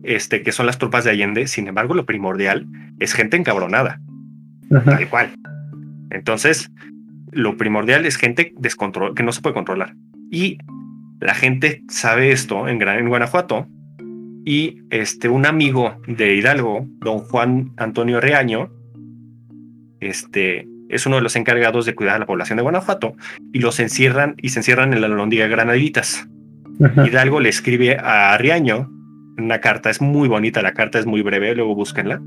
[0.04, 1.46] este, que son las tropas de Allende.
[1.48, 2.66] Sin embargo, lo primordial
[3.00, 4.00] es gente encabronada,
[4.84, 5.30] tal cual.
[6.10, 6.70] Entonces,
[7.32, 9.94] lo primordial es gente descontrol que no se puede controlar.
[10.30, 10.58] Y
[11.20, 13.66] la gente sabe esto en, Gran- en Guanajuato.
[14.44, 18.70] Y este, un amigo de Hidalgo, don Juan Antonio Reaño,
[20.00, 23.16] este, es uno de los encargados de cuidar a la población de Guanajuato
[23.52, 26.28] y los encierran y se encierran en la Londriga Granaditas.
[26.78, 28.90] Hidalgo le escribe a Riaño
[29.38, 32.20] una carta, es muy bonita, la carta es muy breve, luego búsquenla.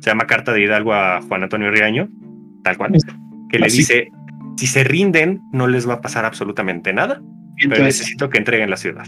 [0.00, 2.08] Se llama Carta de Hidalgo a Juan Antonio Riaño,
[2.62, 2.92] tal cual,
[3.50, 3.78] que le Así.
[3.78, 4.08] dice,
[4.56, 7.20] si se rinden, no les va a pasar absolutamente nada,
[7.68, 9.06] pero necesito que entreguen la ciudad.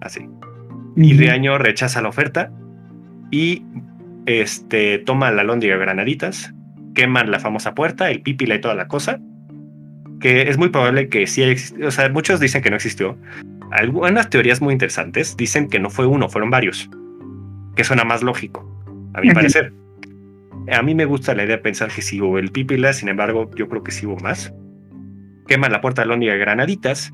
[0.00, 0.28] Así.
[0.96, 2.52] Y Riaño rechaza la oferta
[3.30, 3.64] y
[4.26, 6.54] este, toma la Lóndiga Granaditas,
[6.94, 9.20] queman la famosa puerta, el pípila y toda la cosa,
[10.20, 11.88] que es muy probable que sí haya existido.
[11.88, 13.18] O sea, muchos dicen que no existió.
[13.72, 16.88] Algunas teorías muy interesantes dicen que no fue uno, fueron varios,
[17.74, 18.64] que suena más lógico,
[19.14, 19.72] a mi parecer.
[20.72, 23.50] A mí me gusta la idea de pensar que sí hubo el pípila, sin embargo,
[23.56, 24.52] yo creo que sí hubo más.
[25.46, 27.12] Queman la puerta de Lóndiga Granaditas.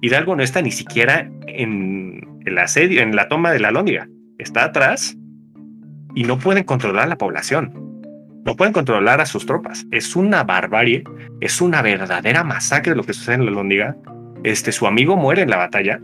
[0.00, 4.08] Hidalgo no está ni siquiera en el asedio, en la toma de la Lóndiga.
[4.38, 5.16] Está atrás
[6.14, 7.72] y no pueden controlar a la población.
[8.44, 9.86] No pueden controlar a sus tropas.
[9.92, 11.04] Es una barbarie,
[11.40, 13.96] es una verdadera masacre lo que sucede en la Lóndiga.
[14.42, 16.00] Este, su amigo muere en la batalla.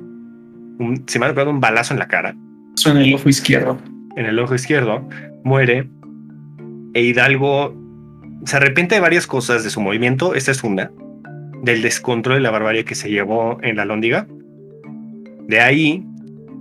[0.78, 2.36] Un, se me ha pegado un balazo en la cara,
[2.74, 3.78] Suena el ojo izquierdo.
[4.14, 5.08] en el ojo izquierdo,
[5.42, 5.88] muere.
[6.94, 7.74] E Hidalgo
[8.44, 10.34] se arrepiente de varias cosas de su movimiento.
[10.36, 10.92] Esta es una.
[11.62, 14.26] Del descontrol y la barbarie que se llevó en la Lóndiga.
[15.46, 16.04] De ahí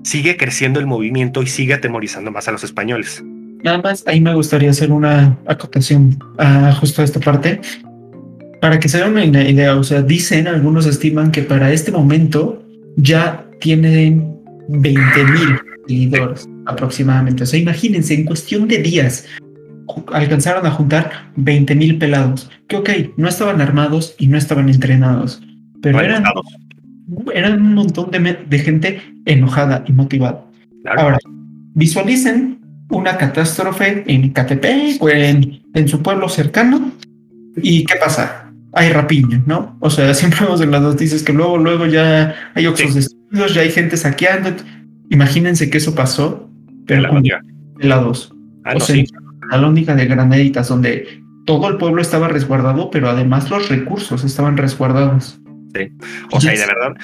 [0.03, 3.23] sigue creciendo el movimiento y sigue atemorizando más a los españoles.
[3.63, 7.59] Nada más, ahí me gustaría hacer una acotación a justo esta parte.
[8.61, 12.63] Para que se den una idea, o sea, dicen, algunos estiman que para este momento
[12.95, 14.35] ya tienen
[14.69, 17.43] 20 mil seguidores aproximadamente.
[17.43, 19.25] O sea, imagínense, en cuestión de días
[20.13, 25.41] alcanzaron a juntar 20 mil pelados, que ok, no estaban armados y no estaban entrenados,
[25.81, 26.23] pero eran,
[27.33, 30.43] eran un montón de, gente enojada y motivada.
[30.83, 31.01] claro.
[31.01, 31.17] Ahora,
[31.73, 32.59] visualicen
[32.89, 36.91] una catástrofe en Catepec o en, en su pueblo cercano.
[37.61, 38.51] ¿Y qué pasa?
[38.73, 39.77] Hay rapiña, ¿no?
[39.79, 42.95] O sea, siempre vemos en las noticias que luego, luego ya hay oxos Sí.
[42.95, 44.51] destruidos, ya hay gente saqueando.
[45.09, 46.49] Imagínense que eso pasó,
[46.85, 47.23] pero la con
[47.77, 48.33] pelados.
[48.63, 49.05] Ah, o no, sea, sí.
[49.49, 54.57] La lóndiga de Granaditas, donde todo el pueblo estaba resguardado, pero además los recursos estaban
[54.57, 55.39] resguardados.
[56.31, 56.95] O sea, y de verdad,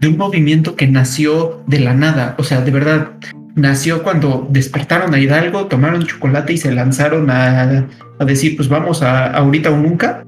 [0.00, 2.34] de un movimiento que nació de la nada.
[2.38, 3.12] O sea, de verdad,
[3.54, 7.86] nació cuando despertaron a Hidalgo, tomaron chocolate y se lanzaron a,
[8.18, 10.24] a decir, pues vamos a ahorita o nunca.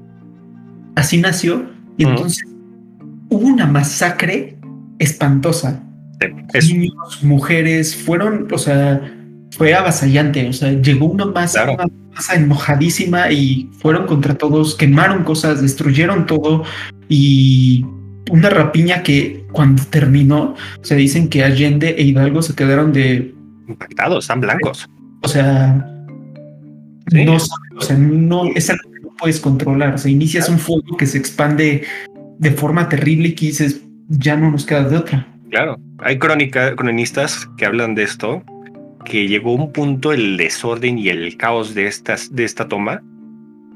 [0.95, 1.65] Así nació.
[1.97, 2.43] Y entonces
[3.29, 4.57] hubo una masacre
[4.99, 5.81] espantosa.
[6.53, 9.01] Es, Niños, mujeres, fueron, o sea,
[9.57, 10.47] fue avasallante.
[10.49, 11.73] O sea, llegó una masa, Claro.
[11.83, 16.63] una masa enojadísima y fueron contra todos, quemaron cosas, destruyeron todo
[17.09, 17.85] y
[18.31, 23.33] una rapiña que cuando terminó, se dicen que Allende e Hidalgo se quedaron de,
[23.67, 24.89] impactados, están blancos.
[25.21, 25.91] o sea,
[27.11, 27.23] Sí.
[27.23, 29.93] no, o sea, no es algo que no puedes controlar.
[29.93, 31.83] O sea, inicias un fuego que se expande
[32.39, 35.27] de forma terrible y que dices, ya no nos queda de otra.
[35.51, 38.43] Claro, hay crónica, cronistas que hablan de esto,
[39.05, 43.01] que llegó un punto el desorden y el caos de estas, de esta toma,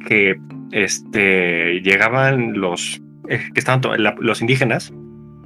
[0.07, 0.35] que
[0.71, 3.81] este llegaban los eh, que estaban
[4.19, 4.93] los indígenas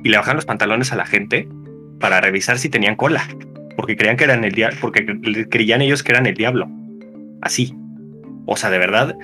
[0.04, 1.48] y le bajaban los pantalones a la gente
[2.00, 3.24] para revisar si tenían cola,
[3.76, 6.70] porque creían que eran el diablo, porque cre- creían ellos que eran el diablo.
[7.42, 7.74] Así.
[8.46, 9.16] O sea, de verdad,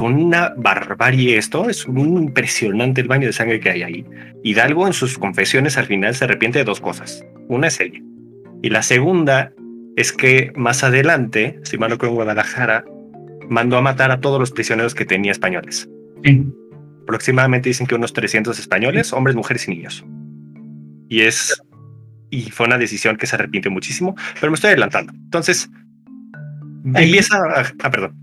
[0.00, 4.04] una barbarie esto, es un impresionante el baño de sangre que hay ahí.
[4.42, 7.24] Hidalgo en sus confesiones al final se arrepiente de dos cosas.
[7.48, 8.00] Una es ella.
[8.62, 9.52] Y la segunda
[9.96, 12.84] es que más adelante, si mal no en Guadalajara,
[13.48, 15.88] mandó a matar a todos los prisioneros que tenía españoles.
[16.24, 16.46] Sí.
[17.02, 20.04] Aproximadamente dicen que unos 300 españoles, hombres, mujeres y niños.
[21.08, 21.62] Y es...
[22.30, 25.12] Y fue una decisión que se arrepiente muchísimo, pero me estoy adelantando.
[25.12, 25.70] Entonces,
[26.94, 27.64] Ahí- empieza a...
[27.82, 28.16] Ah, perdón.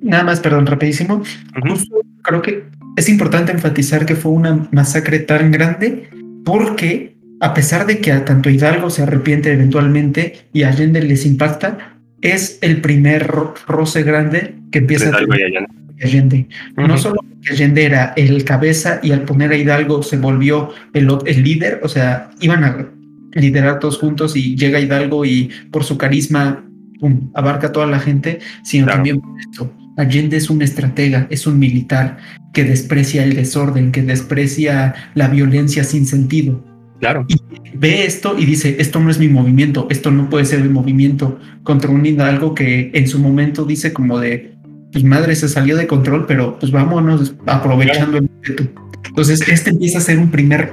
[0.00, 1.22] Nada más, perdón, rapidísimo.
[1.68, 2.64] Justo creo que
[2.96, 6.08] es importante enfatizar que fue una masacre tan grande
[6.44, 11.24] porque a pesar de que a tanto Hidalgo se arrepiente eventualmente y a Allende les
[11.26, 15.66] impacta, es el primer ro- roce grande que empieza a tener Allende.
[16.02, 16.46] Allende.
[16.76, 21.08] No solo que Allende era el cabeza y al poner a Hidalgo se volvió el,
[21.26, 22.88] el líder, o sea, iban a
[23.34, 26.64] liderar todos juntos y llega Hidalgo y por su carisma
[26.98, 28.96] pum, abarca a toda la gente, sino Claro.
[28.98, 29.72] también por esto.
[29.96, 32.18] Allende es un estratega, es un militar
[32.52, 36.64] que desprecia el desorden, que desprecia la violencia sin sentido.
[37.00, 37.26] Claro.
[37.74, 41.38] Ve esto y dice, esto no es mi movimiento, esto no puede ser el movimiento
[41.62, 44.54] contra un Hidalgo que en su momento dice como de,
[44.92, 48.68] pues madre, se salió de control, pero pues vámonos aprovechando el ímpetu.
[49.06, 50.72] Entonces, este empieza a ser un primer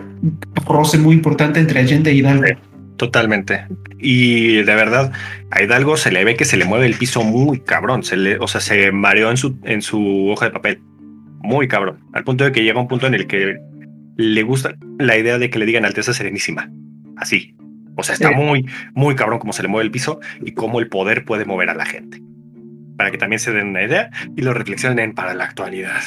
[0.67, 2.45] roce muy importante entre Allende e Hidalgo.
[2.97, 3.65] Totalmente.
[3.99, 5.11] Y de verdad,
[5.51, 8.03] a Hidalgo se le ve que se le mueve el piso muy cabrón.
[8.03, 10.81] Se le, o sea, se mareó en su, en su hoja de papel.
[11.41, 11.99] Muy cabrón.
[12.13, 13.57] Al punto de que llega un punto en el que
[14.17, 16.69] le gusta la idea de que le digan Alteza Serenísima.
[17.17, 17.55] Así.
[17.95, 18.35] O sea, está Sí.
[18.35, 21.69] muy, muy cabrón cómo se le mueve el piso y cómo el poder puede mover
[21.69, 22.21] a la gente.
[22.97, 26.01] Para que también se den una idea y lo reflexionen para la actualidad.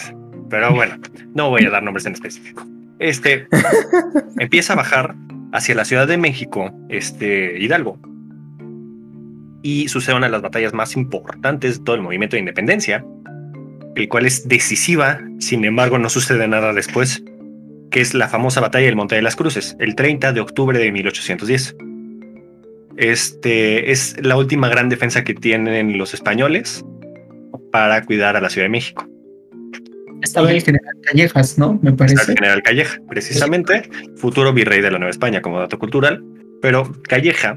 [0.51, 0.97] Pero bueno,
[1.35, 2.67] no voy a dar nombres en específico.
[2.99, 3.47] Este
[4.39, 5.15] empieza a bajar
[5.53, 7.99] hacia la Ciudad de México, este Hidalgo.
[9.63, 13.05] Y sucede una de las batallas más importantes de todo el movimiento de independencia,
[13.97, 17.23] el cual es decisiva, sin embargo no sucede nada después,
[17.91, 20.93] que es la famosa batalla del Monte de las Cruces, el 30 de octubre de
[20.93, 21.77] 1810.
[22.97, 26.85] Este es la última gran defensa que tienen los españoles
[27.71, 29.09] para cuidar a la Ciudad de México.
[30.23, 31.79] Estaba el general Callejas, ¿no?
[31.81, 32.33] Me Está parece.
[32.33, 36.25] el general Calleja, precisamente, futuro virrey de la Nueva España como dato cultural,
[36.61, 37.57] pero Calleja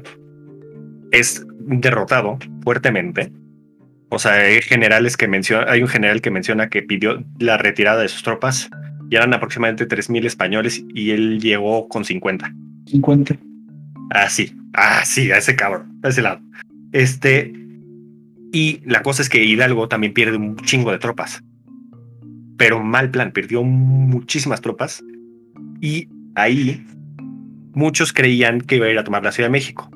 [1.10, 3.32] es derrotado fuertemente.
[4.10, 8.02] O sea, hay generales que menciona, hay un general que menciona que pidió la retirada
[8.02, 8.70] de sus tropas
[9.12, 12.50] y eran aproximadamente 3.000 españoles y él llegó con 50.
[12.86, 13.36] 50.
[14.08, 16.40] Así, así, a ese cabrón, a ese lado.
[16.92, 17.52] Este,
[18.54, 21.44] y la cosa es que Hidalgo también pierde un chingo de tropas.
[22.56, 25.04] Pero mal plan, perdió muchísimas tropas.
[25.82, 26.82] Y ahí
[27.74, 29.90] muchos creían que iba a ir a tomar la Ciudad de México.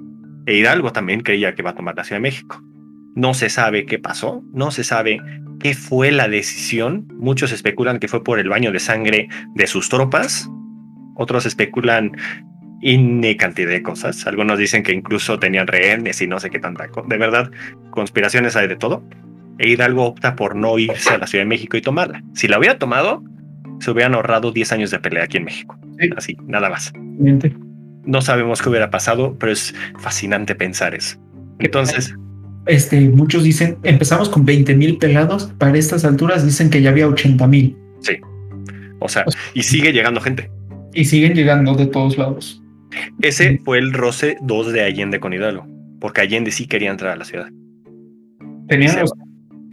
[0.45, 2.63] E Hidalgo también creía que iba a tomar la Ciudad de México.
[3.15, 5.23] No se sabe qué pasó, no se sabe
[5.67, 7.09] qué fue la decisión.
[7.19, 10.49] Muchos especulan que fue por el baño de sangre de sus tropas.
[11.17, 12.13] Otros especulan
[12.83, 14.29] N cantidad de cosas.
[14.29, 17.09] Algunos dicen que incluso tenían rehenes y no sé qué tanta cosa.
[17.09, 17.51] De verdad,
[17.91, 19.03] conspiraciones hay de todo.
[19.59, 22.23] E Hidalgo opta por no irse a la Ciudad de México y tomarla.
[22.35, 23.25] Si la hubiera tomado,
[23.81, 25.77] se hubieran ahorrado 10 años de pelea aquí en México.
[25.99, 26.11] Sí.
[26.17, 26.93] Así, nada más.
[28.05, 31.19] No sabemos qué hubiera pasado, pero es fascinante pensar eso.
[31.59, 32.15] Entonces,
[32.67, 37.07] Este, muchos dicen, empezamos con 20 mil pelados, para estas alturas dicen que ya había
[37.09, 37.77] 80 mil
[38.99, 40.51] o sea, y sigue llegando gente.
[40.95, 42.63] y siguen llegando de todos lados.
[43.21, 45.67] Ese fue el roce 2 de Allende con Hidalgo,
[46.01, 47.49] porque Allende sí quería entrar a la ciudad.
[48.69, 49.01] Tenían, Sí.
[49.01, 49.13] los-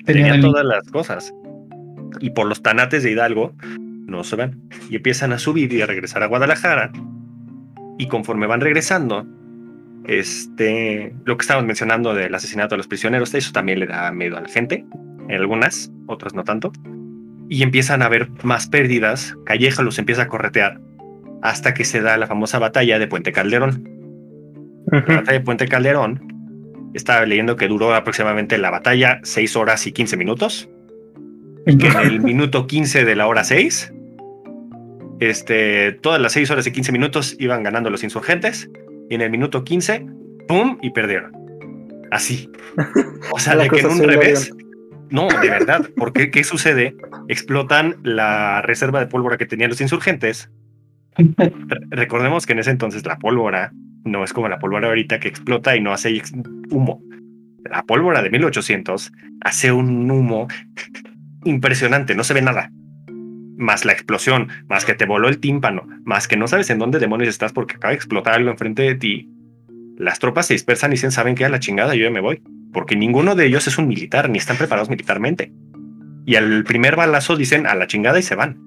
[0.05, 1.33] tenían el- todas las cosas.
[2.19, 3.53] Y por los tanates de Hidalgo
[4.05, 4.59] no se van.
[4.89, 6.91] Y empiezan a subir y a regresar a Guadalajara.
[7.97, 9.25] Y conforme van regresando,
[10.05, 14.37] este, lo que estábamos mencionando del asesinato de los prisioneros, eso también le da miedo
[14.37, 14.85] a la gente,
[15.29, 16.71] en algunas, otras no tanto.
[17.49, 20.79] Y empiezan a haber más pérdidas, Calleja los empieza a corretear,
[21.41, 23.89] hasta que se da la famosa batalla de Puente Calderón.
[24.91, 26.33] La batalla de Puente Calderón,
[26.93, 30.69] estaba leyendo que duró aproximadamente la batalla 6 horas y 15 minutos.
[31.65, 33.93] Que en el minuto 15 de la hora 6,
[35.19, 38.69] este, todas las 6 horas y 15 minutos iban ganando los insurgentes.
[39.13, 40.07] Y en el minuto 15,
[40.47, 40.79] ¡pum!
[40.81, 41.31] y perdieron.
[42.09, 42.49] Así.
[43.31, 44.51] O sea, de que en un revés.
[45.11, 45.87] No, de verdad.
[45.95, 46.95] Porque ¿qué sucede?
[47.27, 50.49] Explotan la reserva de pólvora que tenían los insurgentes.
[51.91, 53.71] Recordemos que en ese entonces la pólvora
[54.03, 56.19] no es como la pólvora ahorita que explota y no hace
[56.71, 56.99] humo.
[57.69, 59.11] La pólvora de 1800
[59.41, 60.47] hace un humo
[61.43, 62.71] impresionante, no se ve nada.
[63.57, 66.99] Más la explosión, más que te voló el tímpano, más que no sabes en dónde
[66.99, 69.29] demonios estás porque acaba de explotar algo enfrente de ti.
[69.97, 71.45] Las tropas se dispersan y dicen, ¿saben qué?
[71.45, 72.41] A la chingada, yo ya me voy.
[72.71, 75.51] Porque ninguno de ellos es un militar, ni están preparados militarmente.
[76.25, 78.57] Y al primer balazo dicen, a la chingada y se van.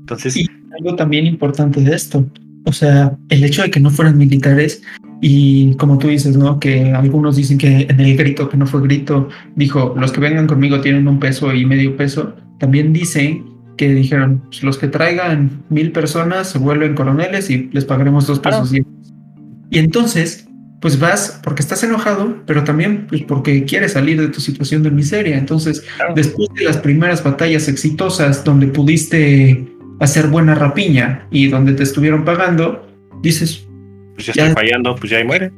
[0.00, 0.36] Entonces...
[0.36, 2.26] Y algo también importante de esto,
[2.64, 4.82] o sea, el hecho de que no fueran militares
[5.20, 6.58] y como tú dices, ¿no?
[6.58, 10.46] Que algunos dicen que en el grito, que no fue grito, dijo, los que vengan
[10.46, 12.34] conmigo tienen un peso y medio peso.
[12.58, 13.44] También dicen
[13.76, 18.38] que dijeron, pues, los que traigan mil personas se vuelven coroneles y les pagaremos dos
[18.38, 18.72] pesos.
[18.72, 20.48] Y entonces,
[20.80, 24.90] pues vas porque estás enojado, pero también pues, porque quieres salir de tu situación de
[24.90, 25.38] miseria.
[25.38, 29.64] Entonces, después de las primeras batallas exitosas donde pudiste
[30.00, 32.86] hacer buena rapiña y donde te estuvieron pagando,
[33.22, 33.66] dices...
[34.14, 35.52] Pues ya, estoy fallando, pues ya ahí muere.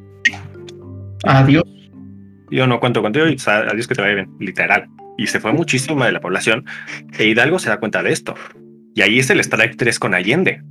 [1.25, 1.65] Adiós.
[2.51, 4.87] Yo no cuento contigo y adiós que te vaya bien, literal.
[5.17, 6.65] Y se fue muchísima de la población.
[7.19, 8.35] E Hidalgo se da cuenta de esto.
[8.95, 10.62] Y ahí es el strike 3 con Allende.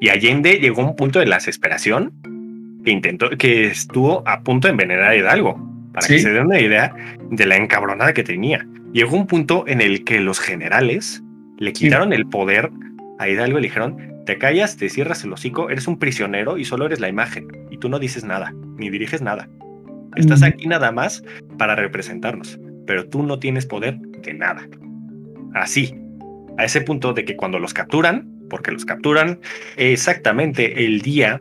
[0.00, 2.12] Y Allende llegó a un punto de la desesperación
[2.84, 5.72] que intentó, que estuvo a punto de envenenar a Hidalgo.
[5.92, 6.94] Para que se den una idea
[7.30, 8.66] de la encabronada que tenía.
[8.92, 11.22] Llegó un punto en el que los generales
[11.58, 12.70] le quitaron el poder
[13.18, 16.64] a Hidalgo y le dijeron, te callas, te cierras el hocico, eres un prisionero y
[16.64, 17.46] solo eres la imagen.
[17.70, 19.48] Y tú no dices nada, ni diriges nada.
[20.16, 21.24] Estás aquí nada más
[21.58, 24.68] para representarnos, pero tú no tienes poder de nada.
[25.54, 25.94] Así,
[26.58, 29.40] a ese punto de que cuando los capturan, porque los capturan
[29.76, 31.40] exactamente el día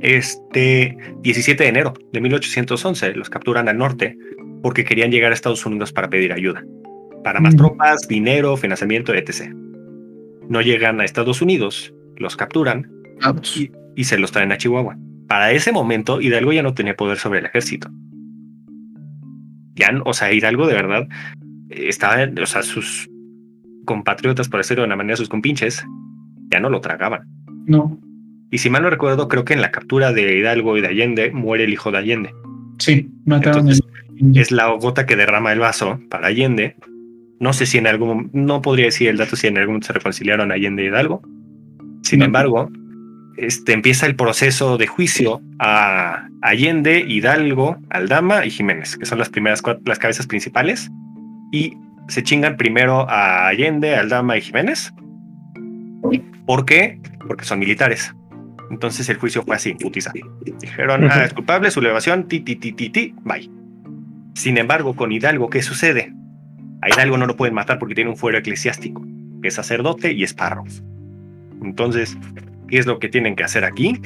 [0.00, 4.16] este 17 de enero de 1811, los capturan al norte
[4.62, 6.64] porque querían llegar a Estados Unidos para pedir ayuda
[7.22, 9.52] para más tropas, dinero, financiamiento, etc.
[10.48, 12.90] No llegan a Estados Unidos, los capturan
[13.96, 14.96] y, se los traen a Chihuahua.
[15.26, 17.90] Para ese momento, Hidalgo ya no tenía poder sobre el ejército.
[19.78, 21.08] Ya, o sea, Hidalgo de verdad
[21.70, 23.08] estaba, o sea, sus
[23.84, 25.84] compatriotas, por decirlo de una manera, sus compinches,
[26.50, 27.22] ya no lo tragaban.
[27.66, 27.98] No.
[28.50, 31.30] Y si mal no recuerdo, creo que en la captura de Hidalgo y de Allende
[31.30, 32.34] muere el hijo de Allende.
[32.78, 33.68] Sí, mataron
[34.34, 36.76] Es la gota que derrama el vaso para Allende
[37.40, 39.92] no sé si en algún no podría decir el dato si en algún momento se
[39.92, 41.22] reconciliaron Allende y Hidalgo.
[42.02, 42.70] Sin embargo,
[43.38, 49.28] este, empieza el proceso de juicio a Allende, Hidalgo, Aldama y Jiménez, que son las
[49.28, 50.90] primeras las cabezas principales.
[51.52, 51.76] Y
[52.08, 54.92] se chingan primero a Allende, Aldama y Jiménez.
[56.46, 57.00] ¿Por qué?
[57.26, 58.12] Porque son militares.
[58.70, 60.12] Entonces el juicio fue así, putiza.
[60.60, 63.48] Dijeron, ah, es culpable, su elevación, ti, ti, ti, ti, ti, bye.
[64.34, 66.12] Sin embargo, con Hidalgo, ¿qué sucede?
[66.82, 69.04] A Hidalgo no lo pueden matar porque tiene un fuero eclesiástico,
[69.42, 70.70] que es sacerdote y es párroco.
[71.62, 72.16] Entonces,
[72.68, 74.00] ¿qué es lo que tienen que hacer aquí?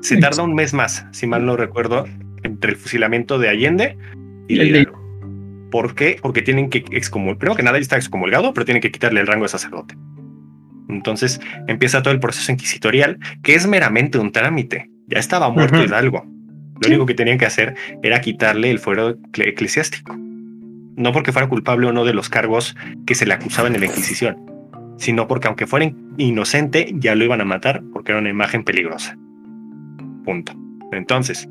[0.00, 2.06] Se tarda un mes más, si mal no recuerdo,
[2.42, 3.98] entre el fusilamiento de Allende
[4.48, 4.88] y el
[5.70, 6.18] ¿Por qué?
[6.22, 7.38] Porque tienen que excomulgar.
[7.38, 9.96] Primero que nada, está excomulgado, pero tienen que quitarle el rango de sacerdote.
[10.88, 14.90] Entonces empieza todo el proceso inquisitorial, que es meramente un trámite.
[15.08, 16.24] Ya estaba muerto Hidalgo.
[16.80, 20.16] Lo único que tenían que hacer era quitarle el fuero eclesiástico
[20.96, 22.74] no porque fuera culpable o no de los cargos
[23.06, 24.36] que se le acusaban en la Inquisición,
[24.96, 29.16] sino porque aunque fuera inocente, ya lo iban a matar porque era una imagen peligrosa.
[30.24, 30.52] Punto.
[30.92, 31.48] Entonces,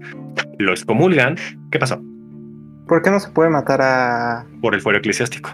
[0.58, 1.38] lo excomulgan.
[1.72, 2.02] ¿Qué pasó?
[2.88, 4.46] ¿Por qué no se puede matar a...?
[4.62, 5.50] Por el fuero eclesiástico.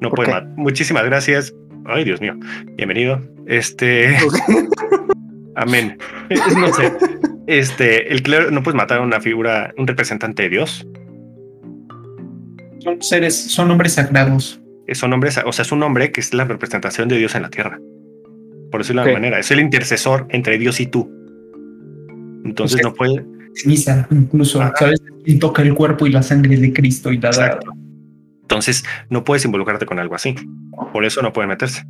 [0.00, 0.48] No puede matar.
[0.56, 1.54] Muchísimas gracias.
[1.86, 2.34] Ay, Dios mío.
[2.76, 3.20] Bienvenido.
[3.46, 4.16] Este...
[5.56, 5.98] Amén.
[6.58, 6.92] No sé.
[7.46, 10.86] Este, el clero no puedes matar a una figura, un representante de Dios
[12.84, 14.60] son seres, son hombres sagrados.
[14.92, 17.50] Son hombres, o sea, es un hombre que es la representación de Dios en la
[17.50, 17.78] tierra.
[18.70, 21.10] Por decirlo de alguna manera, es el intercesor entre Dios y tú.
[22.44, 23.24] Entonces no puede.
[23.64, 25.00] Misa, incluso, ¿sabes?
[25.24, 27.60] Y toca el cuerpo y la sangre de Cristo y nada.
[28.42, 30.34] Entonces no puedes involucrarte con algo así.
[30.92, 31.84] Por eso no puede meterse.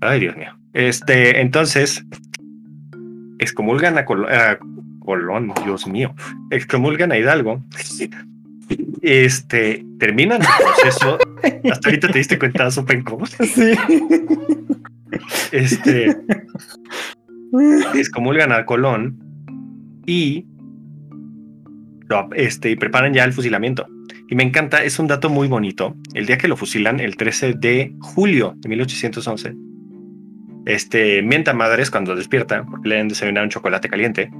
[0.00, 0.58] Ay, Dios mío.
[0.72, 2.04] Este, entonces,
[3.38, 4.58] excomulgan a, Col- a
[5.00, 6.14] Colón, Dios mío,
[6.50, 7.62] excomulgan a Hidalgo.
[9.02, 11.18] Este, terminan el proceso.
[11.70, 13.18] Hasta ahorita te diste cuenta, Sopenco.
[13.26, 13.72] Sí.
[15.52, 16.16] Este,
[17.94, 19.18] excomulgan a Colón
[20.06, 20.46] y
[22.34, 23.86] este, y preparan ya el fusilamiento.
[24.28, 25.96] Y me encanta, es un dato muy bonito.
[26.14, 29.54] El día que lo fusilan, el 13 de julio de 1811,
[30.66, 34.30] este, mienta madres cuando despierta, porque le han desayunado un chocolate caliente.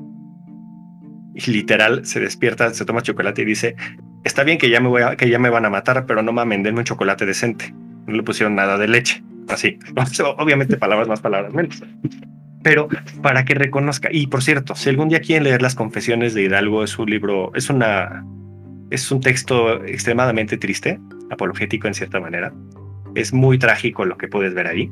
[1.35, 3.76] Y literal se despierta, se toma chocolate y dice:
[4.24, 7.74] Está bien que ya me van a matar, pero no mamen, denme un chocolate decente.
[8.06, 9.22] No le pusieron nada de leche.
[9.48, 9.78] Así.
[10.38, 11.82] Obviamente, palabras más, palabras menos.
[12.62, 12.88] Pero
[13.22, 14.08] para que reconozca.
[14.12, 17.52] Y por cierto, si algún día quieren leer las confesiones de Hidalgo, es un libro,
[17.54, 18.24] es una.
[18.90, 20.98] Es un texto extremadamente triste,
[21.30, 22.52] apologético en cierta manera.
[23.14, 24.90] Es muy trágico lo que puedes ver ahí.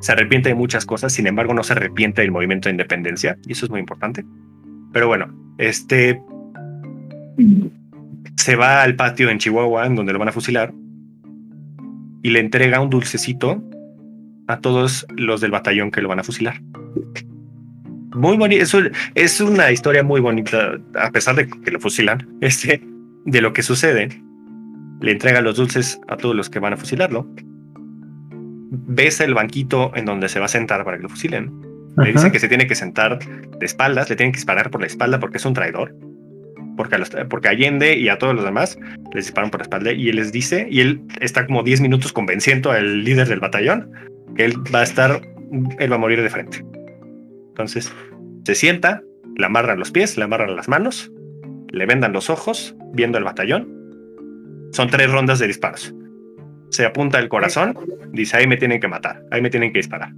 [0.00, 3.52] Se arrepiente de muchas cosas, sin embargo, no se arrepiente del movimiento de independencia, y
[3.52, 4.24] eso es muy importante.
[4.92, 6.22] Pero bueno, este
[8.38, 10.72] se va al patio en Chihuahua, en donde lo van a fusilar,
[12.22, 13.62] y le entrega un dulcecito
[14.46, 16.60] a todos los del batallón que lo van a fusilar.
[18.14, 22.26] Muy bonito, es, un- es una historia muy bonita, a pesar de que lo fusilan,
[22.40, 22.80] este,
[23.24, 24.08] de lo que sucede.
[25.00, 27.26] Le entrega los dulces a todos los que van a fusilarlo.
[28.70, 31.52] Besa el banquito en donde se va a sentar para que lo fusilen.
[31.98, 34.86] Le dice que se tiene que sentar de espaldas, le tienen que disparar por la
[34.86, 35.94] espalda porque es un traidor.
[36.78, 38.78] Porque a, los- porque a Allende y a todos los demás
[39.12, 42.12] les disparan por la espalda y él les dice, y él está como 10 minutos
[42.14, 43.90] convenciendo al líder del batallón
[44.36, 45.20] que él va a estar,
[45.80, 46.64] él va a morir de frente.
[47.48, 47.92] Entonces
[48.44, 49.02] se sienta,
[49.36, 51.12] le amarran los pies, le amarran las manos,
[51.70, 53.68] le vendan los ojos, viendo el batallón.
[54.72, 55.92] Son tres rondas de disparos.
[56.70, 57.76] Se apunta el corazón,
[58.12, 60.12] dice ahí me tienen que matar, ahí me tienen que disparar.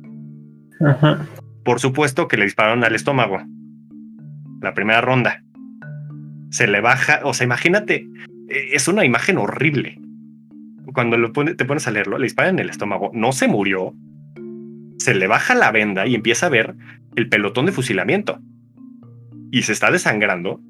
[0.84, 1.26] Ajá.
[1.64, 3.38] Por supuesto que le dispararon al estómago.
[4.60, 5.42] La primera ronda.
[6.50, 8.06] Se le baja, o sea, imagínate,
[8.48, 9.98] eh, es una imagen horrible.
[10.92, 13.94] Cuando lo te pones a leerlo, le disparan en el estómago, no se murió,
[14.98, 16.74] se le baja la venda y empieza a ver
[17.16, 18.40] el pelotón de fusilamiento.
[19.50, 20.60] Y se está desangrando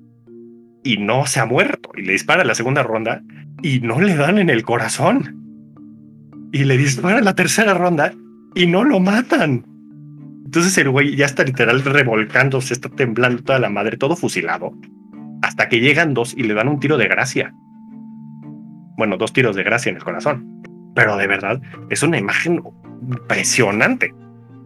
[0.85, 1.91] y no se ha muerto.
[1.97, 3.23] Y le dispara la segunda ronda
[3.63, 5.37] y no le dan en el corazón.
[6.53, 8.13] Y le disparan la tercera ronda
[8.55, 9.65] y no lo matan.
[10.45, 14.73] Entonces el güey ya está literal revolcándose, está temblando toda la madre, todo fusilado.
[15.51, 17.53] Hasta que llegan dos y le dan un tiro de gracia.
[18.97, 20.63] Bueno, dos tiros de gracia en el corazón.
[20.95, 22.63] Pero de verdad, es una imagen
[23.03, 24.15] impresionante.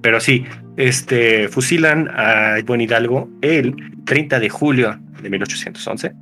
[0.02, 0.44] Pero sí,
[0.76, 3.74] este, fusilan a buen Hidalgo el
[4.04, 6.12] 30 de julio de 1811.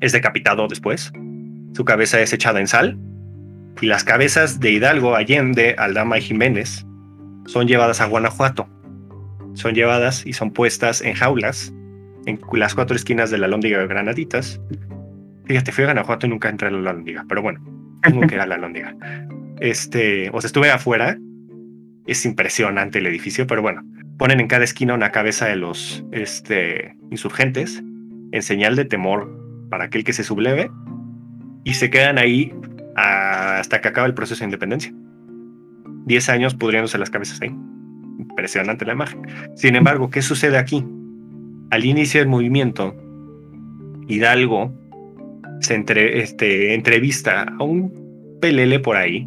[0.00, 1.12] Es decapitado después.
[1.72, 2.96] Su cabeza es echada en sal.
[3.80, 6.86] Y las cabezas de Hidalgo, Allende, Aldama y Jiménez
[7.46, 8.68] son llevadas a Guanajuato.
[9.54, 11.74] Son llevadas y son puestas en jaulas
[12.26, 14.60] en las cuatro esquinas de la Lóndiga de Granaditas.
[15.44, 17.60] Fíjate, fui a Guanajuato y nunca entré a la Lóndiga, pero bueno,
[18.02, 18.96] tengo que era la Lóndiga.
[19.60, 21.18] Este, o sea, estuve afuera.
[22.06, 23.82] Es impresionante el edificio, pero bueno,
[24.18, 27.82] ponen en cada esquina una cabeza de los este, insurgentes
[28.32, 30.70] en señal de temor para aquel que se subleve
[31.64, 32.52] y se quedan ahí
[32.96, 34.92] hasta que acaba el proceso de independencia.
[36.06, 37.48] 10 años pudriéndose las cabezas ahí.
[38.18, 39.22] Impresionante la imagen.
[39.56, 40.84] Sin embargo, ¿qué sucede aquí?
[41.74, 42.94] Al inicio del movimiento,
[44.06, 44.72] Hidalgo
[45.58, 45.74] se
[46.22, 49.26] este, entrevista a un pelele por ahí,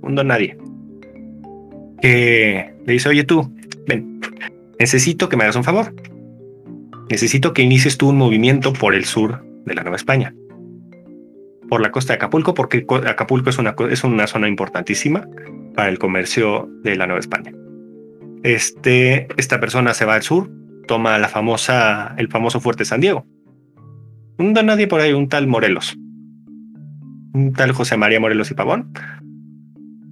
[0.00, 0.56] un don nadie,
[2.00, 3.52] que le dice, oye tú,
[3.88, 4.20] ven,
[4.78, 5.92] necesito que me hagas un favor.
[7.10, 10.32] Necesito que inicies tú un movimiento por el sur de la Nueva España.
[11.68, 15.26] Por la costa de Acapulco, porque Co- Acapulco es una, es una zona importantísima
[15.74, 17.52] para el comercio de la Nueva España.
[18.44, 20.48] Este, esta persona se va al sur,
[20.86, 23.26] toma la famosa, el famoso fuerte San Diego.
[24.38, 25.96] Un don nadie por ahí, un tal Morelos.
[27.32, 28.92] Un tal José María Morelos y Pavón.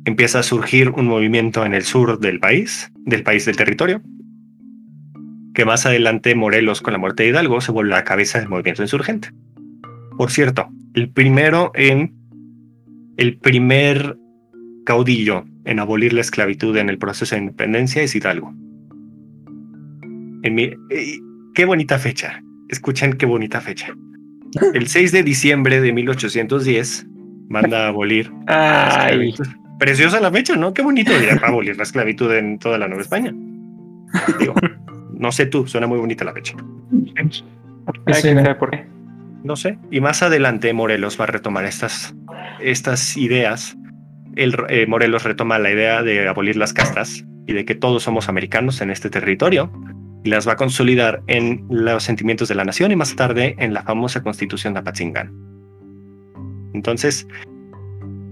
[0.04, 4.02] Empieza a surgir un movimiento en el sur del país, del país del territorio,
[5.54, 8.82] que más adelante Morelos, con la muerte de Hidalgo, se vuelve la cabeza del movimiento
[8.82, 9.30] insurgente.
[10.16, 12.14] Por cierto, el primero en
[13.16, 14.18] el primer
[14.84, 18.54] caudillo en abolir la esclavitud en el proceso de independencia es Hidalgo.
[20.44, 21.18] En mi- eh,
[21.54, 22.40] qué bonita fecha.
[22.68, 23.88] Escuchen qué bonita fecha.
[24.72, 27.06] El 6 de diciembre de 1810
[27.48, 29.34] manda a abolir Ay.
[29.78, 30.72] Preciosa la fecha, ¿no?
[30.72, 31.10] Qué bonito
[31.40, 33.34] para abolir la esclavitud en toda la Nueva España.
[34.38, 34.54] Digo,
[35.12, 36.54] no sé tú, suena muy bonita la fecha.
[38.06, 38.86] ay, por qué.
[39.42, 39.78] No sé.
[39.90, 42.14] Y más adelante Morelos va a retomar estas,
[42.60, 43.76] estas ideas.
[44.36, 48.28] El, eh, Morelos retoma la idea de abolir las castas y de que todos somos
[48.28, 49.70] americanos en este territorio
[50.24, 53.74] y las va a consolidar en los sentimientos de la nación y más tarde en
[53.74, 55.32] la famosa constitución de Apatzingán.
[56.72, 57.28] Entonces,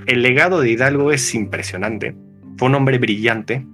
[0.06, 2.16] el legado de Hidalgo es impresionante.
[2.56, 3.64] Fue un hombre brillante.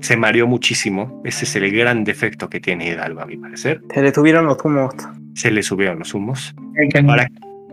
[0.00, 1.20] Se mareó muchísimo.
[1.24, 3.82] Ese es el gran defecto que tiene Hidalgo, a mi parecer.
[3.92, 4.94] Se le tuvieron los humos.
[5.34, 6.54] Se le subieron los humos.
[7.06, 7.28] Para,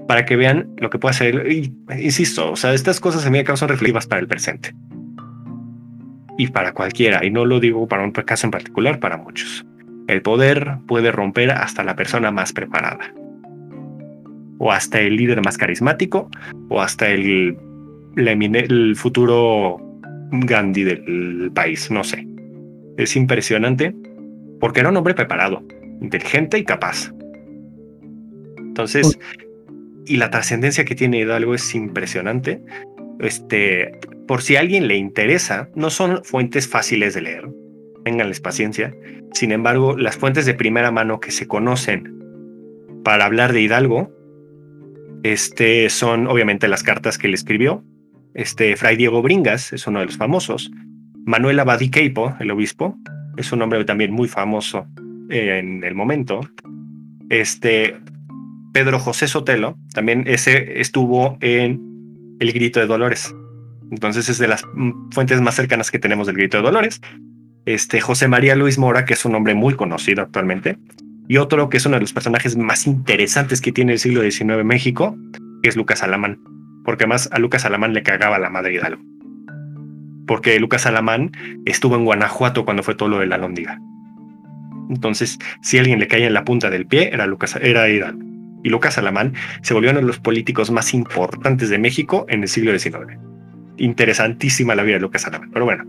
[0.07, 1.51] para que vean lo que puede hacer.
[1.51, 4.73] Y, insisto, o sea, estas cosas a mí me causan reflexivas para el presente.
[6.37, 7.23] Y para cualquiera.
[7.25, 9.65] Y no lo digo para un caso en particular, para muchos.
[10.07, 13.13] El poder puede romper hasta la persona más preparada
[14.57, 16.29] o hasta el líder más carismático,
[16.69, 17.57] o hasta el,
[18.15, 19.77] el futuro
[20.31, 22.25] Gandhi del país, no sé.
[22.97, 23.93] Es impresionante
[24.61, 25.63] porque era un hombre preparado,
[26.01, 27.11] inteligente y capaz.
[28.57, 29.19] Entonces,
[30.05, 32.61] y la trascendencia que tiene Hidalgo es impresionante.
[33.19, 37.49] Este, por si a alguien le interesa, no son fuentes fáciles de leer.
[38.03, 38.93] Ténganles paciencia.
[39.33, 42.19] Sin embargo, las fuentes de primera mano que se conocen
[43.03, 44.11] para hablar de Hidalgo
[45.23, 47.83] este son obviamente las cartas que él escribió.
[48.33, 50.69] Este Fray Diego Bringas es uno de los famosos.
[51.25, 52.97] Manuel Abadí Queipo, el obispo,
[53.37, 54.85] es un hombre también muy famoso
[55.29, 56.41] en el momento.
[57.29, 57.95] Este
[58.73, 61.79] Pedro José Sotelo, también ese estuvo en
[62.41, 63.33] El Grito de Dolores.
[63.93, 64.65] Entonces es de las
[65.11, 66.99] fuentes más cercanas que tenemos del Grito de Dolores.
[67.65, 70.79] Este José María Luis Mora, que es un hombre muy conocido actualmente,
[71.27, 74.65] y otro que es uno de los personajes más interesantes que tiene el siglo XIX
[74.65, 75.15] México,
[75.61, 76.39] que es Lucas Alamán,
[76.83, 79.01] porque además a Lucas Alamán le cagaba la madre Hidalgo.
[80.25, 81.31] Porque Lucas Alamán
[81.65, 83.79] estuvo en Guanajuato cuando fue todo lo de la Lóndiga.
[84.89, 88.23] Entonces, si alguien le caía en la punta del pie, era Lucas, era Hidalgo.
[88.63, 92.49] Y Lucas Alamán se volvió uno de los políticos más importantes de México en el
[92.49, 93.32] siglo XIX.
[93.77, 95.49] Interesantísima la vida de Lucas Alamán.
[95.51, 95.83] Pero bueno,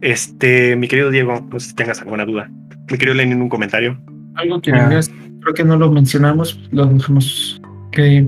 [0.00, 2.50] este, mi querido Diego, no sé si tengas alguna duda.
[2.90, 3.98] Mi querido Lenin, un comentario.
[4.34, 5.00] Algo que ah.
[5.40, 7.60] creo que no lo mencionamos, lo dejamos
[7.92, 8.26] que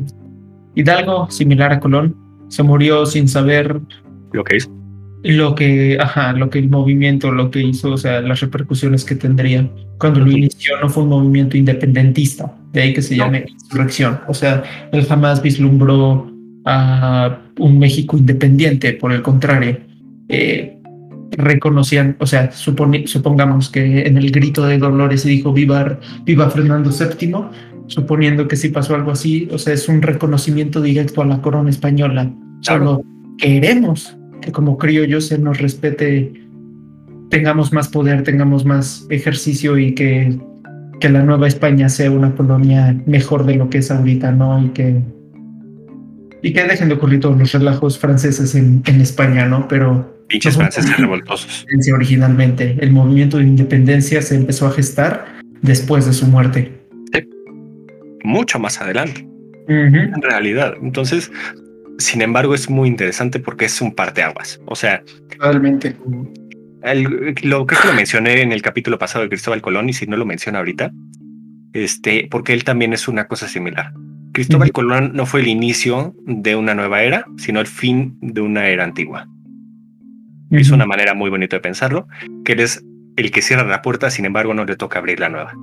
[0.75, 2.17] Hidalgo, similar a Colón,
[2.49, 3.81] se murió sin saber
[4.33, 4.71] lo que hizo.
[5.23, 9.15] Lo que, ajá, lo que el movimiento, lo que hizo, o sea, las repercusiones que
[9.15, 9.69] tendría.
[9.99, 14.21] Cuando lo inició no fue un movimiento independentista, de ahí que se llame insurrección.
[14.29, 14.63] O sea,
[14.93, 16.31] él jamás vislumbró
[16.65, 19.79] a un México independiente, por el contrario.
[20.29, 20.79] Eh,
[21.37, 26.91] reconocían, o sea, supongamos que en el grito de Dolores se dijo viva, viva Fernando
[26.91, 27.35] VII,
[27.87, 31.71] suponiendo que si pasó algo así, o sea, es un reconocimiento directo a la corona
[31.71, 32.33] española.
[32.61, 33.03] Solo
[33.39, 36.33] queremos que como criollos se nos respete,
[37.31, 40.39] tengamos más poder, tengamos más ejercicio y que,
[41.01, 44.65] que la nueva España sea una colonia mejor de lo que es ahorita, ¿no?
[44.65, 45.03] Y que,
[46.45, 49.67] y que dejen de ocurrir todos los relajos franceses en, en España, ¿no?
[49.67, 51.67] Pero Pinches franceses revoltosos.
[51.95, 55.25] Originalmente, el movimiento de independencia se empezó a gestar
[55.63, 56.71] después de su muerte.
[58.25, 59.27] Mucho más adelante.
[59.69, 60.75] En realidad.
[60.83, 61.33] Entonces,
[61.97, 64.61] sin embargo, es muy interesante porque es un parteaguas.
[64.67, 65.03] O sea,
[65.39, 65.97] realmente.
[67.43, 70.27] lo que lo mencioné en el capítulo pasado de Cristóbal Colón, y si no lo
[70.27, 70.93] menciono ahorita,
[71.73, 73.95] este, porque él también es una cosa similar.
[74.35, 78.69] Cristóbal Colón no fue el inicio de una nueva era, sino el fin de una
[78.69, 79.29] era antigua.
[80.51, 82.09] Es una manera muy bonita de pensarlo,
[82.45, 82.85] que eres
[83.17, 85.55] el que cierra la puerta, sin embargo no le toca abrir la nueva.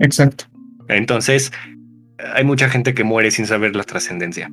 [0.00, 0.46] Exacto.
[0.88, 1.52] Entonces,
[2.34, 4.50] hay mucha gente que muere sin saber la trascendencia.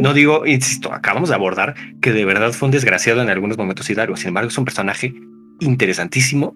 [0.00, 3.90] No digo, insisto, acabamos de abordar que de verdad fue un desgraciado en algunos momentos
[3.90, 4.16] Hidalgo.
[4.16, 5.12] Sin embargo, es un personaje
[5.58, 6.54] interesantísimo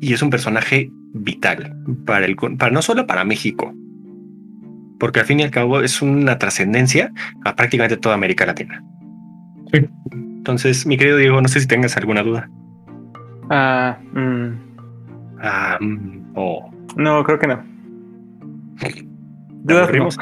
[0.00, 1.76] y es un personaje vital
[2.06, 3.74] para el, para no solo para México,
[5.02, 7.10] porque al fin y al cabo es una trascendencia
[7.44, 8.84] a prácticamente toda América Latina.
[9.72, 9.88] Sí.
[10.12, 12.48] Entonces, mi querido Diego, no sé si tengas alguna duda.
[13.50, 14.52] Ah, mm.
[15.42, 16.70] ah mm, oh.
[16.94, 17.64] No, creo que no.
[19.64, 19.90] ¿Dudas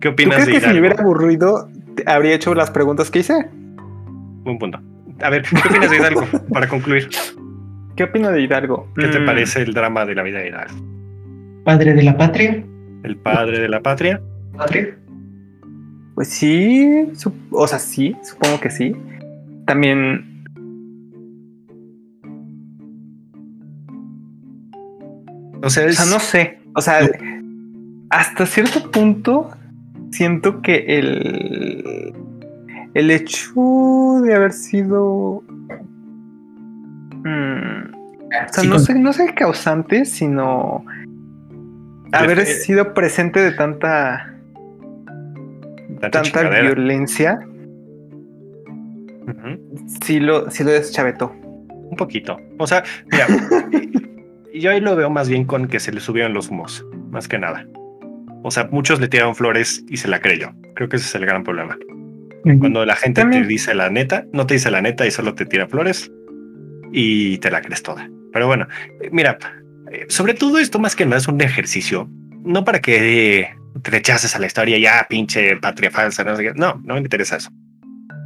[0.00, 1.68] ¿Qué opinas ¿Tú crees que si me hubiera aburrido,
[2.06, 3.50] habría hecho las preguntas que hice?
[4.44, 4.80] Buen punto.
[5.20, 6.24] A ver, ¿qué opinas de Hidalgo?
[6.52, 7.08] para concluir.
[7.96, 8.88] ¿Qué opino de Hidalgo?
[8.94, 9.26] ¿Qué te mm.
[9.26, 10.95] parece el drama de la vida de Hidalgo?
[11.66, 12.64] Padre de la patria.
[13.02, 14.22] El padre de la patria.
[14.56, 14.96] Patria.
[16.14, 17.08] Pues sí,
[17.50, 18.94] o sea, sí, supongo que sí.
[19.66, 20.44] También...
[25.60, 26.60] O sea, no sé.
[26.76, 27.00] O sea,
[28.10, 29.50] hasta cierto punto
[30.12, 32.14] siento que el,
[32.94, 35.42] el hecho de haber sido...
[37.24, 40.84] Mm, o sea, no, sé, no sé causante, sino
[42.12, 44.32] haber eh, sido presente de tanta
[46.00, 47.38] tanta, violencia
[50.02, 51.34] sí lo, sí lo deschavetó.
[51.42, 52.38] Un poquito.
[52.58, 53.26] O sea, mira,
[54.54, 57.38] yo ahí lo veo más bien con que se le subieron los humos, más que
[57.38, 57.66] nada.
[58.42, 60.52] O sea, muchos le tiraron flores y se la creyó.
[60.74, 61.76] Creo que ese es el gran problema.
[62.60, 63.42] Cuando la gente También.
[63.42, 66.12] te dice la neta, no te dice la neta y solo te tira flores
[66.92, 68.08] y te la crees toda.
[68.32, 68.68] Pero bueno,
[69.00, 69.65] eh, mira, eh,
[70.08, 72.08] sobre todo esto más que nada es un ejercicio,
[72.44, 73.48] no para que
[73.82, 76.52] te rechaces a la historia, ya pinche patria falsa, no sé qué.
[76.54, 77.50] No, no me interesa eso.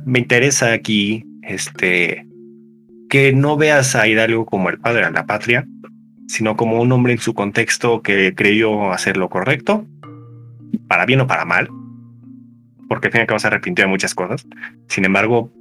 [0.05, 2.26] Me interesa aquí, este,
[3.09, 5.66] que no veas a Hidalgo como el padre de la patria,
[6.28, 9.86] sino como un hombre en su contexto que creyó hacer lo correcto,
[10.86, 11.68] para bien o para mal,
[12.88, 14.47] porque al fin y al arrepintió de muchas cosas.
[14.88, 15.52] Sin embargo,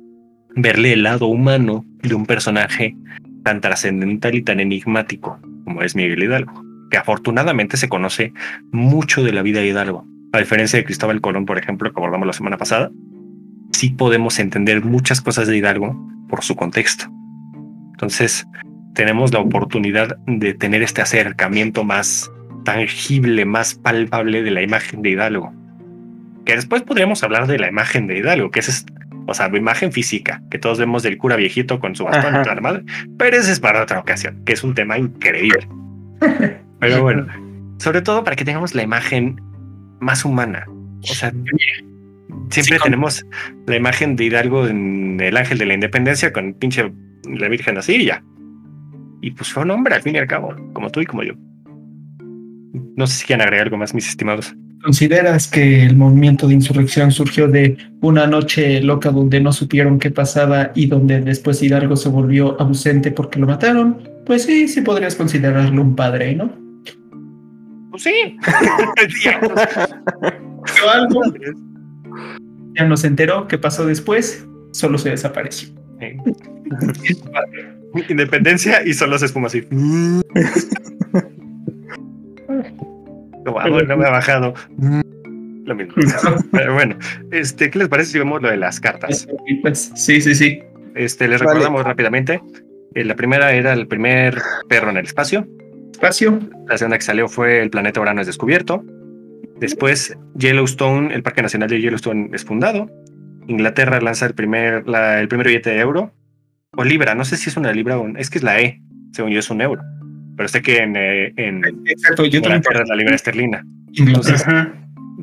[0.56, 2.96] verle el lado humano de un personaje
[3.44, 5.40] tan trascendental y tan enigmático
[5.70, 8.34] como es Miguel Hidalgo, que afortunadamente se conoce
[8.72, 10.08] mucho de la vida de Hidalgo.
[10.34, 12.90] A diferencia de Cristóbal Colón, por ejemplo, que abordamos la semana pasada,
[13.72, 15.96] sí podemos entender muchas cosas de Hidalgo
[16.28, 17.06] por su contexto.
[17.92, 18.48] Entonces,
[18.96, 22.32] tenemos la oportunidad de tener este acercamiento más
[22.66, 25.54] tangible, más palpable de la imagen de Hidalgo.
[26.46, 28.88] Que después podríamos hablar de la imagen de Hidalgo, que es,
[29.30, 32.40] o sea, la imagen física, que todos vemos del cura viejito con su bastón Ajá.
[32.42, 32.84] y toda la madre,
[33.18, 35.68] pero ese es para otra ocasión, que es un tema increíble.
[36.80, 37.28] Pero bueno,
[37.78, 39.42] sobre todo para que tengamos la imagen
[40.00, 40.66] más humana.
[41.02, 41.58] O sea, siempre
[42.50, 43.26] Sí, con- tenemos
[43.68, 46.92] la imagen de Hidalgo en el ángel de la independencia con pinche
[47.28, 48.24] la Virgen así y ya.
[49.22, 51.34] Y pues fue un hombre al fin y al cabo, como tú y como yo.
[52.96, 54.56] No sé si quieren agregar algo más, mis estimados.
[54.84, 60.10] ¿Consideras que el movimiento de insurrección surgió de una noche loca donde no supieron qué
[60.10, 64.10] pasaba y donde después Hidalgo se volvió ausente porque lo mataron?
[64.26, 66.54] Pues sí, sí podrías considerarlo un padre, ¿no?
[67.92, 68.38] Pues sí.
[70.76, 71.22] Pero algo
[72.76, 75.70] ya no se enteró qué pasó después, solo se desapareció.
[76.00, 76.16] Sí.
[78.10, 79.64] Independencia y solo se espuma así.
[83.46, 84.54] Como, ah, bueno, no me ha bajado.
[85.66, 85.94] Lo mismo.
[86.52, 86.98] Pero bueno,
[87.32, 89.28] este, ¿qué les parece si vemos lo de las cartas?
[89.62, 90.60] Pues, sí, sí, sí.
[90.96, 91.54] Este, les Vale.
[91.54, 92.42] recordamos rápidamente.
[92.96, 95.46] eh, la primera era el primer perro en el espacio.
[95.92, 96.40] Espacio.
[96.68, 98.84] La segunda que salió fue el planeta Urano es descubierto.
[99.60, 102.90] Después, Yellowstone, el Parque Nacional de Yellowstone es fundado.
[103.48, 106.14] Inglaterra lanza el primer, la- el primer billete de euro.
[106.78, 108.82] O libra, no sé si es una libra o un- es que es la E,
[109.12, 109.82] según yo es un euro.
[110.40, 112.64] Pero sé que en, eh, en Exacto, yo también.
[112.82, 113.62] Es la libra esterlina.
[113.94, 114.72] Entonces, Ajá.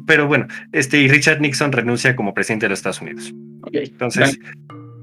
[0.07, 3.35] Pero bueno, este, y Richard Nixon renuncia como presidente de los Estados Unidos.
[3.63, 3.71] ok.
[3.77, 4.39] Entonces,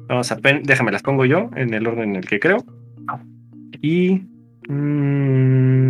[0.08, 2.64] vamos a pen- déjame las pongo yo en el orden en el que creo.
[3.82, 4.22] Y
[4.70, 5.88] mm,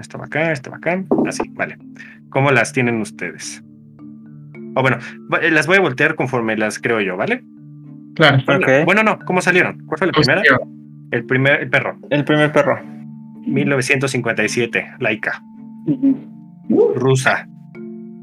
[0.00, 1.04] esto va acá, esto va acá.
[1.26, 1.76] Así, vale.
[2.30, 3.62] ¿Cómo las tienen ustedes?
[4.74, 4.96] O bueno,
[5.30, 7.44] va- eh, las voy a voltear conforme las creo yo, ¿vale?
[8.14, 8.42] Claro.
[8.46, 8.84] Bueno, Ok.
[8.86, 9.84] Bueno, no, ¿cómo salieron?
[9.86, 10.42] ¿Cuál fue la primera?
[11.10, 12.80] El primer, el perro, El primer perro.
[13.46, 15.42] 1957, Laika,
[16.94, 17.48] rusa.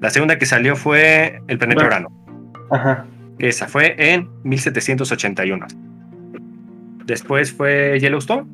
[0.02, 1.86] La segunda que salió fue el planeta.
[1.86, 2.08] Urano.
[2.72, 3.06] Ajá.
[3.40, 5.68] Esa fue en 1781.
[7.06, 8.48] Después fue Yellowstone,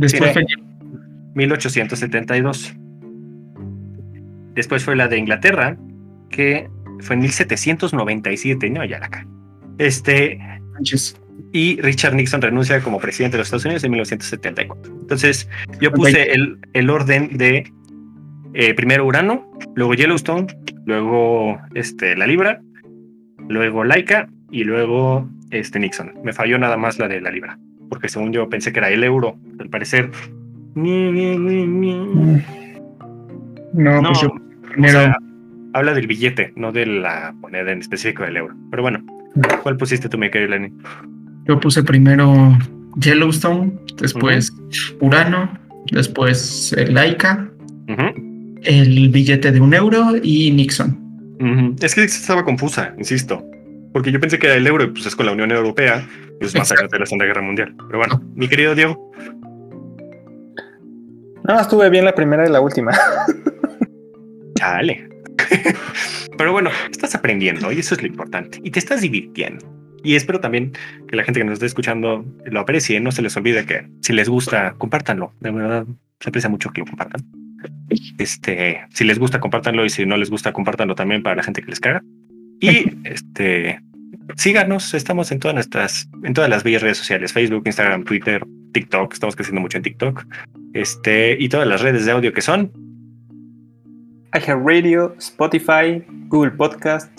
[0.00, 0.46] Después fue
[1.34, 2.74] 1872.
[4.54, 5.76] Después fue la de Inglaterra,
[6.30, 8.70] que fue en 1797.
[8.70, 9.26] No, ya la cagué.
[9.76, 10.38] Este,
[10.74, 11.19] Sánchez.
[11.52, 14.92] Y Richard Nixon renuncia como presidente de los Estados Unidos en 1974.
[15.00, 15.48] Entonces,
[15.80, 17.70] yo puse el, el orden de
[18.54, 20.46] eh, primero Urano, luego Yellowstone,
[20.84, 22.60] luego este, la Libra,
[23.48, 26.14] luego Laika y luego este, Nixon.
[26.24, 27.58] Me falló nada más la de la Libra,
[27.88, 29.38] porque según yo pensé que era el euro.
[29.58, 30.10] Al parecer.
[33.72, 35.00] No, no, pues yo o primero.
[35.00, 35.16] sea,
[35.74, 38.54] habla del billete, no de la moneda en específico del euro.
[38.70, 39.04] Pero bueno,
[39.62, 40.72] ¿cuál pusiste tú, mi querido Lenny?
[41.50, 42.56] Yo puse primero
[43.00, 44.52] Yellowstone, después
[45.00, 45.52] Urano,
[45.90, 47.50] después eh, Laika,
[47.88, 48.56] Ujú.
[48.62, 51.76] el billete de un euro y Nixon.
[51.82, 53.44] Es que estaba confusa, insisto.
[53.92, 56.06] Porque yo pensé que era el euro pues es con la Unión Europea
[56.40, 57.74] y es más allá de la Segunda Guerra Mundial.
[57.88, 59.10] Pero bueno, mi querido Diego,
[61.48, 62.92] No, estuve bien la primera y la última.
[64.54, 65.08] chale.
[66.38, 68.60] Pero bueno, estás aprendiendo y eso es lo importante.
[68.62, 69.79] Y te estás divirtiendo.
[70.02, 70.72] Y espero también
[71.08, 73.00] que la gente que nos esté escuchando lo aprecie.
[73.00, 75.32] No se les olvide que si les gusta, compártanlo.
[75.40, 75.86] De verdad,
[76.20, 77.22] se aprecia mucho que lo compartan.
[78.18, 79.84] Este, si les gusta, compártanlo.
[79.84, 82.02] Y si no les gusta, compártanlo también para la gente que les caga.
[82.60, 83.80] Y este,
[84.36, 84.94] síganos.
[84.94, 89.12] Estamos en todas nuestras, en todas las bellas redes sociales: Facebook, Instagram, Twitter, TikTok.
[89.12, 90.24] Estamos creciendo mucho en TikTok.
[90.72, 92.72] Este, y todas las redes de audio que son.
[94.32, 97.10] iHeartRadio, Spotify, Google Podcast,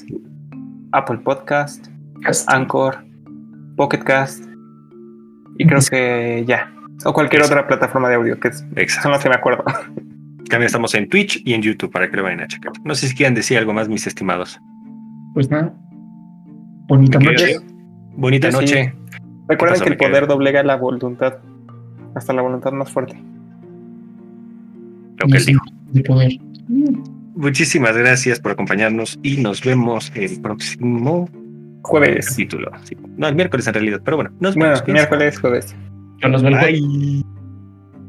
[0.94, 2.01] Apple Podcast, Cast.
[2.48, 3.04] Anchor,
[3.76, 4.44] Pocket Cast
[5.58, 6.72] y creo que ya.
[7.06, 9.10] O cualquier otra plataforma de audio que es- son Exacto.
[9.10, 9.64] las que me acuerdo.
[10.50, 12.74] También estamos en Twitch y en YouTube para que lo vayan a checar.
[12.84, 14.60] No sé si quieran decir algo más, mis estimados.
[15.34, 15.74] Pues nada.
[16.88, 17.56] Bonita ¿Qué noche.
[18.18, 18.58] Bonita sí.
[18.58, 18.94] noche.
[19.48, 21.36] Recuerden pasó, que el poder doblega la voluntad
[22.16, 23.16] hasta la voluntad más fuerte.
[25.18, 25.64] Lo que él dijo.
[25.92, 26.32] De poder.
[27.36, 31.30] Muchísimas gracias por acompañarnos y nos vemos el próximo
[31.84, 32.30] Jueves.
[32.30, 32.72] capítulo.
[32.84, 32.96] Sí.
[33.18, 34.88] No, el miércoles en realidad, pero bueno, nos Bueno, vemos.
[34.88, 35.76] miércoles, jueves.
[36.20, 36.82] Yo el jueves.
[36.82, 37.24] Bye.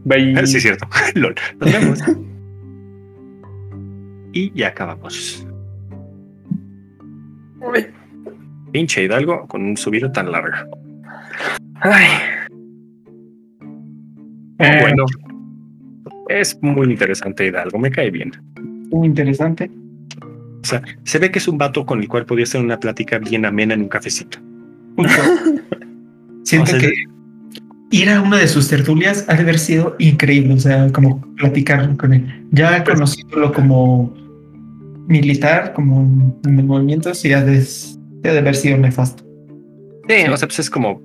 [0.04, 0.34] Bye.
[0.38, 0.86] Ah, Sí, es cierto.
[1.14, 1.34] Lol.
[1.60, 2.00] Nos vemos.
[4.32, 5.46] y ya acabamos.
[8.72, 10.56] Pinche Hidalgo con un subido tan largo.
[11.80, 12.06] Ay,
[14.58, 15.04] Eh, Bueno,
[16.28, 18.32] es muy interesante Hidalgo, me cae bien.
[18.90, 19.70] Muy interesante.
[20.62, 23.18] O sea, se ve que es un vato con el cual podía hacer una plática
[23.18, 24.38] bien amena en un cafecito.
[26.44, 26.92] Siento O sea, que
[27.90, 31.96] ir a una de sus tertulias ha de haber sido increíble, o sea, como platicar
[31.96, 32.46] con él.
[32.52, 34.14] Ya Pues- conociéndolo como
[35.08, 39.24] militar, como en el movimiento, sí ha de, sí ha de haber sido nefasto.
[40.08, 41.00] Sí, o sea, pues es como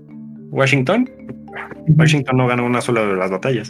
[0.51, 1.09] Washington.
[1.87, 3.69] Washington no ganó una sola de las batallas.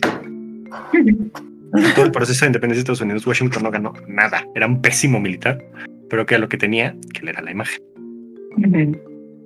[1.73, 4.45] En todo el proceso de independencia de Estados Unidos, Washington no ganó nada.
[4.55, 5.63] Era un pésimo militar,
[6.09, 7.81] pero que lo que tenía, que le era la imagen.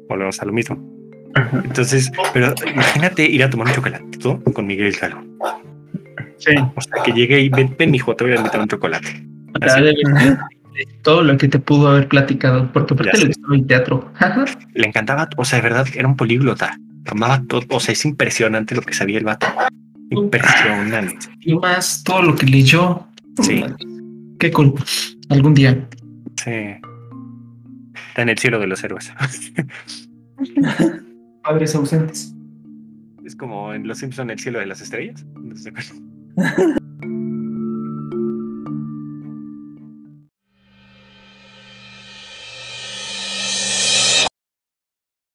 [0.08, 0.78] Volvemos a lo mismo.
[1.64, 5.24] Entonces, pero imagínate ir a tomar un chocolatito con Miguel Hidalgo.
[6.38, 6.54] Sí.
[6.76, 9.26] O sea, que llegue y ven, ven, mijo, te voy a invitar un chocolate.
[11.04, 14.12] Todo lo que te pudo haber platicado, porque aparte le gustaba el teatro.
[14.74, 16.78] Le encantaba, o sea, de verdad, era un políglota.
[17.06, 19.48] Amaba todo, o sea, es impresionante lo que sabía el vato.
[20.12, 21.28] Impresionante.
[21.40, 23.08] y más todo lo que leyó.
[23.42, 23.64] Sí.
[24.40, 24.74] Qué cool.
[25.30, 25.88] Algún día.
[26.44, 26.52] Sí.
[28.10, 29.12] Está en el cielo de los héroes.
[31.44, 32.34] Padres ausentes.
[33.26, 35.26] Es como en Los Simpson el cielo de las estrellas.
[35.36, 36.78] ¿No acuerdan?